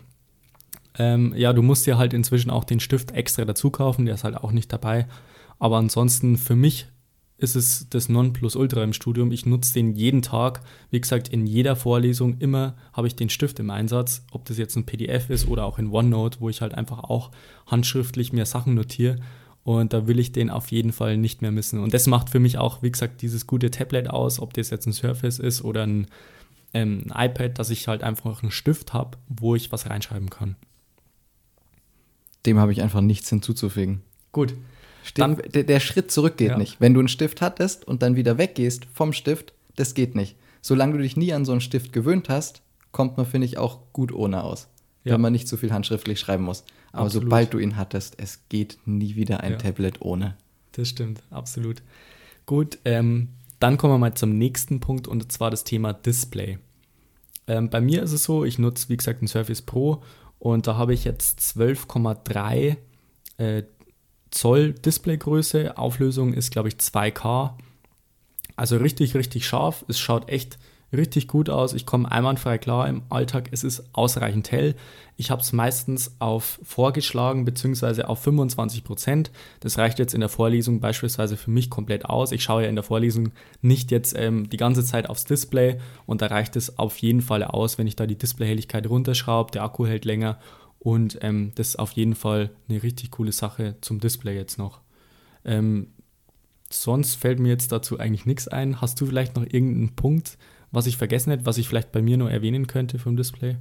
Ähm, 0.98 1.35
ja, 1.37 1.52
du 1.52 1.62
musst 1.62 1.87
dir 1.87 1.98
halt 1.98 2.12
inzwischen 2.12 2.50
auch 2.50 2.64
den 2.64 2.80
Stift 2.80 3.12
extra 3.12 3.44
dazu 3.44 3.70
kaufen, 3.70 4.07
der 4.07 4.14
ist 4.14 4.24
halt 4.24 4.37
auch 4.37 4.52
nicht 4.52 4.72
dabei. 4.72 5.07
Aber 5.59 5.76
ansonsten 5.78 6.37
für 6.37 6.57
mich 6.57 6.87
ist 7.37 7.57
es 7.57 7.88
das 7.90 8.09
Nonplusultra 8.09 8.83
im 8.83 8.92
Studium. 8.92 9.33
Ich 9.33 9.44
nutze 9.44 9.74
den 9.74 9.94
jeden 9.94 10.22
Tag. 10.22 10.61
Wie 10.90 11.00
gesagt, 11.00 11.28
in 11.28 11.46
jeder 11.46 11.74
Vorlesung 11.74 12.38
immer 12.38 12.74
habe 12.92 13.09
ich 13.09 13.16
den 13.16 13.28
Stift 13.28 13.59
im 13.59 13.70
Einsatz, 13.70 14.24
ob 14.30 14.44
das 14.44 14.57
jetzt 14.57 14.76
ein 14.76 14.87
PDF 14.87 15.30
ist 15.30 15.48
oder 15.48 15.64
auch 15.64 15.78
in 15.78 15.90
OneNote, 15.90 16.40
wo 16.40 16.48
ich 16.48 16.61
halt 16.61 16.74
einfach 16.74 16.98
auch 16.98 17.33
handschriftlich 17.66 18.33
mir 18.33 18.46
Sachen 18.46 18.74
notiere. 18.74 19.16
Und 19.64 19.92
da 19.92 20.07
will 20.07 20.18
ich 20.18 20.30
den 20.30 20.50
auf 20.50 20.70
jeden 20.70 20.92
Fall 20.92 21.16
nicht 21.16 21.42
mehr 21.42 21.50
missen. 21.50 21.80
Und 21.80 21.94
das 21.94 22.07
macht 22.07 22.30
für 22.30 22.38
mich 22.38 22.59
auch, 22.59 22.83
wie 22.83 22.92
gesagt, 22.92 23.22
dieses 23.22 23.46
gute 23.46 23.70
Tablet 23.70 24.11
aus, 24.11 24.38
ob 24.38 24.52
das 24.54 24.70
jetzt 24.70 24.87
ein 24.87 24.92
Surface 24.92 25.38
ist 25.38 25.64
oder 25.64 25.87
ein, 25.87 26.07
ähm, 26.72 27.07
ein 27.11 27.30
iPad, 27.30 27.59
dass 27.59 27.70
ich 27.70 27.88
halt 27.88 28.02
einfach 28.02 28.42
einen 28.42 28.52
Stift 28.52 28.92
habe, 28.92 29.16
wo 29.28 29.54
ich 29.54 29.72
was 29.72 29.88
reinschreiben 29.88 30.30
kann. 30.30 30.57
Dem 32.46 32.59
habe 32.59 32.72
ich 32.72 32.83
einfach 32.83 33.00
nichts 33.00 33.28
hinzuzufügen. 33.30 34.02
Gut. 34.33 34.54
Dann, 35.14 35.37
der, 35.52 35.64
der, 35.64 35.80
Schritt 35.80 36.11
zurück 36.11 36.37
geht 36.38 36.50
ja. 36.50 36.59
nicht. 36.59 36.80
Wenn 36.80 36.94
du 36.94 37.00
einen 37.00 37.09
Stift 37.09 37.42
hattest 37.42 37.87
und 37.87 38.02
dann 38.02 38.16
wieder 38.16 38.38
weggehst 38.38 38.87
vom 38.87 39.12
Stift, 39.12 39.52
das 39.76 39.94
geht 39.94 40.14
nicht. 40.14 40.37
Solange 40.62 40.94
du 40.94 41.02
dich 41.02 41.16
nie 41.16 41.33
an 41.35 41.44
so 41.44 41.52
einen 41.52 41.61
Stift 41.61 41.92
gewöhnt 41.92 42.28
hast, 42.28 42.62
kommt 42.90 43.16
man, 43.16 43.26
finde 43.26 43.46
ich, 43.46 43.59
auch 43.59 43.80
gut 43.92 44.12
ohne 44.12 44.42
aus. 44.42 44.68
Ja. 45.04 45.12
Wenn 45.12 45.20
man 45.20 45.33
nicht 45.33 45.46
so 45.46 45.59
viel 45.59 45.72
handschriftlich 45.72 46.18
schreiben 46.18 46.44
muss. 46.44 46.64
Aber 46.92 47.07
absolut. 47.07 47.24
sobald 47.24 47.52
du 47.52 47.59
ihn 47.59 47.76
hattest, 47.76 48.14
es 48.18 48.48
geht 48.48 48.78
nie 48.87 49.14
wieder 49.14 49.40
ein 49.40 49.52
ja. 49.52 49.59
Tablet 49.59 50.00
ohne. 50.00 50.37
Das 50.72 50.88
stimmt, 50.88 51.22
absolut. 51.30 51.83
Gut, 52.46 52.78
ähm, 52.85 53.28
dann 53.61 53.76
kommen 53.76 53.94
wir 53.94 53.98
mal 53.98 54.14
zum 54.14 54.38
nächsten 54.38 54.80
Punkt 54.80 55.07
und 55.07 55.30
zwar 55.30 55.50
das 55.50 55.64
Thema 55.64 55.92
Display. 55.92 56.59
Ähm, 57.46 57.68
bei 57.68 57.80
mir 57.80 58.02
ist 58.02 58.12
es 58.12 58.24
so, 58.24 58.44
ich 58.44 58.59
nutze, 58.59 58.88
wie 58.88 58.96
gesagt, 58.96 59.22
ein 59.22 59.26
Surface 59.26 59.62
Pro 59.62 60.02
und 60.44 60.66
da 60.66 60.76
habe 60.76 60.92
ich 60.92 61.04
jetzt 61.04 61.40
12,3 61.40 62.76
äh, 63.38 63.62
Zoll 64.30 64.74
Displaygröße. 64.74 65.78
Auflösung 65.78 66.35
ist, 66.35 66.50
glaube 66.50 66.68
ich, 66.68 66.74
2K. 66.74 67.54
Also 68.54 68.76
richtig, 68.76 69.14
richtig 69.14 69.46
scharf. 69.46 69.87
Es 69.88 69.98
schaut 69.98 70.28
echt 70.28 70.59
richtig 70.96 71.28
gut 71.28 71.50
aus. 71.50 71.74
Ich 71.74 71.87
komme 71.87 72.11
einwandfrei 72.11 72.59
klar 72.59 72.88
im 72.88 73.02
Alltag. 73.09 73.48
Es 73.52 73.64
ist 73.64 73.85
ausreichend 73.92 74.50
hell. 74.50 74.74
Ich 75.16 75.30
habe 75.30 75.42
es 75.42 75.52
meistens 75.52 76.16
auf 76.18 76.59
vorgeschlagen 76.62 77.44
bzw. 77.44 78.02
auf 78.02 78.20
25 78.22 78.85
Prozent. 78.85 79.30
Das 79.61 79.78
reicht 79.78 79.98
jetzt 79.98 80.14
in 80.14 80.20
der 80.20 80.28
Vorlesung 80.28 80.80
beispielsweise 80.80 81.37
für 81.37 81.50
mich 81.50 81.70
komplett 81.70 82.04
aus. 82.04 82.33
Ich 82.33 82.42
schaue 82.42 82.64
ja 82.64 82.68
in 82.68 82.74
der 82.74 82.85
Vorlesung 82.85 83.30
nicht 83.62 83.90
jetzt 83.90 84.14
ähm, 84.18 84.48
die 84.50 84.57
ganze 84.57 84.85
Zeit 84.85 85.09
aufs 85.09 85.24
Display 85.24 85.78
und 86.07 86.22
da 86.22 86.26
reicht 86.26 86.57
es 86.57 86.78
auf 86.78 86.98
jeden 86.98 87.22
Fall 87.22 87.44
aus, 87.44 87.78
wenn 87.78 87.87
ich 87.87 87.96
da 87.96 88.07
die 88.07 88.18
Displayhelligkeit 88.18 88.88
runterschraube. 88.88 89.52
Der 89.52 89.62
Akku 89.62 89.87
hält 89.87 90.04
länger 90.04 90.38
und 90.80 91.18
ähm, 91.22 91.52
das 91.54 91.68
ist 91.68 91.78
auf 91.78 91.92
jeden 91.92 92.14
Fall 92.14 92.50
eine 92.68 92.83
richtig 92.83 93.11
coole 93.11 93.33
Sache 93.33 93.76
zum 93.80 94.00
Display 94.00 94.35
jetzt 94.35 94.59
noch. 94.59 94.80
Ähm, 95.44 95.88
sonst 96.70 97.14
fällt 97.14 97.38
mir 97.38 97.48
jetzt 97.48 97.72
dazu 97.72 97.98
eigentlich 97.98 98.26
nichts 98.26 98.48
ein. 98.48 98.80
Hast 98.80 99.00
du 99.00 99.07
vielleicht 99.07 99.37
noch 99.37 99.44
irgendeinen 99.44 99.94
Punkt, 99.94 100.37
was 100.74 100.87
ich 100.87 100.96
vergessen 100.96 101.30
hätte, 101.30 101.46
was 101.46 101.58
ich 101.58 101.68
vielleicht 101.68 101.92
bei 101.92 102.02
mir 102.02 102.16
nur 102.16 102.30
erwähnen 102.30 102.66
könnte 102.66 102.98
vom 102.98 103.16
Display? 103.16 103.56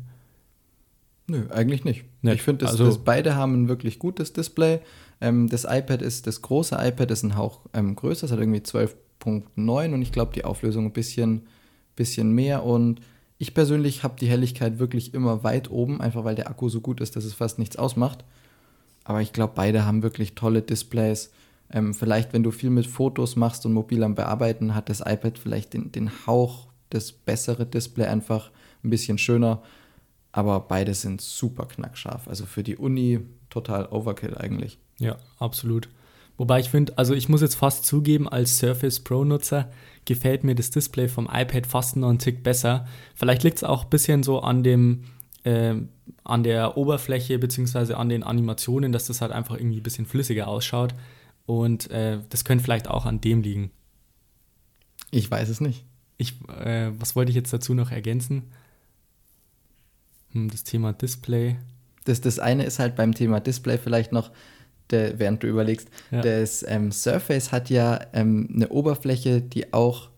Nö, 1.28 1.45
eigentlich 1.49 1.86
nicht. 1.86 2.06
Nee, 2.21 2.34
ich 2.34 2.41
finde, 2.41 2.67
also, 2.67 2.86
das 2.86 2.97
beide 2.97 3.36
haben 3.36 3.63
ein 3.63 3.67
wirklich 3.69 3.99
gutes 3.99 4.34
Display. 4.34 4.80
Ähm, 5.21 5.47
das 5.47 5.63
iPad 5.63 6.02
ist, 6.02 6.28
das 6.28 6.41
große 6.41 6.78
iPad 6.80 7.12
ist 7.12 7.23
ein 7.23 7.38
Hauch 7.38 7.62
ähm, 7.73 7.95
größer, 7.95 8.26
es 8.26 8.32
hat 8.32 8.39
irgendwie 8.39 8.60
12.9 8.60 9.93
und 9.93 10.02
ich 10.02 10.12
glaube 10.12 10.34
die 10.34 10.43
Auflösung 10.43 10.86
ein 10.86 10.91
bisschen, 10.91 11.43
bisschen 11.95 12.34
mehr 12.34 12.63
und 12.63 12.99
ich 13.38 13.54
persönlich 13.54 14.04
habe 14.04 14.15
die 14.19 14.28
Helligkeit 14.28 14.80
wirklich 14.80 15.13
immer 15.13 15.43
weit 15.43 15.69
oben, 15.71 16.02
einfach 16.02 16.23
weil 16.23 16.36
der 16.36 16.49
Akku 16.49 16.69
so 16.69 16.82
gut 16.82 17.02
ist, 17.02 17.15
dass 17.15 17.26
es 17.26 17.34
fast 17.34 17.60
nichts 17.60 17.78
ausmacht. 17.78 18.23
Aber 19.04 19.21
ich 19.21 19.34
glaube, 19.34 19.54
beide 19.56 19.86
haben 19.86 20.04
wirklich 20.04 20.36
tolle 20.36 20.62
Displays. 20.62 21.32
Ähm, 21.69 21.93
vielleicht, 21.93 22.34
wenn 22.34 22.43
du 22.43 22.52
viel 22.52 22.69
mit 22.69 22.86
Fotos 22.86 23.36
machst 23.36 23.65
und 23.65 23.73
mobil 23.73 24.04
am 24.04 24.15
Bearbeiten, 24.15 24.76
hat 24.76 24.89
das 24.89 25.02
iPad 25.02 25.38
vielleicht 25.38 25.73
den, 25.73 25.91
den 25.91 26.12
Hauch, 26.26 26.67
das 26.93 27.12
bessere 27.12 27.65
Display 27.65 28.06
einfach 28.06 28.51
ein 28.84 28.89
bisschen 28.89 29.17
schöner. 29.17 29.62
Aber 30.32 30.62
beide 30.62 30.93
sind 30.93 31.21
super 31.21 31.65
knackscharf. 31.65 32.27
Also 32.27 32.45
für 32.45 32.63
die 32.63 32.77
Uni 32.77 33.19
total 33.49 33.88
Overkill 33.88 34.36
eigentlich. 34.36 34.79
Ja, 34.99 35.17
absolut. 35.38 35.89
Wobei 36.38 36.60
ich 36.60 36.69
finde, 36.69 36.97
also 36.97 37.13
ich 37.13 37.29
muss 37.29 37.41
jetzt 37.41 37.56
fast 37.56 37.86
zugeben, 37.86 38.27
als 38.27 38.58
Surface 38.58 38.99
Pro-Nutzer, 38.99 39.71
gefällt 40.06 40.43
mir 40.43 40.56
das 40.56 40.71
Display 40.71 41.08
vom 41.08 41.29
iPad 41.32 41.67
fast 41.67 41.95
noch 41.95 42.10
einen 42.10 42.19
Tick 42.19 42.43
besser. 42.43 42.88
Vielleicht 43.13 43.43
liegt 43.43 43.58
es 43.58 43.63
auch 43.63 43.84
ein 43.84 43.89
bisschen 43.89 44.23
so 44.23 44.39
an 44.39 44.63
dem, 44.63 45.03
äh, 45.43 45.75
an 46.23 46.43
der 46.43 46.75
Oberfläche 46.77 47.38
bzw. 47.38 47.93
an 47.93 48.10
den 48.10 48.23
Animationen, 48.23 48.91
dass 48.91 49.08
das 49.08 49.21
halt 49.21 49.32
einfach 49.32 49.56
irgendwie 49.56 49.77
ein 49.77 49.84
bisschen 49.84 50.08
flüssiger 50.08 50.47
ausschaut. 50.47 50.95
Und 51.45 51.91
äh, 51.91 52.19
das 52.29 52.43
könnte 52.43 52.63
vielleicht 52.63 52.88
auch 52.88 53.06
an 53.06 53.21
dem 53.21 53.41
liegen. 53.41 53.71
Ich 55.12 55.29
weiß 55.29 55.49
es 55.49 55.62
nicht. 55.62 55.86
Ich, 56.17 56.36
äh, 56.49 56.91
was 56.99 57.15
wollte 57.15 57.30
ich 57.30 57.36
jetzt 57.36 57.54
dazu 57.54 57.73
noch 57.73 57.91
ergänzen? 57.91 58.43
Hm, 60.32 60.49
das 60.49 60.63
Thema 60.63 60.93
Display. 60.93 61.58
Das, 62.06 62.21
das 62.21 62.39
eine 62.39 62.65
ist 62.65 62.80
halt 62.80 62.95
beim 62.95 63.13
Thema 63.13 63.39
Display 63.39 63.78
vielleicht 63.78 64.12
noch, 64.12 64.32
der, 64.89 65.19
während 65.19 65.41
du 65.43 65.47
überlegst, 65.47 65.88
ja. 66.12 66.21
das 66.21 66.65
ähm, 66.67 66.91
Surface 66.91 67.52
hat 67.52 67.69
ja 67.69 67.99
ähm, 68.13 68.49
eine 68.54 68.69
Oberfläche, 68.69 69.41
die 69.41 69.73
auch 69.73 70.10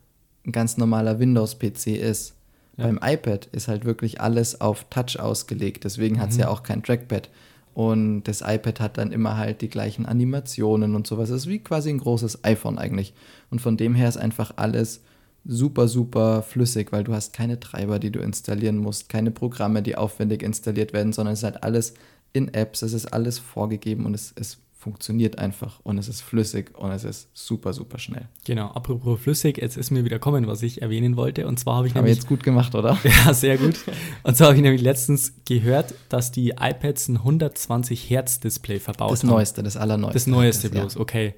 ein 0.46 0.52
ganz 0.52 0.78
normaler 0.78 1.20
Windows-PC 1.20 1.88
ist. 1.88 2.34
Ja. 2.78 2.86
Beim 2.86 3.00
iPad 3.02 3.46
ist 3.48 3.68
halt 3.68 3.86
wirklich 3.86 4.20
alles 4.20 4.60
auf 4.60 4.86
Touch 4.90 5.20
ausgelegt, 5.20 5.84
deswegen 5.84 6.20
hat 6.20 6.32
es 6.32 6.36
mhm. 6.36 6.42
ja 6.42 6.48
auch 6.50 6.64
kein 6.64 6.84
Trackpad. 6.84 7.30
Und 7.74 8.24
das 8.24 8.42
iPad 8.42 8.80
hat 8.80 8.98
dann 8.98 9.12
immer 9.12 9.36
halt 9.38 9.62
die 9.62 9.70
gleichen 9.70 10.06
Animationen 10.06 10.96
und 10.96 11.06
sowas. 11.06 11.30
Es 11.30 11.44
ist 11.44 11.48
wie 11.48 11.60
quasi 11.60 11.90
ein 11.90 11.98
großes 11.98 12.46
iPhone 12.46 12.78
eigentlich. 12.78 13.14
Und 13.52 13.60
von 13.60 13.76
dem 13.76 13.96
her 13.96 14.08
ist 14.08 14.16
einfach 14.16 14.54
alles 14.56 15.02
super, 15.46 15.88
super 15.88 16.42
flüssig, 16.42 16.92
weil 16.92 17.04
du 17.04 17.14
hast 17.14 17.34
keine 17.34 17.60
Treiber, 17.60 18.00
die 18.00 18.12
du 18.12 18.20
installieren 18.20 18.78
musst, 18.78 19.10
keine 19.10 19.32
Programme, 19.32 19.82
die 19.82 19.96
aufwendig 19.96 20.44
installiert 20.44 20.94
werden, 20.94 21.14
sondern 21.14 21.34
es 21.34 21.40
ist 21.40 21.44
halt 21.44 21.64
alles 21.64 21.94
in 22.34 22.54
Apps, 22.54 22.82
es 22.82 22.94
ist 22.94 23.14
alles 23.14 23.40
vorgegeben 23.40 24.06
und 24.06 24.14
es, 24.14 24.34
es 24.36 24.58
funktioniert 24.86 25.40
einfach 25.40 25.80
und 25.82 25.98
es 25.98 26.08
ist 26.08 26.22
flüssig 26.22 26.78
und 26.78 26.92
es 26.92 27.04
ist 27.04 27.30
super, 27.34 27.74
super 27.74 27.98
schnell. 27.98 28.28
Genau, 28.44 28.68
apropos 28.68 29.20
flüssig, 29.20 29.58
jetzt 29.58 29.78
ist 29.78 29.90
mir 29.90 30.06
wieder 30.06 30.20
kommen, 30.20 30.46
was 30.46 30.62
ich 30.62 30.84
erwähnen 30.84 31.16
wollte. 31.16 31.48
Und 31.48 31.60
zwar 31.60 31.78
habe 31.78 31.88
ich 31.88 31.94
Aber 31.94 32.02
nämlich. 32.02 32.18
jetzt 32.18 32.28
gut 32.28 32.44
gemacht, 32.44 32.76
oder? 32.76 32.96
Ja, 33.04 33.34
sehr 33.34 33.58
gut. 33.58 33.80
Und 34.22 34.38
zwar 34.38 34.50
habe 34.50 34.58
ich 34.58 34.62
nämlich 34.62 34.84
letztens 34.84 35.34
gehört, 35.46 35.96
dass 36.10 36.32
die 36.32 36.50
iPads 36.50 37.08
ein 37.08 37.18
120 37.18 38.10
Hertz 38.12 38.40
Display 38.40 38.80
verbaut 38.80 39.12
das 39.12 39.24
haben. 39.24 39.30
Das 39.30 39.36
neueste, 39.36 39.64
das 39.64 39.76
allerneueste. 39.76 40.14
Das 40.14 40.28
neueste 40.28 40.70
bloß, 40.70 40.94
ja. 40.96 41.02
okay. 41.02 41.34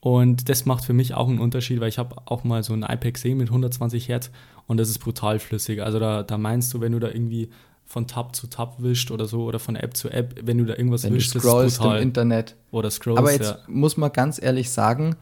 Und 0.00 0.48
das 0.48 0.64
macht 0.64 0.84
für 0.84 0.92
mich 0.92 1.14
auch 1.14 1.28
einen 1.28 1.40
Unterschied, 1.40 1.80
weil 1.80 1.88
ich 1.88 1.98
habe 1.98 2.16
auch 2.26 2.44
mal 2.44 2.62
so 2.62 2.72
ein 2.72 2.82
iPad 2.82 3.14
gesehen 3.14 3.38
mit 3.38 3.48
120 3.48 4.08
Hertz 4.08 4.30
und 4.66 4.76
das 4.76 4.90
ist 4.90 4.98
brutal 4.98 5.38
flüssig. 5.38 5.82
Also 5.82 5.98
da, 5.98 6.22
da 6.22 6.38
meinst 6.38 6.72
du, 6.72 6.80
wenn 6.80 6.92
du 6.92 7.00
da 7.00 7.08
irgendwie 7.08 7.50
von 7.84 8.06
Tab 8.06 8.36
zu 8.36 8.46
Tab 8.46 8.82
wischt 8.82 9.10
oder 9.10 9.26
so 9.26 9.44
oder 9.44 9.58
von 9.58 9.74
App 9.74 9.96
zu 9.96 10.10
App, 10.10 10.40
wenn 10.44 10.58
du 10.58 10.66
da 10.66 10.74
irgendwas 10.74 11.04
wenn 11.04 11.14
wischst, 11.14 11.34
du 11.34 11.40
scrollst 11.40 11.82
im 11.82 11.96
Internet. 11.96 12.54
Oder 12.70 12.90
scrollst, 12.90 13.18
Aber 13.18 13.32
jetzt 13.32 13.50
ja. 13.50 13.58
muss 13.66 13.96
man 13.96 14.12
ganz 14.12 14.40
ehrlich 14.40 14.70
sagen, 14.70 15.16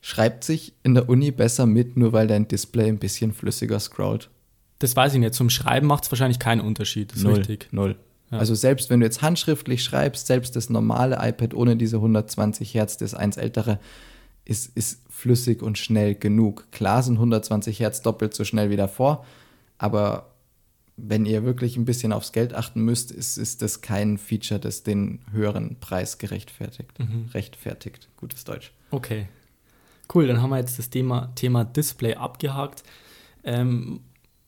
schreibt 0.00 0.42
sich 0.42 0.72
in 0.82 0.94
der 0.94 1.08
Uni 1.08 1.30
besser 1.30 1.66
mit, 1.66 1.96
nur 1.96 2.12
weil 2.12 2.26
dein 2.26 2.48
Display 2.48 2.88
ein 2.88 2.98
bisschen 2.98 3.32
flüssiger 3.32 3.78
scrollt. 3.78 4.30
Das 4.78 4.96
weiß 4.96 5.14
ich 5.14 5.20
nicht. 5.20 5.34
Zum 5.34 5.50
Schreiben 5.50 5.86
macht 5.86 6.04
es 6.04 6.10
wahrscheinlich 6.10 6.38
keinen 6.38 6.60
Unterschied. 6.60 7.12
Das 7.12 7.22
null, 7.22 7.34
richtig. 7.34 7.68
Null. 7.72 7.96
Ja. 8.30 8.38
Also 8.38 8.54
selbst 8.54 8.90
wenn 8.90 9.00
du 9.00 9.06
jetzt 9.06 9.22
handschriftlich 9.22 9.82
schreibst, 9.82 10.26
selbst 10.26 10.54
das 10.56 10.70
normale 10.70 11.18
iPad 11.20 11.54
ohne 11.54 11.76
diese 11.76 11.96
120 11.96 12.74
Hertz, 12.74 12.96
das 12.96 13.14
eins 13.14 13.36
ältere, 13.36 13.78
ist, 14.44 14.76
ist 14.76 15.02
flüssig 15.10 15.62
und 15.62 15.78
schnell 15.78 16.14
genug. 16.14 16.70
Klar 16.72 17.02
sind 17.02 17.14
120 17.14 17.80
Hertz 17.80 18.02
doppelt 18.02 18.34
so 18.34 18.44
schnell 18.44 18.70
wie 18.70 18.76
davor, 18.76 19.24
aber 19.78 20.30
wenn 20.96 21.26
ihr 21.26 21.44
wirklich 21.44 21.76
ein 21.76 21.84
bisschen 21.84 22.12
aufs 22.12 22.32
Geld 22.32 22.54
achten 22.54 22.82
müsst, 22.82 23.12
ist, 23.12 23.36
ist 23.36 23.62
das 23.62 23.82
kein 23.82 24.18
Feature, 24.18 24.58
das 24.58 24.82
den 24.82 25.20
höheren 25.30 25.76
Preis 25.78 26.18
gerechtfertigt. 26.18 26.98
Mhm. 26.98 27.26
Rechtfertigt. 27.32 28.08
Gutes 28.16 28.44
Deutsch. 28.44 28.72
Okay. 28.90 29.28
Cool, 30.12 30.26
dann 30.26 30.42
haben 30.42 30.50
wir 30.50 30.58
jetzt 30.58 30.78
das 30.78 30.90
Thema, 30.90 31.30
Thema 31.36 31.64
Display 31.64 32.14
abgehakt. 32.14 32.82
Ähm, 33.44 34.00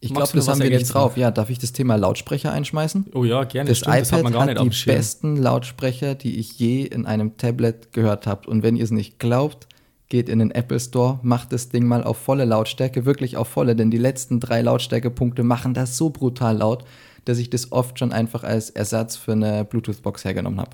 ich 0.03 0.14
glaube, 0.14 0.30
das 0.34 0.48
haben 0.48 0.61
wir 0.61 0.70
nicht 0.70 0.92
drauf. 0.92 1.16
Ja, 1.18 1.30
darf 1.30 1.51
ich 1.51 1.59
das 1.59 1.72
Thema 1.72 1.96
Lautsprecher 1.96 2.51
einschmeißen? 2.53 3.07
Oh 3.14 3.24
ja, 3.24 3.44
gerne. 3.44 3.68
Das 3.68 3.78
stimmt, 3.78 3.96
iPad 3.96 4.01
das 4.01 4.12
hat, 4.12 4.22
man 4.22 4.32
gar 4.32 4.46
hat 4.46 4.59
nicht 4.59 4.86
die 4.86 4.90
besten 4.90 5.36
Lautsprecher, 5.36 6.14
die 6.14 6.38
ich 6.38 6.59
je 6.59 6.84
in 6.84 7.05
einem 7.05 7.36
Tablet 7.36 7.92
gehört 7.92 8.26
habe. 8.26 8.48
Und 8.48 8.62
wenn 8.62 8.76
ihr 8.76 8.84
es 8.84 8.90
nicht 8.90 9.18
glaubt, 9.18 9.68
geht 10.09 10.28
in 10.28 10.38
den 10.38 10.51
Apple 10.51 10.80
Store, 10.80 11.20
macht 11.22 11.53
das 11.53 11.68
Ding 11.68 11.86
mal 11.86 12.03
auf 12.03 12.16
volle 12.16 12.46
Lautstärke, 12.46 13.05
wirklich 13.05 13.36
auf 13.36 13.48
volle, 13.48 13.76
denn 13.76 13.90
die 13.90 13.98
letzten 13.98 14.40
drei 14.40 14.62
Lautstärkepunkte 14.62 15.42
machen 15.42 15.74
das 15.74 15.96
so 15.96 16.11
brutal 16.11 16.57
laut, 16.57 16.84
dass 17.26 17.38
ich 17.38 17.51
das 17.51 17.70
oft 17.70 17.98
schon 17.98 18.12
einfach 18.12 18.42
als 18.42 18.70
Ersatz 18.70 19.16
für 19.16 19.32
eine 19.32 19.64
Bluetooth-Box 19.64 20.24
hergenommen 20.24 20.61
habe. 20.61 20.72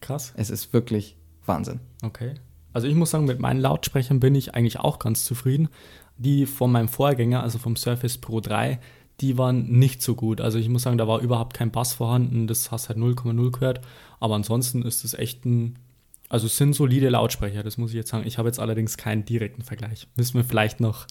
Krass. 0.00 0.32
Es 0.36 0.50
ist 0.50 0.72
wirklich 0.72 1.16
Wahnsinn. 1.46 1.80
Okay. 2.02 2.34
Also 2.72 2.88
ich 2.88 2.94
muss 2.94 3.10
sagen, 3.10 3.26
mit 3.26 3.38
meinen 3.38 3.60
Lautsprechern 3.60 4.20
bin 4.20 4.34
ich 4.34 4.54
eigentlich 4.54 4.80
auch 4.80 4.98
ganz 4.98 5.24
zufrieden. 5.24 5.68
Die 6.16 6.46
von 6.46 6.70
meinem 6.70 6.88
Vorgänger, 6.88 7.42
also 7.42 7.58
vom 7.58 7.76
Surface 7.76 8.18
Pro 8.18 8.40
3, 8.40 8.78
die 9.20 9.38
waren 9.38 9.70
nicht 9.70 10.02
so 10.02 10.14
gut. 10.14 10.40
Also 10.40 10.58
ich 10.58 10.68
muss 10.68 10.82
sagen, 10.82 10.98
da 10.98 11.06
war 11.06 11.20
überhaupt 11.20 11.54
kein 11.54 11.70
Bass 11.70 11.94
vorhanden, 11.94 12.46
das 12.46 12.70
hast 12.70 12.88
halt 12.88 12.98
0,0 12.98 13.50
gehört. 13.50 13.80
Aber 14.20 14.34
ansonsten 14.34 14.82
ist 14.82 15.04
es 15.04 15.14
echt 15.14 15.44
ein, 15.44 15.78
also 16.28 16.46
es 16.46 16.56
sind 16.56 16.74
solide 16.74 17.08
Lautsprecher, 17.10 17.62
das 17.62 17.78
muss 17.78 17.90
ich 17.90 17.96
jetzt 17.96 18.10
sagen. 18.10 18.26
Ich 18.26 18.38
habe 18.38 18.48
jetzt 18.48 18.60
allerdings 18.60 18.96
keinen 18.96 19.24
direkten 19.24 19.62
Vergleich. 19.62 20.08
Müssen 20.16 20.34
wir 20.34 20.44
vielleicht 20.44 20.80
noch 20.80 21.06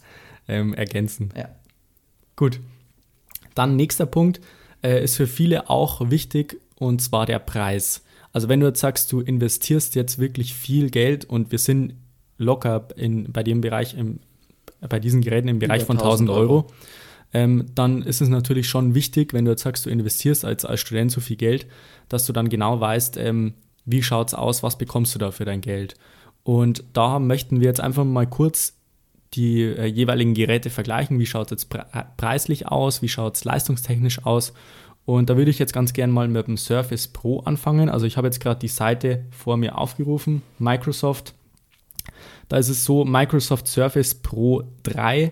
ähm, 0.48 0.74
ergänzen. 0.74 1.30
Ja. 1.36 1.50
Gut. 2.36 2.60
Dann 3.56 3.76
nächster 3.76 4.06
Punkt 4.06 4.42
äh, 4.84 5.04
ist 5.04 5.16
für 5.16 5.28
viele 5.28 5.70
auch 5.70 6.10
wichtig 6.10 6.60
und 6.76 7.02
zwar 7.02 7.26
der 7.26 7.40
Preis. 7.40 8.04
Also 8.32 8.50
wenn 8.50 8.60
du 8.60 8.66
jetzt 8.66 8.80
sagst, 8.80 9.12
du 9.12 9.22
investierst 9.22 9.96
jetzt 9.96 10.18
wirklich 10.18 10.56
viel 10.56 10.90
Geld 10.90 11.26
und 11.26 11.52
wir 11.52 11.60
sind 11.60 11.94
locker 12.38 12.88
in, 12.96 13.32
bei 13.32 13.44
dem 13.44 13.62
Bereich, 13.62 13.96
im, 13.96 14.20
bei 14.90 15.00
diesen 15.00 15.22
Geräten 15.22 15.48
im 15.48 15.60
Bereich 15.60 15.84
von 15.84 15.98
1000 15.98 16.30
Euro, 16.30 16.40
Euro 16.40 16.68
ähm, 17.34 17.66
dann 17.74 18.04
ist 18.04 18.22
es 18.22 18.30
natürlich 18.30 18.70
schon 18.70 18.94
wichtig, 18.94 19.34
wenn 19.34 19.46
du 19.46 19.52
jetzt 19.52 19.64
sagst, 19.64 19.86
du 19.86 19.90
investierst 19.90 20.46
als, 20.46 20.66
als 20.66 20.80
Student 20.80 21.12
so 21.12 21.20
viel 21.20 21.36
Geld, 21.36 21.66
dass 22.08 22.26
du 22.26 22.34
dann 22.34 22.48
genau 22.48 22.80
weißt, 22.80 23.18
ähm, 23.18 23.56
wie 23.86 24.04
schaut 24.04 24.28
es 24.28 24.34
aus, 24.34 24.64
was 24.64 24.78
bekommst 24.78 25.16
du 25.16 25.20
da 25.20 25.32
für 25.32 25.46
dein 25.46 25.62
Geld. 25.62 25.96
Und 26.44 26.84
da 26.94 27.20
möchten 27.20 27.60
wir 27.60 27.68
jetzt 27.68 27.82
einfach 27.82 28.06
mal 28.06 28.28
kurz 28.28 28.76
die 29.34 29.64
äh, 29.64 29.86
jeweiligen 29.86 30.36
Geräte 30.36 30.70
vergleichen. 30.70 31.18
Wie 31.20 31.26
schaut 31.26 31.48
es 31.48 31.52
jetzt 31.52 31.70
pre 31.70 31.86
preislich 32.18 32.68
aus? 32.68 33.02
Wie 33.02 33.10
schaut 33.10 33.36
es 33.36 33.46
leistungstechnisch 33.46 34.26
aus? 34.26 34.54
Und 35.06 35.30
da 35.30 35.36
würde 35.36 35.52
ich 35.52 35.60
jetzt 35.60 35.74
ganz 35.74 35.94
gerne 35.94 36.14
mal 36.14 36.28
mit 36.28 36.48
dem 36.48 36.56
Surface 36.56 37.08
Pro 37.08 37.40
anfangen. 37.40 37.90
Also 37.90 38.06
ich 38.06 38.16
habe 38.16 38.28
jetzt 38.28 38.40
gerade 38.40 38.60
die 38.60 38.68
Seite 38.68 39.26
vor 39.32 39.58
mir 39.58 39.78
aufgerufen, 39.78 40.44
Microsoft. 40.60 41.34
Da 42.50 42.58
ist 42.58 42.70
es 42.70 42.86
so, 42.86 43.06
Microsoft 43.06 43.68
Surface 43.68 44.16
Pro 44.16 44.64
3, 44.84 45.32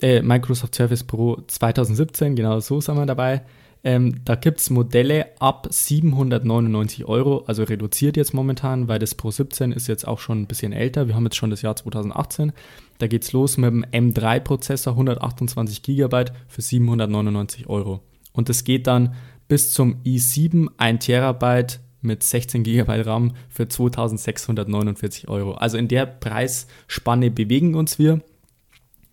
äh, 0.00 0.22
Microsoft 0.22 0.74
Surface 0.74 1.04
Pro 1.04 1.38
2017, 1.46 2.36
genau 2.36 2.60
so 2.60 2.80
sind 2.80 2.96
wir 2.96 3.06
dabei. 3.06 3.42
Ähm, 3.84 4.24
da 4.24 4.36
gibt 4.36 4.60
es 4.60 4.70
Modelle 4.70 5.26
ab 5.40 5.66
799 5.68 7.04
Euro, 7.06 7.42
also 7.46 7.64
reduziert 7.64 8.16
jetzt 8.16 8.32
momentan, 8.32 8.86
weil 8.86 9.00
das 9.00 9.14
Pro 9.14 9.30
17 9.30 9.72
ist 9.72 9.88
jetzt 9.88 10.06
auch 10.06 10.20
schon 10.20 10.42
ein 10.42 10.46
bisschen 10.46 10.72
älter. 10.72 11.08
Wir 11.08 11.16
haben 11.16 11.24
jetzt 11.24 11.36
schon 11.36 11.50
das 11.50 11.62
Jahr 11.62 11.74
2018. 11.74 12.52
Da 12.98 13.08
geht 13.08 13.24
es 13.24 13.32
los 13.32 13.56
mit 13.56 13.70
dem 13.70 13.84
M3-Prozessor, 13.84 14.92
128 14.92 15.82
GB 15.82 16.26
für 16.46 16.62
799 16.62 17.66
Euro. 17.68 18.00
Und 18.32 18.48
es 18.48 18.62
geht 18.62 18.86
dann 18.86 19.14
bis 19.48 19.72
zum 19.72 19.96
i7 20.04 20.68
1 20.76 21.04
Terabyte 21.04 21.80
mit 22.02 22.22
16 22.22 22.62
GB 22.64 23.02
RAM 23.02 23.34
für 23.48 23.68
2649 23.68 25.28
Euro. 25.28 25.52
Also 25.52 25.78
in 25.78 25.88
der 25.88 26.06
Preisspanne 26.06 27.30
bewegen 27.30 27.74
uns 27.74 27.98
wir. 27.98 28.20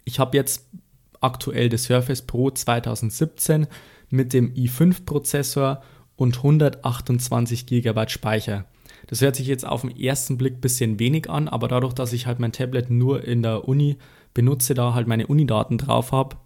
Ich 0.04 0.20
habe 0.20 0.36
jetzt 0.36 0.68
aktuell 1.22 1.70
das 1.70 1.84
Surface 1.84 2.24
Pro 2.24 2.52
2017 2.52 3.68
mit 4.10 4.34
dem 4.34 4.54
i5-Prozessor 4.54 5.82
und 6.16 6.38
128 6.38 7.66
GB 7.66 8.10
Speicher. 8.10 8.66
Das 9.08 9.22
hört 9.22 9.36
sich 9.36 9.48
jetzt 9.48 9.66
auf 9.66 9.82
den 9.82 9.98
ersten 9.98 10.38
Blick 10.38 10.56
ein 10.56 10.62
bisschen 10.62 11.00
wenig 11.00 11.30
an, 11.30 11.48
aber 11.48 11.68
dadurch, 11.68 11.94
dass 11.94 12.14
ich 12.14 12.28
halt 12.28 12.40
mein 12.40 12.52
Tablet 12.52 12.90
nur 12.90 13.24
in 13.24 13.42
der 13.42 13.68
Uni 13.68 13.98
benutze, 14.34 14.74
da 14.74 14.94
halt 14.94 15.08
meine 15.08 15.28
Unidaten 15.28 15.78
drauf 15.78 16.12
habe, 16.12 16.38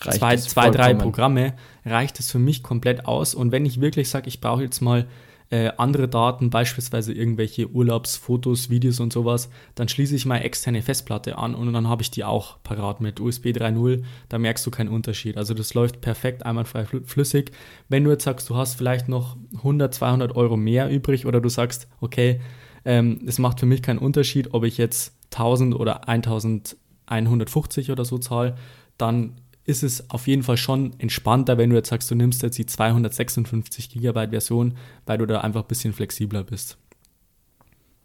zwei, 0.00 0.36
zwei 0.36 0.70
drei 0.70 0.94
Programme, 0.94 1.54
reicht 1.84 2.18
es 2.18 2.30
für 2.30 2.38
mich 2.38 2.62
komplett 2.62 3.06
aus. 3.06 3.34
Und 3.34 3.52
wenn 3.52 3.66
ich 3.66 3.80
wirklich 3.80 4.08
sage, 4.08 4.28
ich 4.28 4.40
brauche 4.40 4.62
jetzt 4.62 4.80
mal 4.80 5.06
äh, 5.50 5.70
andere 5.78 6.08
Daten, 6.08 6.50
beispielsweise 6.50 7.12
irgendwelche 7.12 7.68
Urlaubsfotos, 7.68 8.68
Videos 8.68 9.00
und 9.00 9.12
sowas, 9.12 9.48
dann 9.74 9.88
schließe 9.88 10.14
ich 10.14 10.26
meine 10.26 10.44
externe 10.44 10.82
Festplatte 10.82 11.38
an 11.38 11.54
und 11.54 11.72
dann 11.72 11.88
habe 11.88 12.02
ich 12.02 12.10
die 12.10 12.24
auch 12.24 12.58
parat 12.62 13.00
mit 13.00 13.18
USB 13.18 13.46
3.0. 13.46 14.02
Da 14.28 14.38
merkst 14.38 14.66
du 14.66 14.70
keinen 14.70 14.90
Unterschied. 14.90 15.38
Also 15.38 15.54
das 15.54 15.72
läuft 15.72 16.00
perfekt, 16.00 16.44
einwandfrei 16.44 16.84
flüssig. 16.84 17.52
Wenn 17.88 18.04
du 18.04 18.10
jetzt 18.10 18.24
sagst, 18.24 18.50
du 18.50 18.56
hast 18.56 18.74
vielleicht 18.74 19.08
noch 19.08 19.36
100, 19.56 19.94
200 19.94 20.36
Euro 20.36 20.56
mehr 20.56 20.90
übrig 20.90 21.24
oder 21.24 21.40
du 21.40 21.48
sagst, 21.48 21.88
okay, 22.00 22.40
ähm, 22.84 23.20
es 23.26 23.38
macht 23.38 23.60
für 23.60 23.66
mich 23.66 23.82
keinen 23.82 23.98
Unterschied, 23.98 24.52
ob 24.52 24.64
ich 24.64 24.76
jetzt 24.76 25.16
1000 25.32 25.74
oder 25.74 26.08
1150 26.08 27.90
oder 27.90 28.04
so 28.04 28.18
zahle, 28.18 28.56
dann 28.98 29.40
ist 29.68 29.82
es 29.82 30.08
auf 30.08 30.26
jeden 30.26 30.42
Fall 30.42 30.56
schon 30.56 30.98
entspannter, 30.98 31.58
wenn 31.58 31.68
du 31.68 31.76
jetzt 31.76 31.90
sagst, 31.90 32.10
du 32.10 32.14
nimmst 32.14 32.42
jetzt 32.42 32.56
die 32.56 32.64
256 32.64 33.90
GB 33.90 34.28
Version, 34.28 34.78
weil 35.04 35.18
du 35.18 35.26
da 35.26 35.42
einfach 35.42 35.60
ein 35.60 35.68
bisschen 35.68 35.92
flexibler 35.92 36.42
bist. 36.42 36.78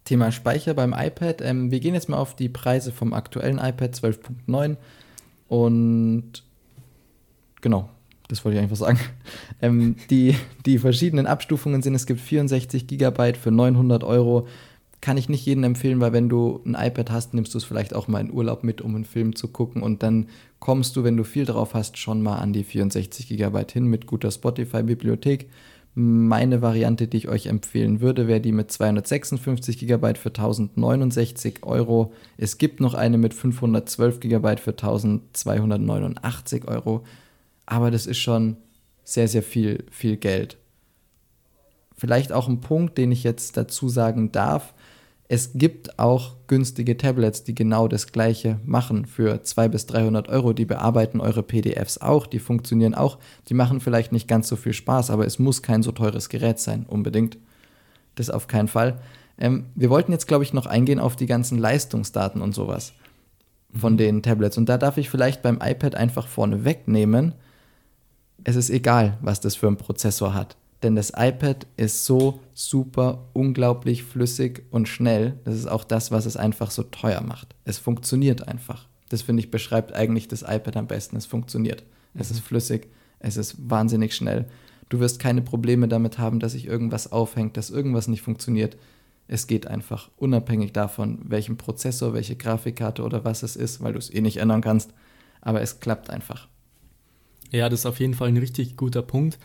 Thema 0.04 0.30
Speicher 0.30 0.74
beim 0.74 0.92
iPad. 0.92 1.40
Ähm, 1.40 1.70
wir 1.70 1.80
gehen 1.80 1.94
jetzt 1.94 2.10
mal 2.10 2.18
auf 2.18 2.36
die 2.36 2.50
Preise 2.50 2.92
vom 2.92 3.14
aktuellen 3.14 3.56
iPad 3.56 3.94
12.9 3.94 4.76
und 5.48 6.44
genau, 7.62 7.88
das 8.28 8.44
wollte 8.44 8.58
ich 8.58 8.62
einfach 8.62 8.76
sagen. 8.76 9.00
Ähm, 9.62 9.96
die, 10.10 10.36
die 10.66 10.78
verschiedenen 10.78 11.26
Abstufungen 11.26 11.80
sind, 11.80 11.94
es 11.94 12.04
gibt 12.04 12.20
64 12.20 12.86
GB 12.86 13.34
für 13.34 13.50
900 13.50 14.04
Euro, 14.04 14.46
kann 15.04 15.18
ich 15.18 15.28
nicht 15.28 15.44
jedem 15.44 15.64
empfehlen, 15.64 16.00
weil 16.00 16.14
wenn 16.14 16.30
du 16.30 16.62
ein 16.64 16.74
iPad 16.74 17.10
hast, 17.10 17.34
nimmst 17.34 17.52
du 17.52 17.58
es 17.58 17.64
vielleicht 17.64 17.94
auch 17.94 18.08
mal 18.08 18.20
in 18.20 18.32
Urlaub 18.32 18.64
mit, 18.64 18.80
um 18.80 18.94
einen 18.94 19.04
Film 19.04 19.36
zu 19.36 19.48
gucken 19.48 19.82
und 19.82 20.02
dann 20.02 20.28
kommst 20.60 20.96
du, 20.96 21.04
wenn 21.04 21.18
du 21.18 21.24
viel 21.24 21.44
drauf 21.44 21.74
hast, 21.74 21.98
schon 21.98 22.22
mal 22.22 22.38
an 22.38 22.54
die 22.54 22.64
64 22.64 23.28
GB 23.28 23.64
hin 23.70 23.84
mit 23.84 24.06
guter 24.06 24.30
Spotify-Bibliothek. 24.30 25.50
Meine 25.94 26.62
Variante, 26.62 27.06
die 27.06 27.18
ich 27.18 27.28
euch 27.28 27.48
empfehlen 27.48 28.00
würde, 28.00 28.28
wäre 28.28 28.40
die 28.40 28.52
mit 28.52 28.72
256 28.72 29.78
GB 29.78 30.14
für 30.14 30.30
1069 30.30 31.64
Euro. 31.64 32.14
Es 32.38 32.56
gibt 32.56 32.80
noch 32.80 32.94
eine 32.94 33.18
mit 33.18 33.34
512 33.34 34.20
GB 34.20 34.56
für 34.56 34.70
1289 34.70 36.66
Euro. 36.66 37.04
Aber 37.66 37.90
das 37.90 38.06
ist 38.06 38.20
schon 38.20 38.56
sehr, 39.04 39.28
sehr 39.28 39.42
viel, 39.42 39.84
viel 39.90 40.16
Geld. 40.16 40.56
Vielleicht 41.94 42.32
auch 42.32 42.48
ein 42.48 42.62
Punkt, 42.62 42.96
den 42.96 43.12
ich 43.12 43.22
jetzt 43.22 43.58
dazu 43.58 43.90
sagen 43.90 44.32
darf. 44.32 44.72
Es 45.26 45.52
gibt 45.54 45.98
auch 45.98 46.36
günstige 46.48 46.98
Tablets, 46.98 47.44
die 47.44 47.54
genau 47.54 47.88
das 47.88 48.12
gleiche 48.12 48.60
machen 48.64 49.06
für 49.06 49.42
200 49.42 49.72
bis 49.72 49.86
300 49.86 50.28
Euro. 50.28 50.52
Die 50.52 50.66
bearbeiten 50.66 51.20
eure 51.20 51.42
PDFs 51.42 51.98
auch, 51.98 52.26
die 52.26 52.38
funktionieren 52.38 52.94
auch. 52.94 53.18
Die 53.48 53.54
machen 53.54 53.80
vielleicht 53.80 54.12
nicht 54.12 54.28
ganz 54.28 54.48
so 54.48 54.56
viel 54.56 54.74
Spaß, 54.74 55.10
aber 55.10 55.26
es 55.26 55.38
muss 55.38 55.62
kein 55.62 55.82
so 55.82 55.92
teures 55.92 56.28
Gerät 56.28 56.58
sein, 56.58 56.84
unbedingt. 56.86 57.38
Das 58.16 58.30
auf 58.30 58.48
keinen 58.48 58.68
Fall. 58.68 59.00
Ähm, 59.38 59.66
wir 59.74 59.90
wollten 59.90 60.12
jetzt, 60.12 60.28
glaube 60.28 60.44
ich, 60.44 60.52
noch 60.52 60.66
eingehen 60.66 61.00
auf 61.00 61.16
die 61.16 61.26
ganzen 61.26 61.58
Leistungsdaten 61.58 62.42
und 62.42 62.54
sowas 62.54 62.92
von 63.74 63.94
mhm. 63.94 63.98
den 63.98 64.22
Tablets. 64.22 64.58
Und 64.58 64.68
da 64.68 64.78
darf 64.78 64.98
ich 64.98 65.10
vielleicht 65.10 65.42
beim 65.42 65.58
iPad 65.60 65.94
einfach 65.94 66.26
vorne 66.26 66.64
wegnehmen. 66.64 67.32
Es 68.44 68.56
ist 68.56 68.70
egal, 68.70 69.18
was 69.20 69.40
das 69.40 69.56
für 69.56 69.68
ein 69.68 69.76
Prozessor 69.76 70.34
hat. 70.34 70.56
Denn 70.84 70.96
das 70.96 71.14
iPad 71.16 71.66
ist 71.78 72.04
so 72.04 72.40
super, 72.52 73.30
unglaublich 73.32 74.04
flüssig 74.04 74.66
und 74.70 74.86
schnell. 74.86 75.40
Das 75.44 75.54
ist 75.54 75.66
auch 75.66 75.82
das, 75.82 76.10
was 76.10 76.26
es 76.26 76.36
einfach 76.36 76.70
so 76.70 76.82
teuer 76.82 77.22
macht. 77.22 77.54
Es 77.64 77.78
funktioniert 77.78 78.46
einfach. 78.46 78.86
Das 79.08 79.22
finde 79.22 79.40
ich 79.40 79.50
beschreibt 79.50 79.94
eigentlich 79.94 80.28
das 80.28 80.42
iPad 80.42 80.76
am 80.76 80.86
besten. 80.86 81.16
Es 81.16 81.24
funktioniert. 81.24 81.84
Es 82.12 82.30
ist 82.30 82.40
mhm. 82.40 82.44
flüssig. 82.44 82.88
Es 83.18 83.38
ist 83.38 83.70
wahnsinnig 83.70 84.14
schnell. 84.14 84.44
Du 84.90 85.00
wirst 85.00 85.18
keine 85.20 85.40
Probleme 85.40 85.88
damit 85.88 86.18
haben, 86.18 86.38
dass 86.38 86.52
sich 86.52 86.66
irgendwas 86.66 87.10
aufhängt, 87.10 87.56
dass 87.56 87.70
irgendwas 87.70 88.06
nicht 88.06 88.20
funktioniert. 88.20 88.76
Es 89.26 89.46
geht 89.46 89.66
einfach, 89.66 90.10
unabhängig 90.16 90.74
davon, 90.74 91.20
welchen 91.24 91.56
Prozessor, 91.56 92.12
welche 92.12 92.36
Grafikkarte 92.36 93.02
oder 93.04 93.24
was 93.24 93.42
es 93.42 93.56
ist, 93.56 93.82
weil 93.82 93.94
du 93.94 93.98
es 93.98 94.12
eh 94.12 94.20
nicht 94.20 94.36
ändern 94.36 94.60
kannst. 94.60 94.92
Aber 95.40 95.62
es 95.62 95.80
klappt 95.80 96.10
einfach. 96.10 96.46
Ja, 97.50 97.70
das 97.70 97.80
ist 97.80 97.86
auf 97.86 98.00
jeden 98.00 98.14
Fall 98.14 98.28
ein 98.28 98.36
richtig 98.36 98.76
guter 98.76 99.00
Punkt. 99.00 99.38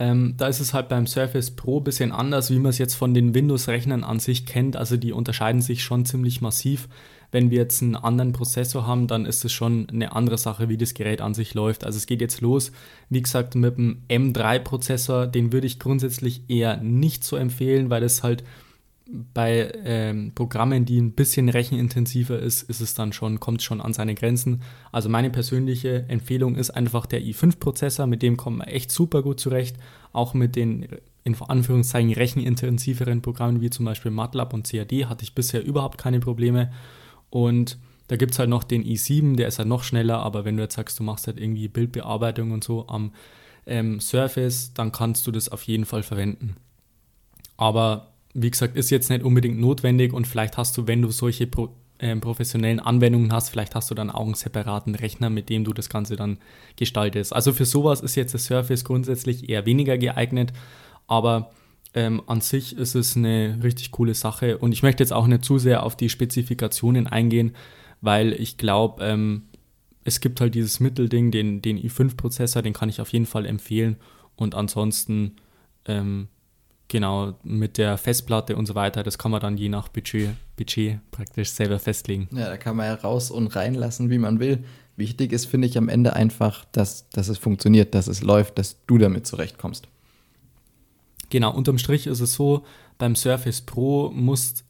Ähm, 0.00 0.32
da 0.38 0.48
ist 0.48 0.60
es 0.60 0.72
halt 0.72 0.88
beim 0.88 1.06
Surface 1.06 1.50
Pro 1.50 1.78
ein 1.78 1.84
bisschen 1.84 2.10
anders, 2.10 2.50
wie 2.50 2.58
man 2.58 2.70
es 2.70 2.78
jetzt 2.78 2.94
von 2.94 3.12
den 3.12 3.34
Windows-Rechnern 3.34 4.02
an 4.02 4.18
sich 4.18 4.46
kennt. 4.46 4.74
Also 4.74 4.96
die 4.96 5.12
unterscheiden 5.12 5.60
sich 5.60 5.84
schon 5.84 6.06
ziemlich 6.06 6.40
massiv. 6.40 6.88
Wenn 7.32 7.50
wir 7.50 7.58
jetzt 7.58 7.82
einen 7.82 7.96
anderen 7.96 8.32
Prozessor 8.32 8.86
haben, 8.86 9.08
dann 9.08 9.26
ist 9.26 9.44
es 9.44 9.52
schon 9.52 9.88
eine 9.90 10.16
andere 10.16 10.38
Sache, 10.38 10.70
wie 10.70 10.78
das 10.78 10.94
Gerät 10.94 11.20
an 11.20 11.34
sich 11.34 11.52
läuft. 11.52 11.84
Also 11.84 11.98
es 11.98 12.06
geht 12.06 12.22
jetzt 12.22 12.40
los, 12.40 12.72
wie 13.10 13.20
gesagt, 13.20 13.54
mit 13.54 13.76
dem 13.76 14.02
M3-Prozessor. 14.08 15.26
Den 15.26 15.52
würde 15.52 15.66
ich 15.66 15.78
grundsätzlich 15.78 16.48
eher 16.48 16.78
nicht 16.78 17.22
so 17.22 17.36
empfehlen, 17.36 17.90
weil 17.90 18.02
es 18.02 18.22
halt 18.22 18.42
bei 19.34 19.72
ähm, 19.84 20.32
Programmen, 20.34 20.84
die 20.84 21.00
ein 21.00 21.12
bisschen 21.12 21.48
rechenintensiver 21.48 22.38
ist, 22.38 22.62
ist 22.62 22.80
es 22.80 22.94
dann 22.94 23.12
schon, 23.12 23.40
kommt 23.40 23.62
schon 23.62 23.80
an 23.80 23.92
seine 23.92 24.14
Grenzen. 24.14 24.62
Also 24.92 25.08
meine 25.08 25.30
persönliche 25.30 26.04
Empfehlung 26.08 26.54
ist 26.54 26.70
einfach 26.70 27.06
der 27.06 27.22
i5-Prozessor, 27.22 28.06
mit 28.06 28.22
dem 28.22 28.36
kommt 28.36 28.58
man 28.58 28.68
echt 28.68 28.90
super 28.90 29.22
gut 29.22 29.40
zurecht. 29.40 29.76
Auch 30.12 30.34
mit 30.34 30.56
den 30.56 30.86
in 31.24 31.36
Anführungszeichen 31.40 32.12
rechenintensiveren 32.12 33.22
Programmen 33.22 33.60
wie 33.60 33.70
zum 33.70 33.84
Beispiel 33.84 34.10
MATLAB 34.10 34.54
und 34.54 34.70
CAD 34.70 35.06
hatte 35.06 35.24
ich 35.24 35.34
bisher 35.34 35.64
überhaupt 35.64 35.98
keine 35.98 36.20
Probleme. 36.20 36.72
Und 37.28 37.78
da 38.08 38.16
gibt 38.16 38.32
es 38.32 38.38
halt 38.38 38.50
noch 38.50 38.64
den 38.64 38.84
i7, 38.84 39.36
der 39.36 39.48
ist 39.48 39.58
halt 39.58 39.68
noch 39.68 39.84
schneller, 39.84 40.20
aber 40.20 40.44
wenn 40.44 40.56
du 40.56 40.62
jetzt 40.62 40.74
sagst, 40.74 40.98
du 40.98 41.02
machst 41.02 41.26
halt 41.26 41.38
irgendwie 41.38 41.68
Bildbearbeitung 41.68 42.50
und 42.52 42.64
so 42.64 42.88
am 42.88 43.12
ähm, 43.66 44.00
Surface, 44.00 44.72
dann 44.74 44.92
kannst 44.92 45.26
du 45.26 45.30
das 45.30 45.48
auf 45.48 45.62
jeden 45.64 45.84
Fall 45.84 46.02
verwenden. 46.02 46.56
Aber 47.56 48.10
wie 48.34 48.50
gesagt, 48.50 48.76
ist 48.76 48.90
jetzt 48.90 49.10
nicht 49.10 49.24
unbedingt 49.24 49.58
notwendig 49.58 50.12
und 50.12 50.26
vielleicht 50.26 50.56
hast 50.56 50.76
du, 50.76 50.86
wenn 50.86 51.02
du 51.02 51.10
solche 51.10 51.46
Pro 51.46 51.70
ähm, 52.02 52.20
professionellen 52.20 52.80
Anwendungen 52.80 53.32
hast, 53.32 53.50
vielleicht 53.50 53.74
hast 53.74 53.90
du 53.90 53.94
dann 53.94 54.10
auch 54.10 54.24
einen 54.24 54.34
separaten 54.34 54.94
Rechner, 54.94 55.28
mit 55.28 55.50
dem 55.50 55.64
du 55.64 55.74
das 55.74 55.90
Ganze 55.90 56.16
dann 56.16 56.38
gestaltest. 56.76 57.34
Also 57.34 57.52
für 57.52 57.66
sowas 57.66 58.00
ist 58.00 58.14
jetzt 58.14 58.32
das 58.32 58.46
Surface 58.46 58.84
grundsätzlich 58.84 59.50
eher 59.50 59.66
weniger 59.66 59.98
geeignet, 59.98 60.52
aber 61.06 61.50
ähm, 61.92 62.22
an 62.26 62.40
sich 62.40 62.76
ist 62.76 62.94
es 62.94 63.16
eine 63.16 63.58
richtig 63.62 63.90
coole 63.90 64.14
Sache 64.14 64.58
und 64.58 64.72
ich 64.72 64.82
möchte 64.82 65.02
jetzt 65.02 65.12
auch 65.12 65.26
nicht 65.26 65.44
zu 65.44 65.58
sehr 65.58 65.82
auf 65.82 65.96
die 65.96 66.08
Spezifikationen 66.08 67.06
eingehen, 67.06 67.54
weil 68.00 68.32
ich 68.32 68.56
glaube, 68.56 69.04
ähm, 69.04 69.42
es 70.04 70.20
gibt 70.20 70.40
halt 70.40 70.54
dieses 70.54 70.80
Mittelding, 70.80 71.30
den, 71.30 71.60
den 71.60 71.78
i5-Prozessor, 71.78 72.62
den 72.62 72.72
kann 72.72 72.88
ich 72.88 73.00
auf 73.00 73.12
jeden 73.12 73.26
Fall 73.26 73.44
empfehlen 73.44 73.96
und 74.36 74.54
ansonsten 74.54 75.36
ähm, 75.84 76.28
Genau, 76.90 77.34
mit 77.44 77.78
der 77.78 77.96
Festplatte 77.98 78.56
und 78.56 78.66
so 78.66 78.74
weiter, 78.74 79.04
das 79.04 79.16
kann 79.16 79.30
man 79.30 79.40
dann 79.40 79.56
je 79.56 79.68
nach 79.68 79.86
Budget, 79.86 80.30
Budget 80.56 80.98
praktisch 81.12 81.50
selber 81.50 81.78
festlegen. 81.78 82.28
Ja, 82.32 82.48
da 82.48 82.56
kann 82.56 82.74
man 82.74 82.86
ja 82.86 82.94
raus 82.94 83.30
und 83.30 83.54
reinlassen, 83.54 84.10
wie 84.10 84.18
man 84.18 84.40
will. 84.40 84.64
Wichtig 84.96 85.30
ist, 85.32 85.44
finde 85.46 85.68
ich, 85.68 85.78
am 85.78 85.88
Ende 85.88 86.14
einfach, 86.14 86.64
dass, 86.72 87.08
dass 87.10 87.28
es 87.28 87.38
funktioniert, 87.38 87.94
dass 87.94 88.08
es 88.08 88.22
läuft, 88.22 88.58
dass 88.58 88.84
du 88.88 88.98
damit 88.98 89.24
zurechtkommst. 89.24 89.86
Genau, 91.28 91.54
unterm 91.54 91.78
Strich 91.78 92.08
ist 92.08 92.18
es 92.18 92.32
so, 92.32 92.64
beim 92.98 93.14
Surface 93.14 93.60
Pro 93.60 94.10
musst 94.10 94.64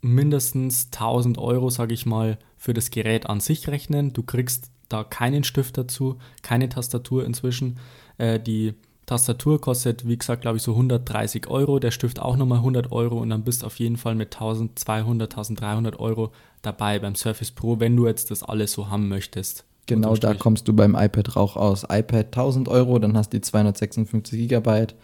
mindestens 0.00 0.90
1000 0.92 1.38
Euro, 1.38 1.70
sage 1.70 1.92
ich 1.92 2.06
mal, 2.06 2.38
für 2.56 2.72
das 2.72 2.92
Gerät 2.92 3.26
an 3.26 3.40
sich 3.40 3.66
rechnen. 3.66 4.12
Du 4.12 4.22
kriegst 4.22 4.70
da 4.88 5.02
keinen 5.02 5.42
Stift 5.42 5.76
dazu, 5.76 6.18
keine 6.42 6.68
Tastatur 6.68 7.24
inzwischen. 7.24 7.80
Äh, 8.16 8.38
die 8.38 8.74
Tastatur 9.06 9.60
kostet, 9.60 10.06
wie 10.06 10.16
gesagt, 10.16 10.42
glaube 10.42 10.56
ich, 10.56 10.62
so 10.62 10.72
130 10.72 11.48
Euro, 11.48 11.78
der 11.78 11.90
Stift 11.90 12.20
auch 12.20 12.36
nochmal 12.36 12.58
100 12.58 12.90
Euro 12.92 13.18
und 13.18 13.30
dann 13.30 13.44
bist 13.44 13.62
du 13.62 13.66
auf 13.66 13.78
jeden 13.78 13.96
Fall 13.96 14.14
mit 14.14 14.34
1200, 14.34 15.32
1300 15.32 15.98
Euro 15.98 16.32
dabei 16.62 16.98
beim 16.98 17.14
Surface 17.14 17.50
Pro, 17.50 17.80
wenn 17.80 17.96
du 17.96 18.06
jetzt 18.06 18.30
das 18.30 18.42
alles 18.42 18.72
so 18.72 18.88
haben 18.88 19.08
möchtest. 19.08 19.64
Genau 19.86 20.16
da 20.16 20.32
kommst 20.32 20.66
du 20.66 20.72
beim 20.72 20.94
iPad 20.94 21.36
auch 21.36 21.56
aus. 21.56 21.84
iPad 21.84 22.26
1000 22.26 22.68
Euro, 22.68 22.98
dann 22.98 23.16
hast 23.16 23.32
du 23.32 23.38
die 23.38 23.42
256 23.42 24.38
Gigabyte, 24.38 24.94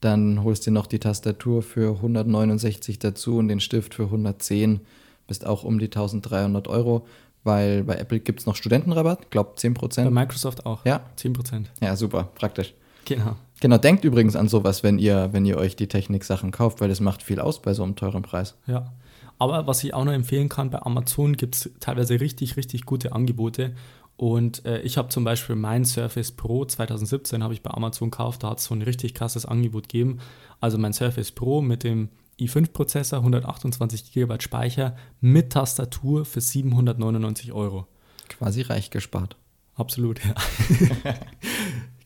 dann 0.00 0.42
holst 0.42 0.66
du 0.66 0.72
noch 0.72 0.88
die 0.88 0.98
Tastatur 0.98 1.62
für 1.62 1.96
169 1.96 2.98
dazu 2.98 3.36
und 3.38 3.46
den 3.46 3.60
Stift 3.60 3.94
für 3.94 4.04
110, 4.04 4.80
bist 5.28 5.46
auch 5.46 5.62
um 5.62 5.78
die 5.78 5.86
1300 5.86 6.66
Euro 6.66 7.06
weil 7.44 7.84
bei 7.84 7.96
Apple 7.96 8.20
gibt 8.20 8.40
es 8.40 8.46
noch 8.46 8.56
Studentenrabatt, 8.56 9.30
glaube 9.30 9.52
10%. 9.56 10.04
Bei 10.04 10.10
Microsoft 10.10 10.66
auch. 10.66 10.84
Ja. 10.84 11.02
10%. 11.18 11.66
Ja, 11.80 11.94
super, 11.94 12.30
praktisch. 12.34 12.74
Genau. 13.04 13.36
Genau, 13.60 13.78
denkt 13.78 14.04
übrigens 14.04 14.36
an 14.36 14.48
sowas, 14.48 14.82
wenn 14.82 14.98
ihr, 14.98 15.32
wenn 15.32 15.44
ihr 15.46 15.56
euch 15.56 15.76
die 15.76 15.88
Technik-Sachen 15.88 16.50
kauft, 16.50 16.80
weil 16.80 16.88
das 16.88 17.00
macht 17.00 17.22
viel 17.22 17.40
aus 17.40 17.62
bei 17.62 17.72
so 17.72 17.82
einem 17.82 17.96
teuren 17.96 18.22
Preis. 18.22 18.56
Ja. 18.66 18.92
Aber 19.38 19.66
was 19.66 19.82
ich 19.84 19.94
auch 19.94 20.04
noch 20.04 20.12
empfehlen 20.12 20.48
kann, 20.48 20.70
bei 20.70 20.82
Amazon 20.82 21.36
gibt 21.36 21.56
es 21.56 21.70
teilweise 21.80 22.20
richtig, 22.20 22.56
richtig 22.56 22.84
gute 22.84 23.12
Angebote. 23.12 23.74
Und 24.16 24.64
äh, 24.64 24.80
ich 24.82 24.96
habe 24.96 25.08
zum 25.08 25.24
Beispiel 25.24 25.56
mein 25.56 25.84
Surface 25.84 26.32
Pro 26.32 26.64
2017 26.64 27.42
habe 27.42 27.54
ich 27.54 27.62
bei 27.62 27.70
Amazon 27.70 28.10
gekauft, 28.10 28.44
da 28.44 28.50
hat 28.50 28.58
es 28.58 28.66
so 28.66 28.74
ein 28.74 28.82
richtig 28.82 29.14
krasses 29.14 29.44
Angebot 29.44 29.88
gegeben. 29.88 30.18
Also 30.60 30.78
mein 30.78 30.92
Surface 30.92 31.32
Pro 31.32 31.60
mit 31.60 31.82
dem 31.82 32.10
i5-Prozessor, 32.38 33.18
128 33.18 34.12
GB 34.12 34.40
Speicher 34.40 34.96
mit 35.20 35.52
Tastatur 35.52 36.24
für 36.24 36.40
799 36.40 37.52
Euro. 37.52 37.86
Quasi 38.28 38.62
reich 38.62 38.90
gespart. 38.90 39.36
Absolut, 39.74 40.20
ja. 40.24 40.34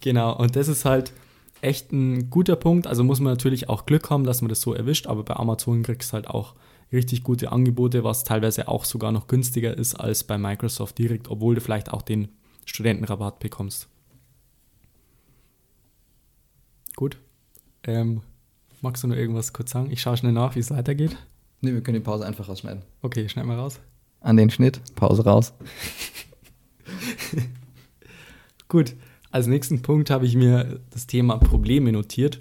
Genau, 0.01 0.37
und 0.37 0.55
das 0.55 0.69
ist 0.69 0.85
halt 0.85 1.13
echt 1.63 1.93
ein 1.93 2.31
guter 2.31 2.57
Punkt. 2.57 2.87
Also 2.87 3.05
muss 3.05 3.21
man 3.21 3.33
natürlich 3.33 3.69
auch 3.69 3.87
Glück 3.87 4.11
haben, 4.11 4.25
dass 4.25 4.43
man 4.43 4.49
das 4.49 4.61
so 4.61 4.75
erwischt, 4.75 5.07
aber 5.07 5.25
bei 5.25 5.35
Amazon 5.35 5.83
kriegst 5.83 6.11
du 6.11 6.15
halt 6.15 6.29
auch 6.29 6.55
richtig 6.93 7.23
gute 7.23 7.53
Angebote, 7.53 8.05
was 8.05 8.25
teilweise 8.25 8.69
auch 8.69 8.85
sogar 8.85 9.13
noch 9.13 9.27
günstiger 9.27 9.77
ist 9.77 9.95
als 9.95 10.25
bei 10.25 10.39
Microsoft 10.39 10.99
direkt, 10.99 11.29
obwohl 11.29 11.55
du 11.55 11.61
vielleicht 11.61 11.93
auch 11.93 12.03
den 12.03 12.29
Studentenrabatt 12.65 13.39
bekommst. 13.41 13.89
Gut. 16.97 17.19
Ähm, 17.85 18.23
magst 18.81 19.03
du 19.05 19.09
noch 19.09 19.17
irgendwas 19.17 19.53
kurz 19.53 19.71
sagen? 19.71 19.91
Ich 19.91 20.01
schaue 20.01 20.17
schnell 20.17 20.33
nach, 20.33 20.55
wie 20.55 20.61
es 20.61 20.71
weitergeht. 20.71 21.17
Ne, 21.61 21.75
wir 21.75 21.83
können 21.83 21.97
die 21.97 22.01
Pause 22.01 22.27
einfach 22.27 22.49
rausschneiden. 22.49 22.83
Okay, 23.03 23.29
schneid 23.29 23.47
mal 23.47 23.59
raus. 23.59 23.81
An 24.21 24.37
den 24.37 24.51
Schnitt, 24.51 24.81
Pause 24.95 25.25
raus. 25.25 25.53
Gut, 28.69 28.95
als 29.31 29.47
nächsten 29.47 29.83
Punkt 29.83 30.11
habe 30.11 30.27
ich 30.27 30.35
mir 30.35 30.81
das 30.91 31.07
Thema 31.07 31.39
Probleme 31.39 31.93
notiert. 31.93 32.41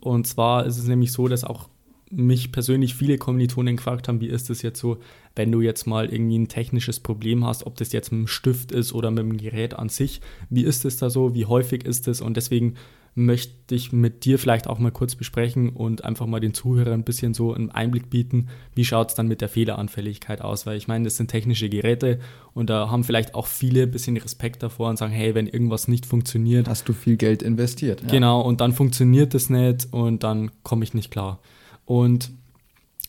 Und 0.00 0.26
zwar 0.26 0.66
ist 0.66 0.78
es 0.78 0.86
nämlich 0.86 1.12
so, 1.12 1.28
dass 1.28 1.44
auch 1.44 1.68
mich 2.10 2.52
persönlich 2.52 2.94
viele 2.94 3.18
Kommilitonen 3.18 3.76
gefragt 3.76 4.08
haben, 4.08 4.20
wie 4.20 4.28
ist 4.28 4.48
es 4.48 4.62
jetzt 4.62 4.80
so, 4.80 4.98
wenn 5.36 5.52
du 5.52 5.60
jetzt 5.60 5.86
mal 5.86 6.10
irgendwie 6.10 6.38
ein 6.38 6.48
technisches 6.48 7.00
Problem 7.00 7.44
hast, 7.44 7.66
ob 7.66 7.76
das 7.76 7.92
jetzt 7.92 8.10
mit 8.12 8.20
dem 8.20 8.26
Stift 8.28 8.72
ist 8.72 8.94
oder 8.94 9.10
mit 9.10 9.20
dem 9.20 9.36
Gerät 9.36 9.74
an 9.74 9.88
sich, 9.90 10.20
wie 10.48 10.64
ist 10.64 10.84
es 10.84 10.96
da 10.96 11.10
so, 11.10 11.34
wie 11.34 11.46
häufig 11.46 11.84
ist 11.84 12.08
es? 12.08 12.20
Und 12.20 12.36
deswegen 12.36 12.74
möchte 13.18 13.74
ich 13.74 13.92
mit 13.92 14.24
dir 14.24 14.38
vielleicht 14.38 14.68
auch 14.68 14.78
mal 14.78 14.92
kurz 14.92 15.16
besprechen 15.16 15.70
und 15.70 16.04
einfach 16.04 16.26
mal 16.26 16.38
den 16.38 16.54
Zuhörern 16.54 17.00
ein 17.00 17.04
bisschen 17.04 17.34
so 17.34 17.52
einen 17.52 17.70
Einblick 17.70 18.10
bieten, 18.10 18.48
wie 18.74 18.84
schaut 18.84 19.08
es 19.08 19.14
dann 19.16 19.26
mit 19.26 19.40
der 19.40 19.48
Fehleranfälligkeit 19.48 20.40
aus, 20.40 20.66
weil 20.66 20.76
ich 20.76 20.86
meine, 20.86 21.04
das 21.04 21.16
sind 21.16 21.28
technische 21.28 21.68
Geräte 21.68 22.20
und 22.54 22.70
da 22.70 22.90
haben 22.90 23.02
vielleicht 23.02 23.34
auch 23.34 23.46
viele 23.46 23.82
ein 23.82 23.90
bisschen 23.90 24.16
Respekt 24.16 24.62
davor 24.62 24.88
und 24.88 24.98
sagen, 24.98 25.12
hey, 25.12 25.34
wenn 25.34 25.48
irgendwas 25.48 25.88
nicht 25.88 26.06
funktioniert. 26.06 26.68
Hast 26.68 26.88
du 26.88 26.92
viel 26.92 27.16
Geld 27.16 27.42
investiert. 27.42 28.02
Ja. 28.02 28.08
Genau, 28.08 28.40
und 28.40 28.60
dann 28.60 28.72
funktioniert 28.72 29.34
das 29.34 29.50
nicht 29.50 29.92
und 29.92 30.22
dann 30.22 30.52
komme 30.62 30.84
ich 30.84 30.94
nicht 30.94 31.10
klar. 31.10 31.40
Und 31.84 32.30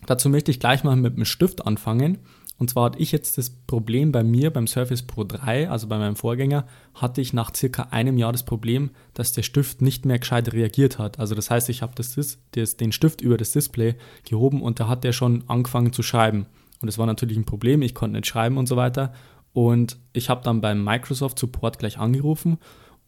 dazu 0.07 0.29
möchte 0.29 0.49
ich 0.49 0.59
gleich 0.59 0.83
mal 0.83 0.95
mit 0.95 1.15
einem 1.15 1.25
Stift 1.25 1.67
anfangen. 1.67 2.17
Und 2.59 2.69
zwar 2.69 2.85
hatte 2.85 2.99
ich 2.99 3.13
jetzt 3.13 3.37
das 3.37 3.49
Problem 3.49 4.11
bei 4.11 4.21
mir 4.21 4.51
beim 4.51 4.67
Surface 4.67 5.01
Pro 5.01 5.23
3, 5.23 5.69
also 5.69 5.87
bei 5.87 5.97
meinem 5.97 6.17
Vorgänger, 6.17 6.67
hatte 6.93 7.21
ich 7.21 7.31
nach 7.31 7.55
circa 7.55 7.83
einem 7.91 8.17
Jahr 8.17 8.33
das 8.33 8.43
Problem, 8.43 8.91
dass 9.13 9.31
der 9.31 9.43
Stift 9.43 9.81
nicht 9.81 10.05
mehr 10.05 10.19
gescheit 10.19 10.51
reagiert 10.51 10.99
hat. 10.99 11.19
Also 11.19 11.35
das 11.35 11.49
heißt, 11.49 11.69
ich 11.69 11.81
habe 11.81 11.93
das, 11.95 12.37
das, 12.51 12.77
den 12.77 12.91
Stift 12.91 13.21
über 13.21 13.37
das 13.37 13.51
Display 13.51 13.95
gehoben 14.25 14.61
und 14.61 14.81
da 14.81 14.89
hat 14.89 15.05
der 15.05 15.13
schon 15.13 15.45
angefangen 15.47 15.93
zu 15.93 16.03
schreiben. 16.03 16.47
Und 16.81 16.87
das 16.87 16.97
war 16.97 17.05
natürlich 17.05 17.37
ein 17.37 17.45
Problem, 17.45 17.81
ich 17.81 17.95
konnte 17.95 18.17
nicht 18.17 18.27
schreiben 18.27 18.57
und 18.57 18.67
so 18.67 18.75
weiter. 18.75 19.13
Und 19.53 19.97
ich 20.11 20.29
habe 20.29 20.43
dann 20.43 20.61
beim 20.61 20.83
Microsoft 20.83 21.39
Support 21.39 21.79
gleich 21.79 21.97
angerufen 21.97 22.57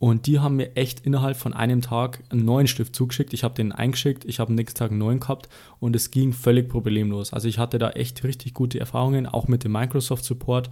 und 0.02 0.26
die 0.26 0.40
haben 0.40 0.56
mir 0.56 0.76
echt 0.76 1.06
innerhalb 1.06 1.38
von 1.38 1.54
einem 1.54 1.82
Tag 1.82 2.24
einen 2.30 2.44
neuen 2.44 2.66
Stift 2.66 2.96
zugeschickt. 2.96 3.34
Ich 3.34 3.44
habe 3.44 3.54
den 3.54 3.72
eingeschickt, 3.72 4.26
ich 4.26 4.40
habe 4.40 4.50
am 4.50 4.56
nächsten 4.56 4.80
Tag 4.80 4.90
einen 4.90 4.98
neuen 4.98 5.20
gehabt 5.20 5.48
und 5.80 5.96
es 5.96 6.10
ging 6.10 6.34
völlig 6.34 6.70
problemlos. 6.70 7.34
Also 7.34 7.48
ich 7.48 7.60
hatte 7.60 7.78
da 7.78 7.92
echt 7.92 8.24
richtig 8.24 8.56
gute 8.56 8.80
Erfahrungen, 8.80 9.28
auch 9.28 9.48
mit 9.48 9.64
dem 9.64 9.74
Microsoft 9.74 10.26
Support. 10.26 10.72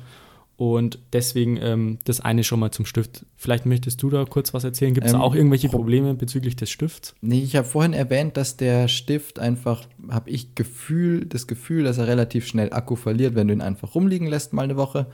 Und 0.58 0.98
deswegen 1.14 1.58
ähm, 1.62 2.00
das 2.06 2.22
eine 2.22 2.44
schon 2.44 2.60
mal 2.60 2.72
zum 2.72 2.88
Stift. 2.88 3.24
Vielleicht 3.38 3.68
möchtest 3.68 4.02
du 4.02 4.10
da 4.10 4.26
kurz 4.26 4.56
was 4.56 4.64
erzählen. 4.64 4.96
Gibt 4.96 5.06
es 5.06 5.14
ähm, 5.14 5.22
auch 5.22 5.36
irgendwelche 5.36 5.70
Probleme 5.70 6.16
bezüglich 6.16 6.56
des 6.56 6.72
Stifts? 6.72 7.14
Nee, 7.22 7.44
ich 7.44 7.56
habe 7.56 7.68
vorhin 7.68 7.94
erwähnt, 7.94 8.36
dass 8.36 8.58
der 8.58 8.88
Stift 8.88 9.38
einfach, 9.38 9.86
habe 10.10 10.32
ich 10.32 10.56
Gefühl, 10.56 11.28
das 11.28 11.46
Gefühl, 11.46 11.84
dass 11.84 12.00
er 12.00 12.08
relativ 12.08 12.48
schnell 12.48 12.74
Akku 12.74 12.96
verliert, 12.96 13.36
wenn 13.36 13.48
du 13.50 13.54
ihn 13.54 13.62
einfach 13.62 13.94
rumliegen 13.94 14.28
lässt 14.28 14.54
mal 14.54 14.64
eine 14.64 14.76
Woche. 14.76 15.06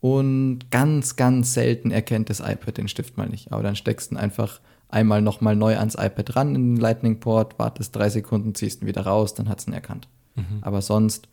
Und 0.00 0.70
ganz, 0.70 1.16
ganz 1.16 1.52
selten 1.52 1.90
erkennt 1.90 2.30
das 2.30 2.40
iPad 2.40 2.78
den 2.78 2.88
Stift 2.88 3.18
mal 3.18 3.28
nicht. 3.28 3.52
Aber 3.52 3.62
dann 3.62 3.76
steckst 3.76 4.10
du 4.10 4.14
ihn 4.14 4.18
einfach 4.18 4.60
einmal 4.88 5.20
nochmal 5.22 5.54
neu 5.54 5.76
ans 5.76 5.94
iPad 5.94 6.36
ran 6.36 6.54
in 6.54 6.74
den 6.74 6.80
Lightning-Port, 6.80 7.58
wartest 7.58 7.94
drei 7.94 8.08
Sekunden, 8.08 8.54
ziehst 8.54 8.82
ihn 8.82 8.88
wieder 8.88 9.02
raus, 9.02 9.34
dann 9.34 9.48
hat 9.48 9.60
es 9.60 9.66
ihn 9.66 9.74
erkannt. 9.74 10.08
Mhm. 10.34 10.58
Aber 10.62 10.80
sonst 10.80 11.28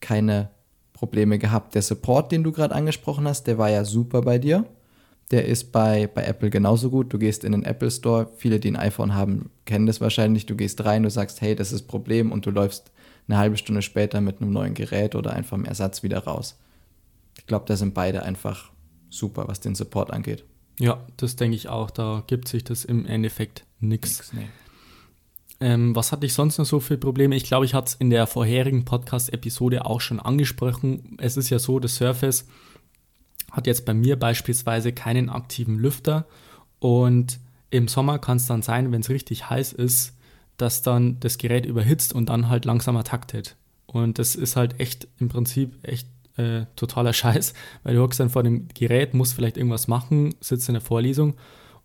keine 0.00 0.50
Probleme 0.92 1.38
gehabt. 1.38 1.74
Der 1.74 1.82
Support, 1.82 2.32
den 2.32 2.44
du 2.44 2.52
gerade 2.52 2.74
angesprochen 2.74 3.26
hast, 3.26 3.46
der 3.46 3.58
war 3.58 3.70
ja 3.70 3.84
super 3.84 4.22
bei 4.22 4.38
dir. 4.38 4.64
Der 5.32 5.46
ist 5.46 5.72
bei, 5.72 6.06
bei 6.06 6.24
Apple 6.24 6.50
genauso 6.50 6.90
gut. 6.90 7.12
Du 7.12 7.18
gehst 7.18 7.42
in 7.42 7.52
den 7.52 7.64
Apple 7.64 7.90
Store, 7.90 8.28
viele, 8.36 8.60
die 8.60 8.70
ein 8.70 8.76
iPhone 8.76 9.14
haben, 9.14 9.50
kennen 9.64 9.86
das 9.86 10.00
wahrscheinlich. 10.00 10.46
Du 10.46 10.54
gehst 10.54 10.84
rein, 10.84 11.02
du 11.02 11.10
sagst, 11.10 11.40
hey, 11.40 11.56
das 11.56 11.72
ist 11.72 11.88
Problem 11.88 12.30
und 12.30 12.46
du 12.46 12.50
läufst 12.50 12.92
eine 13.26 13.38
halbe 13.38 13.56
Stunde 13.56 13.82
später 13.82 14.20
mit 14.20 14.40
einem 14.40 14.52
neuen 14.52 14.74
Gerät 14.74 15.16
oder 15.16 15.32
einfach 15.32 15.56
einem 15.56 15.64
Ersatz 15.64 16.04
wieder 16.04 16.20
raus 16.20 16.56
ich 17.38 17.46
glaube, 17.46 17.64
da 17.66 17.76
sind 17.76 17.94
beide 17.94 18.22
einfach 18.22 18.70
super, 19.08 19.48
was 19.48 19.60
den 19.60 19.74
Support 19.74 20.12
angeht. 20.12 20.44
Ja, 20.78 21.04
das 21.16 21.36
denke 21.36 21.56
ich 21.56 21.68
auch. 21.68 21.90
Da 21.90 22.22
gibt 22.26 22.48
sich 22.48 22.64
das 22.64 22.84
im 22.84 23.06
Endeffekt 23.06 23.64
nichts. 23.80 24.32
Nee. 24.32 24.48
Ähm, 25.58 25.96
was 25.96 26.12
hatte 26.12 26.26
ich 26.26 26.34
sonst 26.34 26.58
noch 26.58 26.66
so 26.66 26.80
für 26.80 26.98
Probleme? 26.98 27.34
Ich 27.34 27.44
glaube, 27.44 27.64
ich 27.64 27.72
hatte 27.72 27.88
es 27.88 27.94
in 27.94 28.10
der 28.10 28.26
vorherigen 28.26 28.84
Podcast-Episode 28.84 29.86
auch 29.86 30.00
schon 30.02 30.20
angesprochen. 30.20 31.16
Es 31.18 31.36
ist 31.36 31.48
ja 31.48 31.58
so, 31.58 31.78
das 31.78 31.96
Surface 31.96 32.46
hat 33.50 33.66
jetzt 33.66 33.86
bei 33.86 33.94
mir 33.94 34.18
beispielsweise 34.18 34.92
keinen 34.92 35.30
aktiven 35.30 35.78
Lüfter 35.78 36.26
und 36.78 37.38
im 37.70 37.88
Sommer 37.88 38.18
kann 38.18 38.36
es 38.36 38.46
dann 38.46 38.60
sein, 38.62 38.92
wenn 38.92 39.00
es 39.00 39.08
richtig 39.08 39.48
heiß 39.48 39.72
ist, 39.72 40.14
dass 40.58 40.82
dann 40.82 41.20
das 41.20 41.38
Gerät 41.38 41.64
überhitzt 41.64 42.12
und 42.12 42.28
dann 42.28 42.48
halt 42.48 42.64
langsamer 42.64 43.04
taktet. 43.04 43.56
Und 43.86 44.18
das 44.18 44.34
ist 44.34 44.56
halt 44.56 44.78
echt 44.78 45.08
im 45.18 45.28
Prinzip 45.28 45.78
echt 45.82 46.08
äh, 46.36 46.66
totaler 46.76 47.12
Scheiß, 47.12 47.54
weil 47.82 47.94
du 47.94 48.02
hockst 48.02 48.20
dann 48.20 48.30
vor 48.30 48.42
dem 48.42 48.68
Gerät, 48.74 49.14
musst 49.14 49.34
vielleicht 49.34 49.56
irgendwas 49.56 49.88
machen, 49.88 50.34
sitzt 50.40 50.68
in 50.68 50.74
der 50.74 50.82
Vorlesung 50.82 51.34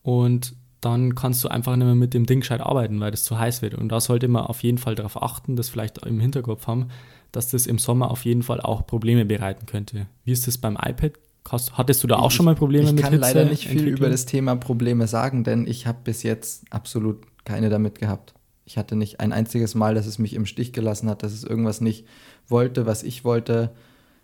und 0.03 0.55
dann 0.81 1.13
kannst 1.13 1.43
du 1.43 1.47
einfach 1.47 1.75
nicht 1.75 1.85
mehr 1.85 1.95
mit 1.95 2.13
dem 2.13 2.25
Ding 2.25 2.39
gescheit 2.39 2.61
arbeiten, 2.61 2.99
weil 2.99 3.11
das 3.11 3.23
zu 3.23 3.37
heiß 3.37 3.61
wird. 3.61 3.75
Und 3.75 3.89
da 3.89 4.01
sollte 4.01 4.27
man 4.27 4.45
auf 4.45 4.63
jeden 4.63 4.79
Fall 4.79 4.95
darauf 4.95 5.21
achten, 5.21 5.55
das 5.55 5.69
vielleicht 5.69 5.99
im 6.05 6.19
Hinterkopf 6.19 6.65
haben, 6.65 6.87
dass 7.31 7.49
das 7.49 7.67
im 7.67 7.77
Sommer 7.77 8.09
auf 8.09 8.25
jeden 8.25 8.41
Fall 8.41 8.59
auch 8.59 8.87
Probleme 8.87 9.25
bereiten 9.25 9.67
könnte. 9.67 10.07
Wie 10.25 10.31
ist 10.31 10.47
das 10.47 10.57
beim 10.57 10.75
iPad? 10.75 11.13
hattest 11.49 12.03
du 12.03 12.07
da 12.07 12.17
auch 12.17 12.29
ich, 12.29 12.35
schon 12.35 12.45
mal 12.45 12.55
Probleme 12.55 12.85
ich 12.85 12.91
mit 12.91 13.03
Ich 13.03 13.09
kann 13.09 13.19
leider 13.19 13.45
nicht 13.45 13.67
viel 13.67 13.87
über 13.87 14.09
das 14.09 14.25
Thema 14.25 14.55
Probleme 14.55 15.07
sagen, 15.07 15.43
denn 15.43 15.65
ich 15.67 15.87
habe 15.87 15.99
bis 16.03 16.23
jetzt 16.23 16.65
absolut 16.69 17.17
keine 17.45 17.69
damit 17.69 17.99
gehabt. 17.99 18.33
Ich 18.63 18.77
hatte 18.77 18.95
nicht 18.95 19.19
ein 19.19 19.33
einziges 19.33 19.75
Mal, 19.75 19.95
dass 19.95 20.05
es 20.05 20.19
mich 20.19 20.33
im 20.33 20.45
Stich 20.45 20.71
gelassen 20.71 21.09
hat, 21.09 21.23
dass 21.23 21.33
es 21.33 21.43
irgendwas 21.43 21.81
nicht 21.81 22.05
wollte, 22.47 22.85
was 22.85 23.03
ich 23.03 23.25
wollte. 23.25 23.71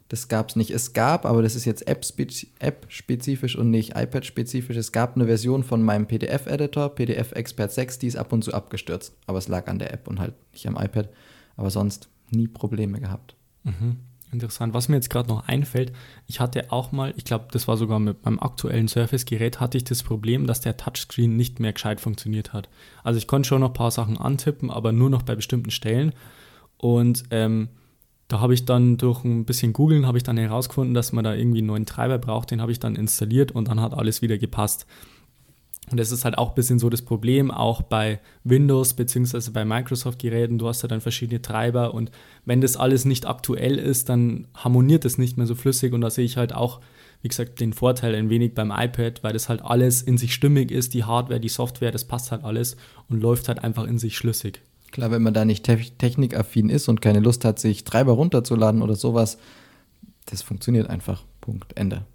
Das 0.10 0.30
gab 0.30 0.50
es 0.50 0.56
nicht. 0.56 0.72
Es 0.72 0.94
gab, 0.94 1.26
aber 1.26 1.42
das 1.42 1.56
ist 1.56 1.66
jetzt 1.66 1.86
App-spezifisch 1.88 3.58
und 3.58 3.70
nicht 3.70 3.96
iPad-spezifisch. 3.96 4.78
Es 4.78 4.92
gab 4.92 5.16
eine 5.16 5.26
Version 5.26 5.64
von 5.64 5.84
meinem 5.84 6.08
PDF-Editor, 6.08 6.96
PDF 6.96 7.34
Expert 7.34 7.72
6, 7.72 8.00
die 8.00 8.08
ist 8.08 8.16
ab 8.16 8.32
und 8.32 8.44
zu 8.44 8.54
abgestürzt. 8.54 9.14
Aber 9.26 9.38
es 9.38 9.48
lag 9.48 9.68
an 9.68 9.80
der 9.80 9.94
App 9.94 10.08
und 10.08 10.20
halt 10.20 10.34
nicht 10.54 10.68
am 10.68 10.78
iPad. 10.78 11.10
Aber 11.58 11.70
sonst 11.70 12.10
nie 12.32 12.48
Probleme 12.48 13.00
gehabt. 13.00 13.36
Mhm. 13.64 13.98
Interessant. 14.32 14.74
Was 14.74 14.90
mir 14.90 14.96
jetzt 14.96 15.10
gerade 15.10 15.30
noch 15.30 15.48
einfällt, 15.48 15.94
ich 16.28 16.42
hatte 16.42 16.72
auch 16.72 16.92
mal, 16.92 17.14
ich 17.16 17.24
glaube, 17.24 17.46
das 17.52 17.68
war 17.68 17.78
sogar 17.78 18.00
mit 18.00 18.26
meinem 18.26 18.40
aktuellen 18.40 18.90
Surface-Gerät, 18.90 19.62
hatte 19.62 19.78
ich 19.78 19.86
das 19.86 20.04
Problem, 20.04 20.48
dass 20.48 20.60
der 20.60 20.76
Touchscreen 20.76 21.36
nicht 21.36 21.62
mehr 21.62 21.72
gescheit 21.72 22.02
funktioniert 22.02 22.52
hat. 22.52 22.68
Also 23.04 23.18
ich 23.18 23.28
konnte 23.28 23.48
schon 23.48 23.62
noch 23.62 23.70
ein 23.70 23.74
paar 23.74 23.92
Sachen 23.92 24.18
antippen, 24.18 24.70
aber 24.70 24.92
nur 24.92 25.10
noch 25.10 25.22
bei 25.22 25.36
bestimmten 25.36 25.72
Stellen. 25.72 26.14
Und 26.78 27.24
ähm, 27.32 27.70
da 28.28 28.42
habe 28.42 28.54
ich 28.54 28.66
dann 28.66 28.98
durch 28.98 29.24
ein 29.24 29.46
bisschen 29.46 29.74
googeln, 29.74 30.06
habe 30.06 30.18
ich 30.18 30.24
dann 30.24 30.38
herausgefunden, 30.38 30.94
dass 30.94 31.14
man 31.14 31.24
da 31.24 31.34
irgendwie 31.34 31.60
einen 31.60 31.68
neuen 31.68 31.86
Treiber 31.86 32.18
braucht. 32.18 32.52
Den 32.52 32.62
habe 32.62 32.72
ich 32.72 32.80
dann 32.80 32.96
installiert 32.96 33.52
und 33.52 33.70
dann 33.70 33.80
hat 33.80 33.94
alles 33.94 34.22
wieder 34.22 34.38
gepasst. 34.38 34.86
Und 35.90 35.98
das 35.98 36.12
ist 36.12 36.26
halt 36.26 36.38
auch 36.38 36.50
ein 36.50 36.56
bisschen 36.56 36.80
so 36.80 36.90
das 36.90 37.02
Problem, 37.02 37.50
auch 37.50 37.82
bei 37.82 38.20
Windows 38.44 38.94
bzw. 38.94 39.52
bei 39.52 39.64
Microsoft-Geräten. 39.64 40.58
Du 40.58 40.68
hast 40.68 40.82
ja 40.82 40.90
dann 40.90 41.00
verschiedene 41.00 41.42
Treiber 41.42 41.94
und 41.94 42.12
wenn 42.44 42.60
das 42.60 42.76
alles 42.76 43.06
nicht 43.06 43.26
aktuell 43.26 43.78
ist, 43.78 44.10
dann 44.10 44.48
harmoniert 44.54 45.06
es 45.06 45.18
nicht 45.18 45.38
mehr 45.38 45.48
so 45.48 45.56
flüssig. 45.56 45.94
Und 45.94 46.02
da 46.02 46.10
sehe 46.10 46.26
ich 46.26 46.36
halt 46.36 46.54
auch, 46.54 46.82
wie 47.22 47.30
gesagt, 47.30 47.62
den 47.62 47.72
Vorteil 47.72 48.14
ein 48.16 48.30
wenig 48.30 48.54
beim 48.54 48.72
iPad, 48.72 49.24
weil 49.24 49.32
das 49.32 49.48
halt 49.48 49.62
alles 49.62 50.02
in 50.02 50.18
sich 50.18 50.34
stimmig 50.34 50.72
ist. 50.72 50.94
Die 50.94 51.06
Hardware, 51.06 51.40
die 51.40 51.48
Software, 51.48 51.92
das 51.92 52.04
passt 52.04 52.34
halt 52.34 52.44
alles 52.44 52.76
und 53.08 53.22
läuft 53.22 53.48
halt 53.48 53.64
einfach 53.64 53.86
in 53.86 53.98
sich 53.98 54.18
schlüssig. 54.18 54.62
Klar, 54.92 55.12
wenn 55.12 55.22
man 55.22 55.34
da 55.34 55.46
nicht 55.46 55.66
te 55.66 55.78
technikaffin 55.78 56.70
ist 56.70 56.88
und 56.88 57.02
keine 57.02 57.20
Lust 57.20 57.46
hat, 57.46 57.60
sich 57.60 57.84
Treiber 57.84 58.14
runterzuladen 58.14 58.82
oder 58.82 58.96
sowas, 58.96 59.38
das 60.26 60.42
funktioniert 60.42 60.90
einfach. 60.90 61.24
Punkt. 61.42 61.78
Ende. 61.78 62.06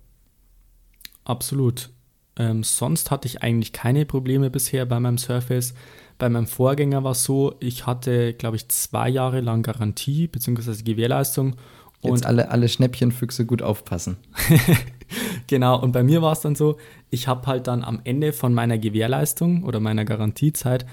Absolut. 1.25 1.91
Ähm, 2.37 2.63
sonst 2.63 3.11
hatte 3.11 3.29
ich 3.29 3.43
eigentlich 3.43 3.73
keine 3.73 4.07
Probleme 4.07 4.51
bisher 4.51 4.87
bei 4.87 4.99
meinem 4.99 5.19
Surface. 5.19 5.75
Bei 6.19 6.29
meinem 6.29 6.47
Vorgänger 6.47 7.05
war 7.05 7.13
es 7.13 7.25
so, 7.25 7.55
ich 7.61 7.87
hatte, 7.87 8.33
glaube 8.35 8.57
ich, 8.57 8.69
zwei 8.69 9.09
Jahre 9.09 9.41
lang 9.41 9.63
Garantie 9.63 10.29
bzw. 10.29 10.83
Gewährleistung. 10.83 11.57
Jetzt 12.03 12.27
alle, 12.27 12.51
alle 12.51 12.69
Schnäppchenfüchse 12.69 13.47
gut 13.47 13.63
aufpassen. 13.63 14.17
genau, 15.47 15.81
und 15.81 15.93
bei 15.93 16.03
mir 16.03 16.21
war 16.21 16.33
es 16.33 16.41
dann 16.41 16.57
so, 16.57 16.79
ich 17.11 17.29
habe 17.29 17.47
halt 17.47 17.69
dann 17.69 17.85
am 17.85 18.01
Ende 18.03 18.33
von 18.33 18.53
meiner 18.53 18.77
Gewährleistung 18.77 19.63
oder 19.63 19.79
meiner 19.79 20.05
Garantiezeit 20.05 20.85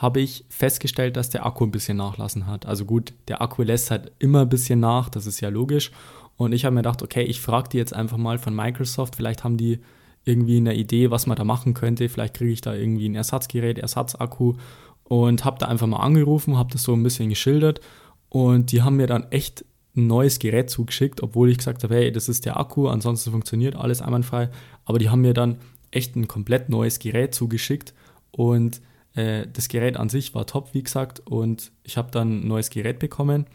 habe 0.00 0.20
ich 0.20 0.44
festgestellt, 0.48 1.16
dass 1.16 1.28
der 1.28 1.44
Akku 1.44 1.64
ein 1.64 1.72
bisschen 1.72 1.96
nachlassen 1.96 2.46
hat. 2.46 2.66
Also 2.66 2.84
gut, 2.84 3.12
der 3.26 3.42
Akku 3.42 3.62
lässt 3.62 3.90
halt 3.90 4.12
immer 4.20 4.42
ein 4.42 4.48
bisschen 4.48 4.78
nach, 4.78 5.08
das 5.08 5.26
ist 5.26 5.40
ja 5.40 5.48
logisch. 5.48 5.90
Und 6.36 6.52
ich 6.52 6.64
habe 6.64 6.74
mir 6.74 6.82
gedacht, 6.82 7.02
okay, 7.02 7.24
ich 7.24 7.40
frage 7.40 7.70
die 7.70 7.78
jetzt 7.78 7.92
einfach 7.92 8.16
mal 8.16 8.38
von 8.38 8.54
Microsoft, 8.54 9.16
vielleicht 9.16 9.42
haben 9.42 9.56
die 9.56 9.80
irgendwie 10.24 10.58
eine 10.58 10.76
Idee, 10.76 11.10
was 11.10 11.26
man 11.26 11.36
da 11.36 11.42
machen 11.42 11.74
könnte. 11.74 12.08
Vielleicht 12.08 12.34
kriege 12.34 12.52
ich 12.52 12.60
da 12.60 12.74
irgendwie 12.74 13.08
ein 13.08 13.16
Ersatzgerät, 13.16 13.78
Ersatzakku 13.78 14.54
und 15.02 15.44
habe 15.44 15.58
da 15.58 15.66
einfach 15.66 15.88
mal 15.88 15.98
angerufen, 15.98 16.56
habe 16.56 16.70
das 16.72 16.84
so 16.84 16.92
ein 16.92 17.02
bisschen 17.02 17.28
geschildert 17.28 17.80
und 18.28 18.70
die 18.70 18.82
haben 18.82 18.96
mir 18.96 19.08
dann 19.08 19.24
echt 19.32 19.64
ein 19.96 20.06
neues 20.06 20.38
Gerät 20.38 20.70
zugeschickt, 20.70 21.22
obwohl 21.24 21.50
ich 21.50 21.58
gesagt 21.58 21.82
habe, 21.82 21.96
hey, 21.96 22.12
das 22.12 22.28
ist 22.28 22.46
der 22.46 22.60
Akku, 22.60 22.86
ansonsten 22.86 23.32
funktioniert 23.32 23.74
alles 23.74 24.00
einwandfrei. 24.00 24.50
Aber 24.84 25.00
die 25.00 25.10
haben 25.10 25.22
mir 25.22 25.34
dann 25.34 25.56
echt 25.90 26.14
ein 26.14 26.28
komplett 26.28 26.68
neues 26.68 27.00
Gerät 27.00 27.34
zugeschickt 27.34 27.94
und 28.30 28.80
äh, 29.18 29.48
das 29.52 29.68
Gerät 29.68 29.96
an 29.96 30.08
sich 30.08 30.34
war 30.34 30.46
top, 30.46 30.74
wie 30.74 30.82
gesagt, 30.82 31.20
und 31.20 31.72
ich 31.82 31.96
habe 31.96 32.10
dann 32.12 32.40
ein 32.40 32.48
neues 32.48 32.70
Gerät 32.70 33.00
bekommen. 33.00 33.46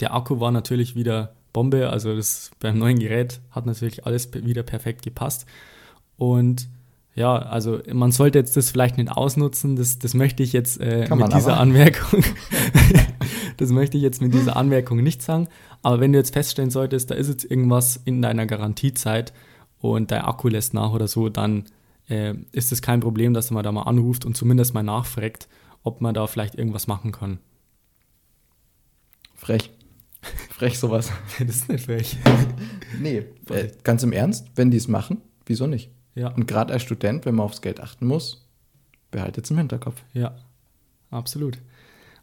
Der 0.00 0.12
Akku 0.12 0.40
war 0.40 0.50
natürlich 0.50 0.96
wieder 0.96 1.34
Bombe, 1.52 1.88
also 1.88 2.14
das 2.14 2.50
beim 2.58 2.76
neuen 2.78 2.98
Gerät 2.98 3.40
hat 3.50 3.64
natürlich 3.64 4.06
alles 4.06 4.28
wieder 4.34 4.64
perfekt 4.64 5.02
gepasst. 5.02 5.46
Und 6.16 6.68
ja, 7.14 7.36
also 7.36 7.80
man 7.92 8.12
sollte 8.12 8.38
jetzt 8.38 8.56
das 8.56 8.70
vielleicht 8.70 8.98
nicht 8.98 9.10
ausnutzen, 9.10 9.76
das, 9.76 9.98
das 9.98 10.12
möchte 10.12 10.42
ich 10.42 10.52
jetzt 10.52 10.80
äh, 10.80 11.08
mit 11.14 11.32
dieser 11.32 11.52
aber. 11.52 11.60
Anmerkung, 11.60 12.24
das 13.56 13.70
möchte 13.70 13.96
ich 13.96 14.02
jetzt 14.02 14.20
mit 14.20 14.34
dieser 14.34 14.56
Anmerkung 14.56 15.02
nicht 15.02 15.22
sagen. 15.22 15.48
Aber 15.82 16.00
wenn 16.00 16.12
du 16.12 16.18
jetzt 16.18 16.34
feststellen 16.34 16.70
solltest, 16.70 17.10
da 17.10 17.14
ist 17.14 17.28
jetzt 17.28 17.48
irgendwas 17.48 18.00
in 18.04 18.20
deiner 18.20 18.46
Garantiezeit 18.46 19.32
und 19.80 20.10
dein 20.10 20.22
Akku 20.22 20.48
lässt 20.48 20.74
nach 20.74 20.92
oder 20.92 21.06
so, 21.06 21.28
dann 21.28 21.64
äh, 22.08 22.34
ist 22.52 22.72
es 22.72 22.82
kein 22.82 23.00
Problem, 23.00 23.34
dass 23.34 23.50
man 23.50 23.64
da 23.64 23.72
mal 23.72 23.82
anruft 23.82 24.24
und 24.24 24.36
zumindest 24.36 24.74
mal 24.74 24.82
nachfragt, 24.82 25.48
ob 25.82 26.00
man 26.00 26.14
da 26.14 26.26
vielleicht 26.26 26.54
irgendwas 26.54 26.86
machen 26.86 27.12
kann. 27.12 27.38
Frech. 29.34 29.70
Frech 30.50 30.78
sowas. 30.78 31.12
das 31.38 31.56
ist 31.56 31.68
nicht 31.68 31.84
frech. 31.84 32.16
nee, 33.00 33.18
äh, 33.50 33.68
ganz 33.84 34.02
im 34.02 34.12
Ernst, 34.12 34.48
wenn 34.56 34.70
die 34.70 34.78
es 34.78 34.88
machen, 34.88 35.20
wieso 35.44 35.66
nicht? 35.66 35.90
Ja. 36.14 36.28
Und 36.28 36.46
gerade 36.46 36.72
als 36.72 36.82
Student, 36.82 37.26
wenn 37.26 37.34
man 37.34 37.44
aufs 37.44 37.60
Geld 37.60 37.80
achten 37.80 38.06
muss, 38.06 38.48
behaltet 39.10 39.44
es 39.44 39.50
im 39.50 39.58
Hinterkopf. 39.58 40.02
Ja, 40.14 40.34
absolut. 41.10 41.58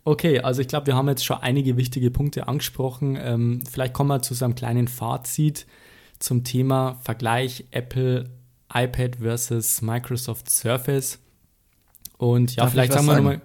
Okay, 0.05 0.39
also 0.39 0.61
ich 0.61 0.67
glaube, 0.67 0.87
wir 0.87 0.95
haben 0.95 1.07
jetzt 1.07 1.23
schon 1.23 1.37
einige 1.37 1.77
wichtige 1.77 2.11
Punkte 2.11 2.47
angesprochen. 2.47 3.17
Ähm, 3.17 3.63
vielleicht 3.69 3.93
kommen 3.93 4.09
wir 4.09 4.21
zu 4.21 4.33
so 4.33 4.43
einem 4.43 4.55
kleinen 4.55 4.87
Fazit 4.87 5.65
zum 6.19 6.43
Thema 6.43 6.95
Vergleich 7.03 7.65
Apple 7.71 8.29
iPad 8.73 9.17
versus 9.17 9.81
Microsoft 9.81 10.49
Surface. 10.49 11.19
Und 12.17 12.55
ja, 12.55 12.63
Darf 12.63 12.71
vielleicht 12.71 12.93
sagen 12.93 13.05
wir 13.05 13.15
nochmal, 13.15 13.41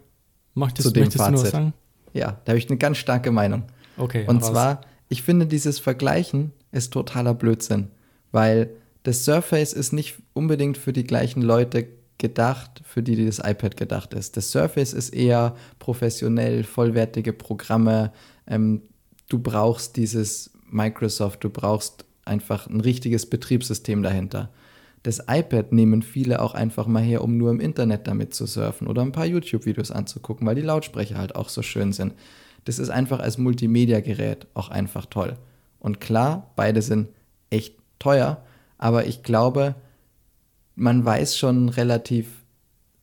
möchtest, 0.54 0.96
möchtest 0.96 1.26
du 1.26 1.30
noch 1.30 1.42
was 1.42 1.50
sagen? 1.50 1.74
Ja, 2.12 2.40
da 2.44 2.52
habe 2.52 2.58
ich 2.58 2.68
eine 2.68 2.78
ganz 2.78 2.98
starke 2.98 3.30
Meinung. 3.30 3.64
Okay. 3.96 4.24
Und 4.26 4.44
zwar, 4.44 4.82
ich 5.08 5.22
finde, 5.22 5.46
dieses 5.46 5.78
Vergleichen 5.78 6.52
ist 6.72 6.92
totaler 6.92 7.34
Blödsinn, 7.34 7.88
weil 8.32 8.70
das 9.02 9.24
Surface 9.24 9.72
ist 9.72 9.92
nicht 9.92 10.16
unbedingt 10.32 10.78
für 10.78 10.92
die 10.92 11.04
gleichen 11.04 11.42
Leute 11.42 11.88
gedacht, 12.18 12.82
für 12.84 13.02
die, 13.02 13.16
die 13.16 13.26
das 13.26 13.38
iPad 13.38 13.76
gedacht 13.76 14.12
ist. 14.12 14.36
Das 14.36 14.50
Surface 14.50 14.92
ist 14.92 15.10
eher 15.10 15.54
professionell, 15.78 16.64
vollwertige 16.64 17.32
Programme. 17.32 18.12
Ähm, 18.46 18.82
du 19.28 19.38
brauchst 19.38 19.96
dieses 19.96 20.50
Microsoft, 20.68 21.44
du 21.44 21.50
brauchst 21.50 22.04
einfach 22.24 22.66
ein 22.66 22.80
richtiges 22.80 23.26
Betriebssystem 23.26 24.02
dahinter. 24.02 24.50
Das 25.02 25.22
iPad 25.28 25.72
nehmen 25.72 26.02
viele 26.02 26.42
auch 26.42 26.54
einfach 26.54 26.86
mal 26.86 27.02
her, 27.02 27.22
um 27.22 27.36
nur 27.36 27.50
im 27.50 27.60
Internet 27.60 28.06
damit 28.06 28.34
zu 28.34 28.46
surfen 28.46 28.86
oder 28.86 29.02
ein 29.02 29.12
paar 29.12 29.26
YouTube-Videos 29.26 29.90
anzugucken, 29.90 30.46
weil 30.46 30.56
die 30.56 30.62
Lautsprecher 30.62 31.18
halt 31.18 31.36
auch 31.36 31.48
so 31.48 31.62
schön 31.62 31.92
sind. 31.92 32.14
Das 32.64 32.78
ist 32.78 32.90
einfach 32.90 33.20
als 33.20 33.38
Multimedia-Gerät 33.38 34.46
auch 34.54 34.68
einfach 34.68 35.06
toll. 35.06 35.36
Und 35.78 36.00
klar, 36.00 36.50
beide 36.56 36.82
sind 36.82 37.08
echt 37.50 37.74
teuer, 37.98 38.42
aber 38.76 39.06
ich 39.06 39.22
glaube, 39.22 39.74
man 40.74 41.04
weiß 41.04 41.38
schon 41.38 41.68
relativ 41.68 42.26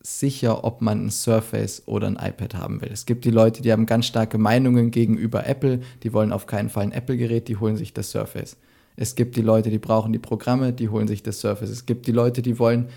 sicher, 0.00 0.64
ob 0.64 0.82
man 0.82 1.06
ein 1.06 1.10
Surface 1.10 1.82
oder 1.86 2.06
ein 2.06 2.16
iPad 2.20 2.54
haben 2.54 2.80
will. 2.80 2.90
Es 2.92 3.06
gibt 3.06 3.24
die 3.24 3.30
Leute, 3.30 3.62
die 3.62 3.72
haben 3.72 3.86
ganz 3.86 4.06
starke 4.06 4.38
Meinungen 4.38 4.90
gegenüber 4.90 5.46
Apple, 5.46 5.80
die 6.02 6.12
wollen 6.12 6.32
auf 6.32 6.46
keinen 6.46 6.70
Fall 6.70 6.84
ein 6.84 6.92
Apple-Gerät, 6.92 7.48
die 7.48 7.56
holen 7.56 7.76
sich 7.76 7.92
das 7.92 8.10
Surface. 8.10 8.56
Es 8.96 9.14
gibt 9.14 9.36
die 9.36 9.42
Leute, 9.42 9.70
die 9.70 9.78
brauchen 9.78 10.12
die 10.12 10.18
Programme, 10.18 10.72
die 10.72 10.88
holen 10.88 11.06
sich 11.06 11.22
das 11.22 11.40
Surface. 11.40 11.70
Es 11.70 11.86
gibt 11.86 12.06
die 12.06 12.12
Leute, 12.12 12.42
die 12.42 12.58
wollen 12.58 12.88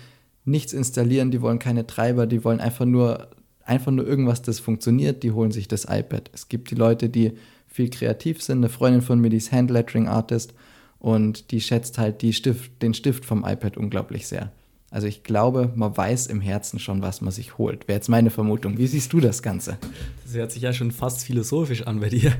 nichts 0.44 0.72
installieren, 0.72 1.30
die 1.30 1.42
wollen 1.42 1.58
keine 1.58 1.86
Treiber, 1.86 2.26
die 2.26 2.42
wollen 2.44 2.60
einfach 2.60 2.86
nur, 2.86 3.28
einfach 3.64 3.92
nur 3.92 4.06
irgendwas, 4.06 4.42
das 4.42 4.58
funktioniert, 4.60 5.22
die 5.22 5.32
holen 5.32 5.52
sich 5.52 5.68
das 5.68 5.84
iPad. 5.84 6.30
Es 6.32 6.48
gibt 6.48 6.70
die 6.70 6.74
Leute, 6.74 7.08
die 7.08 7.32
viel 7.66 7.90
kreativ 7.90 8.42
sind. 8.42 8.58
Eine 8.58 8.68
Freundin 8.68 9.02
von 9.02 9.20
mir, 9.20 9.30
die 9.30 9.36
ist 9.36 9.52
Handlettering 9.52 10.08
Artist 10.08 10.54
und 10.98 11.50
die 11.50 11.60
schätzt 11.60 11.98
halt 11.98 12.22
die 12.22 12.32
Stift, 12.32 12.82
den 12.82 12.94
Stift 12.94 13.24
vom 13.24 13.44
iPad 13.44 13.76
unglaublich 13.76 14.26
sehr. 14.26 14.50
Also 14.90 15.06
ich 15.06 15.22
glaube, 15.22 15.72
man 15.76 15.96
weiß 15.96 16.26
im 16.26 16.40
Herzen 16.40 16.80
schon, 16.80 17.00
was 17.00 17.20
man 17.20 17.30
sich 17.30 17.58
holt. 17.58 17.86
Wäre 17.86 17.96
jetzt 17.96 18.08
meine 18.08 18.30
Vermutung. 18.30 18.76
Wie 18.76 18.88
siehst 18.88 19.12
du 19.12 19.20
das 19.20 19.40
Ganze? 19.40 19.78
Das 20.24 20.34
hört 20.34 20.50
sich 20.50 20.62
ja 20.62 20.72
schon 20.72 20.90
fast 20.90 21.24
philosophisch 21.24 21.86
an 21.86 22.00
bei 22.00 22.08
dir. 22.08 22.32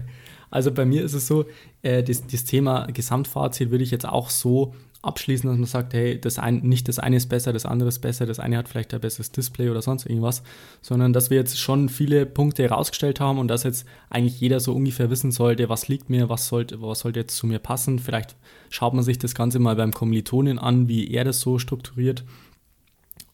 Also 0.51 0.72
bei 0.72 0.84
mir 0.84 1.05
ist 1.05 1.14
es 1.14 1.26
so, 1.26 1.46
äh, 1.82 2.03
das, 2.03 2.26
das 2.26 2.44
Thema 2.44 2.86
Gesamtfazit 2.86 3.70
würde 3.70 3.84
ich 3.84 3.90
jetzt 3.90 4.07
auch 4.07 4.30
so 4.30 4.74
abschließen, 5.03 5.48
dass 5.48 5.59
man 5.59 5.66
sagt, 5.66 5.94
hey, 5.94 6.20
das 6.20 6.38
ein, 6.38 6.57
nicht 6.57 6.86
das 6.88 6.98
eine 6.98 7.16
ist 7.16 7.28
besser, 7.28 7.53
das 7.53 7.64
andere 7.64 7.88
ist 7.88 8.01
besser, 8.01 8.26
das 8.26 8.38
eine 8.38 8.59
hat 8.59 8.68
vielleicht 8.68 8.92
ein 8.92 9.01
besseres 9.01 9.32
Display 9.32 9.70
oder 9.70 9.80
sonst 9.80 10.05
irgendwas, 10.05 10.42
sondern 10.82 11.12
dass 11.12 11.30
wir 11.30 11.38
jetzt 11.38 11.59
schon 11.59 11.88
viele 11.88 12.26
Punkte 12.26 12.64
herausgestellt 12.64 13.18
haben 13.18 13.38
und 13.38 13.48
dass 13.48 13.62
jetzt 13.62 13.86
eigentlich 14.11 14.40
jeder 14.40 14.61
so 14.61 14.74
ungefähr 14.74 15.09
wissen 15.09 15.32
sollte, 15.32 15.70
was 15.70 15.88
liegt 15.88 16.11
mir, 16.11 16.28
was 16.28 16.48
sollte, 16.48 16.82
was 16.82 17.01
sollte 17.01 17.20
jetzt 17.20 17.36
zu 17.36 17.46
mir 17.46 17.61
passen. 17.61 17.98
Vielleicht 17.98 18.36
schaut 18.68 18.92
man 18.92 19.05
sich 19.05 19.18
das 19.18 19.34
Ganze 19.34 19.59
mal 19.59 19.76
beim 19.76 19.94
Kommilitonen 19.94 20.59
an, 20.59 20.86
wie 20.88 21.11
er 21.11 21.24
das 21.24 21.40
so 21.40 21.59
strukturiert. 21.59 22.24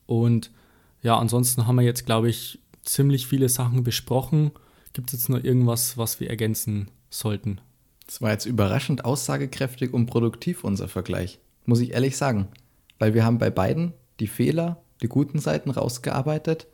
Und 0.07 0.53
ja, 1.03 1.19
ansonsten 1.19 1.67
haben 1.67 1.77
wir 1.77 1.83
jetzt, 1.83 2.07
glaube 2.07 2.29
ich, 2.29 2.61
ziemlich 2.83 3.27
viele 3.27 3.49
Sachen 3.49 3.83
besprochen. 3.83 4.53
Gibt 4.93 5.13
es 5.13 5.21
jetzt 5.21 5.29
noch 5.29 5.43
irgendwas, 5.43 5.99
was 5.99 6.21
wir 6.21 6.31
ergänzen 6.31 6.91
sollten? 7.19 7.61
Das 8.07 8.23
war 8.23 8.31
jetzt 8.31 8.47
überraschend 8.47 9.05
aussagekräftig 9.05 9.93
und 9.93 10.07
produktiv, 10.07 10.65
unser 10.65 10.89
Vergleich 10.89 11.41
muss 11.67 11.81
ich 11.81 11.93
ehrlich 11.93 12.17
sagen. 12.17 12.49
Weil 12.99 13.13
wir 13.13 13.25
haben 13.25 13.39
bei 13.39 13.51
beiden 13.51 13.93
die 14.21 14.27
Fehler, 14.27 14.83
die 15.03 15.09
guten 15.09 15.39
Seiten 15.39 15.71
rausgearbeitet. 15.71 16.67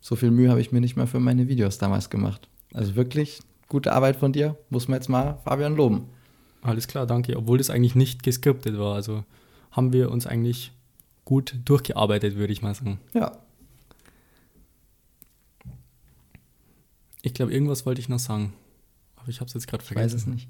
So 0.00 0.16
viel 0.16 0.30
Mühe 0.30 0.50
habe 0.50 0.60
ich 0.60 0.72
mir 0.72 0.80
nicht 0.80 0.96
mehr 0.96 1.06
für 1.06 1.20
meine 1.20 1.48
Videos 1.48 1.78
damals 1.78 2.10
gemacht. 2.10 2.48
Also 2.74 2.96
wirklich 2.96 3.40
gute 3.68 3.92
Arbeit 3.92 4.16
von 4.16 4.32
dir, 4.32 4.58
muss 4.68 4.88
man 4.88 4.96
jetzt 4.96 5.08
mal 5.08 5.38
Fabian 5.44 5.76
loben. 5.76 6.08
Alles 6.60 6.88
klar, 6.88 7.06
danke. 7.06 7.36
Obwohl 7.36 7.58
das 7.58 7.70
eigentlich 7.70 7.94
nicht 7.94 8.22
geskriptet 8.22 8.78
war. 8.78 8.94
Also 8.94 9.24
haben 9.70 9.92
wir 9.92 10.10
uns 10.10 10.26
eigentlich 10.26 10.72
gut 11.24 11.56
durchgearbeitet, 11.64 12.36
würde 12.36 12.52
ich 12.52 12.62
mal 12.62 12.74
sagen. 12.74 13.00
Ja. 13.14 13.32
Ich 17.22 17.34
glaube, 17.34 17.52
irgendwas 17.52 17.86
wollte 17.86 18.00
ich 18.00 18.08
noch 18.08 18.18
sagen. 18.18 18.52
Aber 19.22 19.28
ich 19.30 19.38
habe 19.38 19.46
es 19.46 19.54
jetzt 19.54 19.68
gerade 19.68 19.84
vergessen. 19.84 20.08
Ich 20.08 20.14
weiß 20.14 20.20
es 20.20 20.26
nicht. 20.26 20.48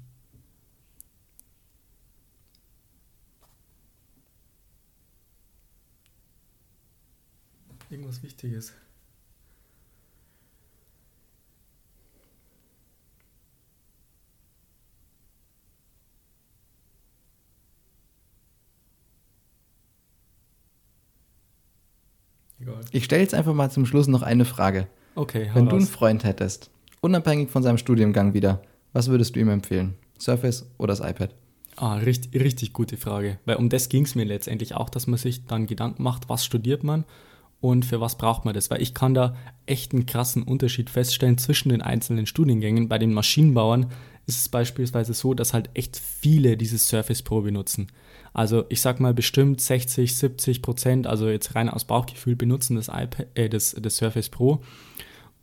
Irgendwas 7.91 8.23
Wichtiges. 8.23 8.73
Egal. 22.59 22.83
Ich 22.89 23.05
stelle 23.05 23.21
jetzt 23.21 23.35
einfach 23.35 23.53
mal 23.53 23.69
zum 23.69 23.85
Schluss 23.85 24.07
noch 24.07 24.23
eine 24.23 24.45
Frage. 24.45 24.87
Okay, 25.13 25.51
Wenn 25.53 25.69
du 25.69 25.75
einen 25.75 25.85
Freund 25.85 26.23
hättest, 26.23 26.71
unabhängig 27.03 27.49
von 27.51 27.63
seinem 27.63 27.77
Studiengang 27.77 28.33
wieder, 28.33 28.61
was 28.93 29.09
würdest 29.09 29.35
du 29.35 29.39
ihm 29.39 29.49
empfehlen? 29.49 29.95
Surface 30.19 30.69
oder 30.77 30.95
das 30.95 31.01
iPad? 31.01 31.35
Ah, 31.75 31.95
richtig, 31.95 32.41
richtig 32.41 32.71
gute 32.71 32.97
Frage. 32.97 33.39
Weil 33.45 33.57
um 33.57 33.69
das 33.69 33.89
ging 33.89 34.05
es 34.05 34.15
mir 34.15 34.25
letztendlich 34.25 34.75
auch, 34.75 34.89
dass 34.89 35.07
man 35.07 35.17
sich 35.17 35.45
dann 35.45 35.67
Gedanken 35.67 36.03
macht, 36.03 36.29
was 36.29 36.45
studiert 36.45 36.83
man 36.83 37.03
und 37.59 37.85
für 37.85 37.99
was 37.99 38.17
braucht 38.17 38.45
man 38.45 38.53
das? 38.53 38.69
Weil 38.69 38.81
ich 38.81 38.93
kann 38.93 39.13
da 39.13 39.35
echt 39.65 39.93
einen 39.93 40.05
krassen 40.05 40.43
Unterschied 40.43 40.89
feststellen 40.89 41.37
zwischen 41.37 41.69
den 41.69 41.81
einzelnen 41.81 42.25
Studiengängen. 42.25 42.87
Bei 42.87 42.99
den 42.99 43.13
Maschinenbauern 43.13 43.87
ist 44.25 44.39
es 44.39 44.49
beispielsweise 44.49 45.13
so, 45.13 45.33
dass 45.33 45.53
halt 45.53 45.69
echt 45.73 45.97
viele 45.97 46.55
dieses 46.55 46.87
Surface 46.87 47.21
Pro 47.21 47.41
benutzen. 47.41 47.87
Also 48.33 48.63
ich 48.69 48.79
sag 48.79 48.99
mal 48.99 49.13
bestimmt 49.13 49.59
60, 49.59 50.15
70 50.15 50.61
Prozent, 50.61 51.07
also 51.07 51.27
jetzt 51.27 51.55
rein 51.55 51.69
aus 51.69 51.85
Bauchgefühl 51.85 52.35
benutzen 52.35 52.77
das, 52.77 52.87
iPad, 52.87 53.27
äh, 53.35 53.49
das, 53.49 53.75
das 53.79 53.97
Surface 53.97 54.29
Pro. 54.29 54.61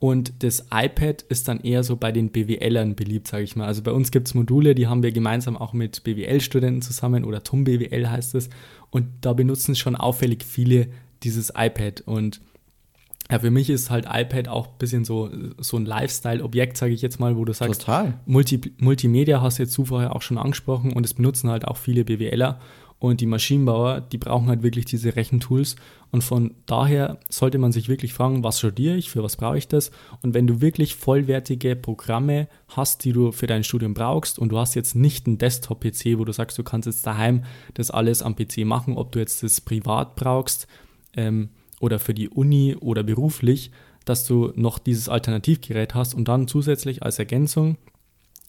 Und 0.00 0.42
das 0.42 0.64
iPad 0.72 1.20
ist 1.22 1.46
dann 1.46 1.60
eher 1.60 1.84
so 1.84 1.94
bei 1.94 2.10
den 2.10 2.30
BWLern 2.30 2.96
beliebt, 2.96 3.28
sage 3.28 3.44
ich 3.44 3.54
mal. 3.54 3.66
Also 3.66 3.82
bei 3.82 3.92
uns 3.92 4.10
gibt 4.10 4.28
es 4.28 4.34
Module, 4.34 4.74
die 4.74 4.86
haben 4.86 5.02
wir 5.02 5.12
gemeinsam 5.12 5.58
auch 5.58 5.74
mit 5.74 6.04
BWL-Studenten 6.04 6.80
zusammen 6.80 7.22
oder 7.22 7.44
TUM 7.44 7.64
BWL 7.64 8.08
heißt 8.08 8.34
es. 8.34 8.48
Und 8.88 9.06
da 9.20 9.34
benutzen 9.34 9.76
schon 9.76 9.96
auffällig 9.96 10.42
viele 10.42 10.88
dieses 11.22 11.52
iPad. 11.54 12.00
Und 12.06 12.40
ja, 13.30 13.38
für 13.40 13.50
mich 13.50 13.68
ist 13.68 13.90
halt 13.90 14.06
iPad 14.10 14.48
auch 14.48 14.68
ein 14.68 14.78
bisschen 14.78 15.04
so, 15.04 15.28
so 15.58 15.76
ein 15.76 15.84
Lifestyle-Objekt, 15.84 16.78
sage 16.78 16.94
ich 16.94 17.02
jetzt 17.02 17.20
mal, 17.20 17.36
wo 17.36 17.44
du 17.44 17.52
sagst, 17.52 17.82
Total. 17.82 18.18
Multi 18.24 18.72
Multimedia 18.78 19.42
hast 19.42 19.58
du 19.58 19.64
jetzt 19.64 19.76
vorher 19.76 20.16
auch 20.16 20.22
schon 20.22 20.38
angesprochen 20.38 20.94
und 20.94 21.04
es 21.04 21.12
benutzen 21.12 21.50
halt 21.50 21.68
auch 21.68 21.76
viele 21.76 22.06
BWLer. 22.06 22.58
Und 23.00 23.20
die 23.20 23.26
Maschinenbauer, 23.26 24.02
die 24.02 24.18
brauchen 24.18 24.48
halt 24.48 24.62
wirklich 24.62 24.84
diese 24.84 25.16
Rechentools. 25.16 25.74
Und 26.12 26.22
von 26.22 26.54
daher 26.66 27.18
sollte 27.28 27.58
man 27.58 27.72
sich 27.72 27.88
wirklich 27.88 28.12
fragen, 28.12 28.44
was 28.44 28.58
studiere 28.58 28.96
ich, 28.96 29.10
für 29.10 29.22
was 29.22 29.36
brauche 29.36 29.58
ich 29.58 29.68
das? 29.68 29.90
Und 30.22 30.34
wenn 30.34 30.46
du 30.46 30.60
wirklich 30.60 30.94
vollwertige 30.94 31.76
Programme 31.76 32.46
hast, 32.68 33.04
die 33.04 33.12
du 33.12 33.32
für 33.32 33.46
dein 33.46 33.64
Studium 33.64 33.94
brauchst 33.94 34.38
und 34.38 34.50
du 34.50 34.58
hast 34.58 34.74
jetzt 34.74 34.94
nicht 34.94 35.26
einen 35.26 35.38
Desktop-PC, 35.38 36.18
wo 36.18 36.24
du 36.24 36.32
sagst, 36.32 36.58
du 36.58 36.62
kannst 36.62 36.86
jetzt 36.86 37.06
daheim 37.06 37.44
das 37.74 37.90
alles 37.90 38.22
am 38.22 38.36
PC 38.36 38.58
machen, 38.66 38.96
ob 38.96 39.12
du 39.12 39.18
jetzt 39.18 39.42
das 39.42 39.62
privat 39.62 40.14
brauchst, 40.14 40.68
ähm, 41.16 41.48
oder 41.80 41.98
für 41.98 42.14
die 42.14 42.28
Uni 42.28 42.76
oder 42.78 43.02
beruflich, 43.02 43.70
dass 44.04 44.26
du 44.26 44.52
noch 44.54 44.78
dieses 44.78 45.08
Alternativgerät 45.08 45.94
hast 45.94 46.14
und 46.14 46.28
dann 46.28 46.46
zusätzlich 46.46 47.02
als 47.02 47.18
Ergänzung 47.18 47.76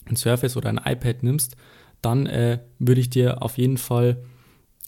ein 0.05 0.15
Surface 0.15 0.57
oder 0.57 0.69
ein 0.69 0.81
iPad 0.83 1.23
nimmst, 1.23 1.55
dann 2.01 2.25
äh, 2.25 2.59
würde 2.79 3.01
ich 3.01 3.09
dir 3.09 3.41
auf 3.41 3.57
jeden 3.57 3.77
Fall 3.77 4.17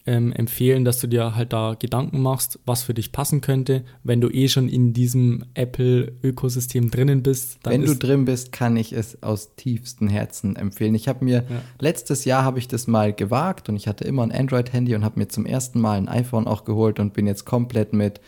ähm, 0.06 0.34
empfehlen, 0.34 0.84
dass 0.84 0.99
du 0.99 1.08
dir 1.08 1.36
halt 1.36 1.54
da 1.54 1.76
Gedanken 1.80 2.22
machst, 2.22 2.60
was 2.66 2.84
für 2.84 2.93
dich 2.93 3.12
passen 3.12 3.39
könnte. 3.39 3.84
Wenn 4.04 4.20
du 4.20 4.30
eh 4.30 4.49
schon 4.49 4.68
in 4.68 4.93
diesem 4.93 5.45
Apple-Ökosystem 5.54 6.91
drinnen 6.91 7.24
bist. 7.24 7.60
Wenn 7.64 7.86
du 7.86 7.95
drin 7.95 8.26
bist, 8.26 8.51
kann 8.51 8.76
ich 8.76 8.91
es 8.91 9.24
aus 9.24 9.56
tiefstem 9.56 10.10
Herzen 10.10 10.58
empfehlen. 10.58 10.93
Ich 10.95 11.08
habe 11.08 11.24
mir, 11.24 11.45
ja. 11.49 11.62
letztes 11.80 12.26
Jahr 12.26 12.43
habe 12.43 12.60
ich 12.60 12.68
das 12.68 12.88
mal 12.88 13.14
gewagt 13.14 13.70
und 13.70 13.78
ich 13.78 13.88
hatte 13.88 14.04
immer 14.04 14.24
ein 14.24 14.32
Android-Handy 14.32 14.93
und 14.93 15.06
habe 15.06 15.20
mir 15.20 15.30
zum 15.30 15.45
ersten 15.45 15.80
Mal 15.80 15.97
ein 15.97 16.10
iPhone 16.10 16.47
auch 16.47 16.66
geholt 16.66 16.99
und 16.99 17.14
bin 17.14 17.26
jetzt 17.26 17.45
komplett 17.45 17.93
mit 17.93 18.20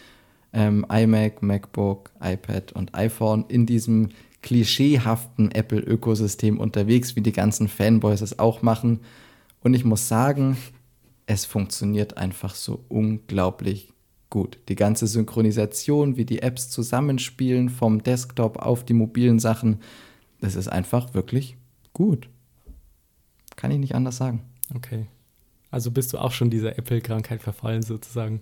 ähm, 0.53 0.86
iMac, 0.89 1.43
MacBook, 1.43 2.11
iPad 2.21 2.71
und 2.71 2.95
iPhone 2.95 3.45
in 3.49 3.65
diesem 3.65 4.09
klischeehaften 4.41 5.51
Apple-Ökosystem 5.51 6.57
unterwegs, 6.57 7.17
wie 7.17 7.21
die 7.21 7.34
ganzen 7.34 7.67
Fanboys 7.67 8.21
es 8.21 8.39
auch 8.39 8.61
machen. 8.61 9.01
Und 9.61 9.73
ich 9.73 9.84
muss 9.84 10.07
sagen, 10.07 10.55
es 11.28 11.45
funktioniert 11.45 12.17
einfach 12.17 12.55
so 12.55 12.84
unglaublich 12.88 13.91
gut. 14.30 14.59
Die 14.69 14.76
ganze 14.76 15.07
Synchronisation, 15.07 16.17
wie 16.17 16.26
die 16.26 16.41
Apps 16.41 16.69
zusammenspielen 16.69 17.69
vom 17.69 18.03
Desktop 18.03 18.57
auf 18.57 18.84
die 18.84 18.93
mobilen 18.93 19.39
Sachen, 19.39 19.80
das 20.41 20.55
ist 20.55 20.67
einfach 20.67 21.13
wirklich 21.13 21.55
gut. 21.93 22.30
Kann 23.55 23.71
ich 23.71 23.80
nicht 23.80 23.95
anders 23.95 24.17
sagen. 24.17 24.41
Okay. 24.76 25.07
Also 25.71 25.91
bist 25.91 26.13
du 26.13 26.17
auch 26.17 26.32
schon 26.32 26.49
dieser 26.49 26.78
Apple-Krankheit 26.78 27.41
verfallen 27.41 27.82
sozusagen? 27.82 28.41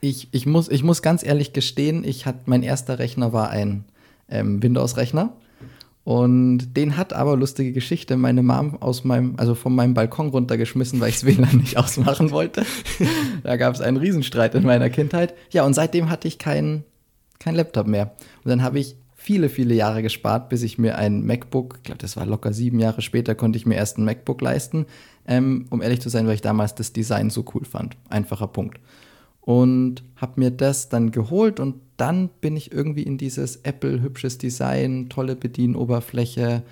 Ich, 0.00 0.28
ich, 0.32 0.46
muss, 0.46 0.68
ich 0.68 0.82
muss 0.82 1.02
ganz 1.02 1.22
ehrlich 1.22 1.52
gestehen, 1.52 2.04
ich 2.04 2.26
hat, 2.26 2.48
mein 2.48 2.62
erster 2.62 2.98
Rechner 2.98 3.32
war 3.32 3.50
ein 3.50 3.84
ähm, 4.28 4.62
Windows-Rechner. 4.62 5.36
Und 6.04 6.76
den 6.76 6.96
hat 6.96 7.12
aber 7.12 7.36
lustige 7.36 7.72
Geschichte 7.72 8.16
meine 8.16 8.42
Mom 8.42 8.76
aus 8.80 9.04
meinem, 9.04 9.34
also 9.36 9.54
von 9.54 9.74
meinem 9.74 9.94
Balkon 9.94 10.28
runtergeschmissen, 10.28 11.00
weil 11.00 11.10
ich 11.10 11.20
das 11.20 11.26
WLAN 11.38 11.58
nicht 11.58 11.76
ausmachen 11.76 12.30
wollte. 12.32 12.64
da 13.44 13.56
gab 13.56 13.74
es 13.74 13.80
einen 13.80 13.96
Riesenstreit 13.96 14.54
in 14.54 14.64
meiner 14.64 14.90
Kindheit. 14.90 15.34
Ja, 15.50 15.64
und 15.64 15.74
seitdem 15.74 16.10
hatte 16.10 16.26
ich 16.26 16.38
keinen 16.38 16.84
kein 17.38 17.54
Laptop 17.54 17.86
mehr. 17.86 18.14
Und 18.44 18.48
dann 18.48 18.62
habe 18.62 18.78
ich 18.78 18.96
viele, 19.14 19.48
viele 19.48 19.74
Jahre 19.74 20.02
gespart, 20.02 20.48
bis 20.48 20.62
ich 20.62 20.78
mir 20.78 20.96
ein 20.96 21.24
MacBook, 21.24 21.76
ich 21.76 21.82
glaube, 21.84 22.00
das 22.00 22.16
war 22.16 22.26
locker 22.26 22.52
sieben 22.52 22.80
Jahre 22.80 23.02
später, 23.02 23.36
konnte 23.36 23.56
ich 23.56 23.66
mir 23.66 23.76
erst 23.76 23.98
ein 23.98 24.04
MacBook 24.04 24.40
leisten. 24.40 24.86
Ähm, 25.24 25.66
um 25.70 25.82
ehrlich 25.82 26.00
zu 26.00 26.08
sein, 26.08 26.26
weil 26.26 26.34
ich 26.34 26.40
damals 26.40 26.74
das 26.74 26.92
Design 26.92 27.30
so 27.30 27.44
cool 27.54 27.64
fand. 27.64 27.96
Einfacher 28.08 28.48
Punkt 28.48 28.80
und 29.42 30.04
habe 30.16 30.40
mir 30.40 30.50
das 30.50 30.88
dann 30.88 31.10
geholt 31.10 31.58
und 31.58 31.74
dann 32.02 32.30
bin 32.40 32.56
ich 32.56 32.72
irgendwie 32.72 33.04
in 33.04 33.16
dieses 33.16 33.60
Apple 33.62 34.02
hübsches 34.02 34.36
Design, 34.36 35.08
tolle 35.08 35.36
Bedienoberfläche 35.36 36.64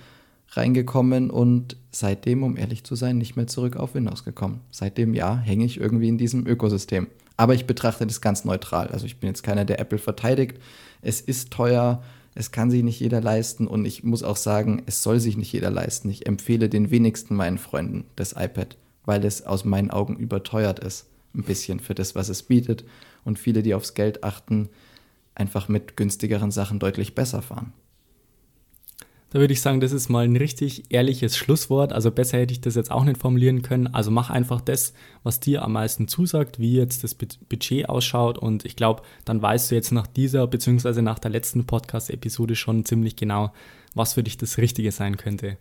reingekommen 0.49 1.29
und 1.29 1.77
seitdem, 1.89 2.43
um 2.43 2.57
ehrlich 2.57 2.83
zu 2.83 2.95
sein, 2.95 3.17
nicht 3.17 3.37
mehr 3.37 3.47
zurück 3.47 3.77
auf 3.77 3.95
Windows 3.95 4.25
gekommen. 4.25 4.59
Seitdem 4.71 5.13
ja, 5.13 5.37
hänge 5.37 5.63
ich 5.63 5.79
irgendwie 5.79 6.09
in 6.09 6.17
diesem 6.17 6.45
Ökosystem. 6.45 7.07
Aber 7.37 7.53
ich 7.53 7.65
betrachte 7.65 8.05
das 8.05 8.19
ganz 8.19 8.43
neutral. 8.43 8.89
Also 8.89 9.05
ich 9.05 9.21
bin 9.21 9.29
jetzt 9.29 9.41
keiner, 9.41 9.63
der 9.63 9.79
Apple 9.79 9.99
verteidigt. 9.99 10.57
Es 11.01 11.21
ist 11.21 11.49
teuer, 11.49 12.03
es 12.35 12.51
kann 12.51 12.69
sich 12.69 12.83
nicht 12.83 12.99
jeder 12.99 13.21
leisten 13.21 13.67
und 13.67 13.85
ich 13.85 14.03
muss 14.03 14.23
auch 14.23 14.35
sagen, 14.35 14.83
es 14.85 15.01
soll 15.01 15.21
sich 15.21 15.37
nicht 15.37 15.53
jeder 15.53 15.71
leisten. 15.71 16.09
Ich 16.09 16.27
empfehle 16.27 16.67
den 16.67 16.91
wenigsten 16.91 17.35
meinen 17.35 17.57
Freunden 17.57 18.03
das 18.17 18.33
iPad, 18.33 18.75
weil 19.05 19.23
es 19.23 19.45
aus 19.45 19.63
meinen 19.63 19.91
Augen 19.91 20.17
überteuert 20.17 20.79
ist 20.79 21.05
ein 21.33 21.43
bisschen 21.43 21.79
für 21.79 21.95
das, 21.95 22.15
was 22.15 22.29
es 22.29 22.43
bietet. 22.43 22.83
Und 23.23 23.39
viele, 23.39 23.63
die 23.63 23.73
aufs 23.73 23.93
Geld 23.93 24.23
achten, 24.23 24.69
einfach 25.35 25.67
mit 25.67 25.97
günstigeren 25.97 26.51
Sachen 26.51 26.79
deutlich 26.79 27.15
besser 27.15 27.41
fahren. 27.41 27.73
Da 29.31 29.39
würde 29.39 29.53
ich 29.53 29.61
sagen, 29.61 29.79
das 29.79 29.93
ist 29.93 30.09
mal 30.09 30.25
ein 30.25 30.35
richtig 30.35 30.91
ehrliches 30.91 31.37
Schlusswort. 31.37 31.93
Also 31.93 32.11
besser 32.11 32.37
hätte 32.37 32.51
ich 32.51 32.59
das 32.59 32.75
jetzt 32.75 32.91
auch 32.91 33.05
nicht 33.05 33.17
formulieren 33.17 33.61
können. 33.61 33.87
Also 33.87 34.11
mach 34.11 34.29
einfach 34.29 34.59
das, 34.59 34.93
was 35.23 35.39
dir 35.39 35.63
am 35.63 35.71
meisten 35.71 36.09
zusagt, 36.09 36.59
wie 36.59 36.73
jetzt 36.73 37.05
das 37.05 37.15
Budget 37.15 37.87
ausschaut. 37.87 38.37
Und 38.37 38.65
ich 38.65 38.75
glaube, 38.75 39.03
dann 39.23 39.41
weißt 39.41 39.71
du 39.71 39.75
jetzt 39.75 39.93
nach 39.93 40.05
dieser 40.05 40.45
bzw. 40.47 41.01
nach 41.01 41.17
der 41.17 41.31
letzten 41.31 41.65
Podcast-Episode 41.65 42.57
schon 42.57 42.83
ziemlich 42.83 43.15
genau, 43.15 43.53
was 43.95 44.15
für 44.15 44.23
dich 44.23 44.35
das 44.35 44.57
Richtige 44.57 44.91
sein 44.91 45.15
könnte. 45.15 45.57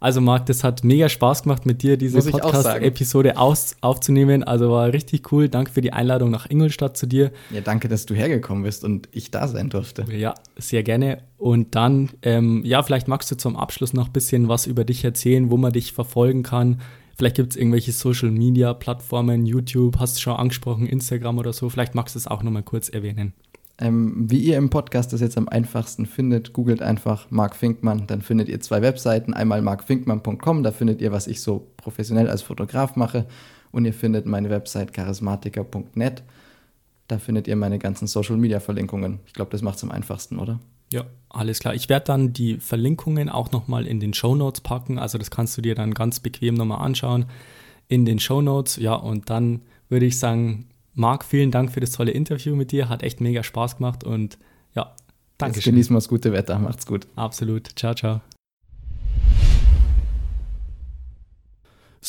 Also 0.00 0.20
Marc, 0.20 0.46
das 0.46 0.62
hat 0.62 0.84
mega 0.84 1.08
Spaß 1.08 1.42
gemacht, 1.42 1.66
mit 1.66 1.82
dir 1.82 1.96
diese 1.96 2.22
Podcast-Episode 2.30 3.36
aufzunehmen. 3.36 4.44
Also 4.44 4.70
war 4.70 4.92
richtig 4.92 5.32
cool. 5.32 5.48
Danke 5.48 5.72
für 5.72 5.80
die 5.80 5.92
Einladung 5.92 6.30
nach 6.30 6.48
Ingolstadt 6.48 6.96
zu 6.96 7.06
dir. 7.06 7.32
Ja, 7.50 7.60
danke, 7.60 7.88
dass 7.88 8.06
du 8.06 8.14
hergekommen 8.14 8.62
bist 8.62 8.84
und 8.84 9.08
ich 9.12 9.30
da 9.30 9.48
sein 9.48 9.70
durfte. 9.70 10.04
Ja, 10.12 10.34
sehr 10.56 10.82
gerne. 10.82 11.22
Und 11.36 11.74
dann, 11.74 12.10
ähm, 12.22 12.62
ja, 12.64 12.82
vielleicht 12.82 13.08
magst 13.08 13.30
du 13.30 13.36
zum 13.36 13.56
Abschluss 13.56 13.92
noch 13.92 14.06
ein 14.06 14.12
bisschen 14.12 14.48
was 14.48 14.66
über 14.66 14.84
dich 14.84 15.04
erzählen, 15.04 15.50
wo 15.50 15.56
man 15.56 15.72
dich 15.72 15.92
verfolgen 15.92 16.42
kann. 16.42 16.80
Vielleicht 17.16 17.34
gibt 17.34 17.52
es 17.52 17.56
irgendwelche 17.56 17.90
Social-Media-Plattformen, 17.90 19.44
YouTube, 19.44 19.98
hast 19.98 20.16
du 20.16 20.20
schon 20.20 20.36
angesprochen, 20.36 20.86
Instagram 20.86 21.38
oder 21.38 21.52
so. 21.52 21.68
Vielleicht 21.68 21.96
magst 21.96 22.14
du 22.14 22.18
es 22.20 22.28
auch 22.28 22.44
nochmal 22.44 22.62
kurz 22.62 22.88
erwähnen. 22.88 23.32
Ähm, 23.80 24.28
wie 24.28 24.40
ihr 24.40 24.56
im 24.56 24.70
Podcast 24.70 25.12
das 25.12 25.20
jetzt 25.20 25.38
am 25.38 25.48
einfachsten 25.48 26.06
findet, 26.06 26.52
googelt 26.52 26.82
einfach 26.82 27.30
Mark 27.30 27.54
Finkmann, 27.54 28.08
dann 28.08 28.22
findet 28.22 28.48
ihr 28.48 28.60
zwei 28.60 28.82
Webseiten. 28.82 29.34
Einmal 29.34 29.62
markfinkmann.com, 29.62 30.64
da 30.64 30.72
findet 30.72 31.00
ihr, 31.00 31.12
was 31.12 31.28
ich 31.28 31.40
so 31.40 31.68
professionell 31.76 32.28
als 32.28 32.42
Fotograf 32.42 32.96
mache. 32.96 33.26
Und 33.70 33.84
ihr 33.84 33.92
findet 33.92 34.26
meine 34.26 34.50
Website 34.50 34.92
charismatiker.net. 34.92 36.22
Da 37.06 37.18
findet 37.18 37.46
ihr 37.46 37.56
meine 37.56 37.78
ganzen 37.78 38.06
Social-Media-Verlinkungen. 38.06 39.20
Ich 39.26 39.32
glaube, 39.32 39.50
das 39.50 39.62
macht 39.62 39.76
es 39.76 39.84
am 39.84 39.90
einfachsten, 39.90 40.38
oder? 40.38 40.58
Ja, 40.90 41.04
alles 41.28 41.58
klar. 41.58 41.74
Ich 41.74 41.88
werde 41.88 42.06
dann 42.06 42.32
die 42.32 42.58
Verlinkungen 42.58 43.28
auch 43.28 43.52
nochmal 43.52 43.86
in 43.86 44.00
den 44.00 44.14
Show 44.14 44.34
Notes 44.34 44.60
packen. 44.60 44.98
Also 44.98 45.18
das 45.18 45.30
kannst 45.30 45.56
du 45.56 45.62
dir 45.62 45.74
dann 45.74 45.94
ganz 45.94 46.20
bequem 46.20 46.54
nochmal 46.54 46.80
anschauen 46.80 47.26
in 47.88 48.04
den 48.04 48.18
Show 48.18 48.40
Notes. 48.40 48.76
Ja, 48.76 48.94
und 48.94 49.30
dann 49.30 49.60
würde 49.88 50.06
ich 50.06 50.18
sagen, 50.18 50.67
Marc, 50.98 51.24
vielen 51.24 51.52
Dank 51.52 51.70
für 51.70 51.80
das 51.80 51.92
tolle 51.92 52.10
Interview 52.10 52.56
mit 52.56 52.72
dir. 52.72 52.88
Hat 52.88 53.04
echt 53.04 53.20
mega 53.20 53.44
Spaß 53.44 53.76
gemacht 53.76 54.02
und 54.02 54.36
ja, 54.74 54.94
danke. 55.38 55.60
Genießen 55.60 55.94
wir 55.94 55.98
das 55.98 56.08
gute 56.08 56.32
Wetter. 56.32 56.58
Macht's 56.58 56.86
gut. 56.86 57.06
Absolut. 57.14 57.68
Ciao, 57.76 57.94
ciao. 57.94 58.20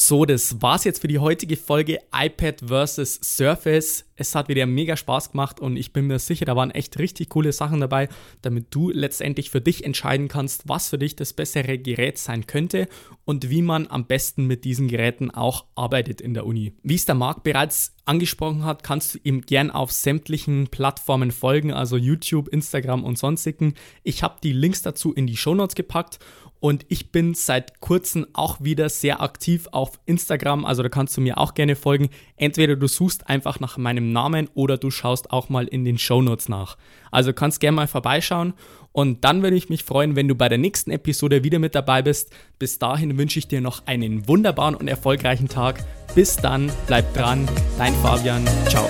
So, 0.01 0.23
das 0.23 0.61
war's 0.61 0.85
jetzt 0.85 1.01
für 1.01 1.09
die 1.09 1.19
heutige 1.19 1.57
Folge 1.57 1.99
iPad 2.15 2.61
vs. 2.61 3.19
Surface. 3.21 4.05
Es 4.15 4.33
hat 4.33 4.47
wieder 4.47 4.65
mega 4.65 4.95
Spaß 4.95 5.31
gemacht 5.31 5.59
und 5.59 5.75
ich 5.75 5.91
bin 5.91 6.07
mir 6.07 6.19
sicher, 6.19 6.45
da 6.45 6.55
waren 6.55 6.71
echt 6.71 6.97
richtig 6.99 7.27
coole 7.27 7.51
Sachen 7.51 7.81
dabei, 7.81 8.07
damit 8.41 8.67
du 8.69 8.91
letztendlich 8.91 9.49
für 9.49 9.59
dich 9.59 9.83
entscheiden 9.83 10.29
kannst, 10.29 10.69
was 10.69 10.87
für 10.89 10.97
dich 10.97 11.17
das 11.17 11.33
bessere 11.33 11.77
Gerät 11.77 12.17
sein 12.17 12.47
könnte 12.47 12.87
und 13.25 13.49
wie 13.49 13.61
man 13.61 13.87
am 13.87 14.07
besten 14.07 14.45
mit 14.45 14.63
diesen 14.63 14.87
Geräten 14.87 15.31
auch 15.31 15.65
arbeitet 15.75 16.21
in 16.21 16.33
der 16.33 16.45
Uni. 16.45 16.73
Wie 16.81 16.95
es 16.95 17.05
der 17.05 17.15
Marc 17.15 17.43
bereits 17.43 17.93
angesprochen 18.05 18.63
hat, 18.63 18.83
kannst 18.83 19.15
du 19.15 19.19
ihm 19.23 19.41
gern 19.41 19.69
auf 19.69 19.91
sämtlichen 19.91 20.67
Plattformen 20.67 21.31
folgen, 21.31 21.73
also 21.73 21.97
YouTube, 21.97 22.47
Instagram 22.47 23.03
und 23.03 23.17
sonstigen. 23.17 23.73
Ich 24.03 24.23
habe 24.23 24.39
die 24.43 24.53
Links 24.53 24.81
dazu 24.81 25.13
in 25.13 25.27
die 25.27 25.37
Shownotes 25.37 25.75
gepackt 25.75 26.19
und 26.59 26.85
ich 26.89 27.11
bin 27.11 27.33
seit 27.33 27.79
kurzem 27.79 28.27
auch 28.33 28.61
wieder 28.61 28.89
sehr 28.89 29.21
aktiv 29.21 29.67
auf 29.71 29.99
Instagram, 30.05 30.65
also 30.65 30.83
da 30.83 30.89
kannst 30.89 31.15
du 31.15 31.21
mir 31.21 31.37
auch 31.37 31.53
gerne 31.53 31.75
folgen. 31.75 32.09
Entweder 32.35 32.75
du 32.75 32.87
suchst 32.87 33.29
einfach 33.29 33.59
nach 33.59 33.77
meinem 33.77 34.11
Namen 34.11 34.49
oder 34.53 34.77
du 34.77 34.91
schaust 34.91 35.31
auch 35.31 35.49
mal 35.49 35.67
in 35.67 35.85
den 35.85 35.97
Show 35.97 36.21
Notes 36.21 36.49
nach. 36.49 36.77
Also 37.11 37.33
kannst 37.33 37.59
gerne 37.59 37.75
mal 37.75 37.87
vorbeischauen 37.87 38.53
und 38.91 39.23
dann 39.23 39.43
würde 39.43 39.55
ich 39.55 39.69
mich 39.69 39.83
freuen, 39.83 40.15
wenn 40.15 40.27
du 40.27 40.35
bei 40.35 40.49
der 40.49 40.57
nächsten 40.57 40.91
Episode 40.91 41.43
wieder 41.43 41.59
mit 41.59 41.75
dabei 41.75 42.01
bist. 42.01 42.31
Bis 42.57 42.79
dahin 42.79 43.17
wünsche 43.17 43.39
ich 43.39 43.47
dir 43.47 43.61
noch 43.61 43.85
einen 43.85 44.27
wunderbaren 44.27 44.75
und 44.75 44.87
erfolgreichen 44.87 45.47
Tag. 45.47 45.83
Bis 46.15 46.35
dann, 46.35 46.71
bleib 46.87 47.13
dran, 47.13 47.47
dein 47.77 47.93
Fabian, 47.95 48.45
ciao. 48.67 48.89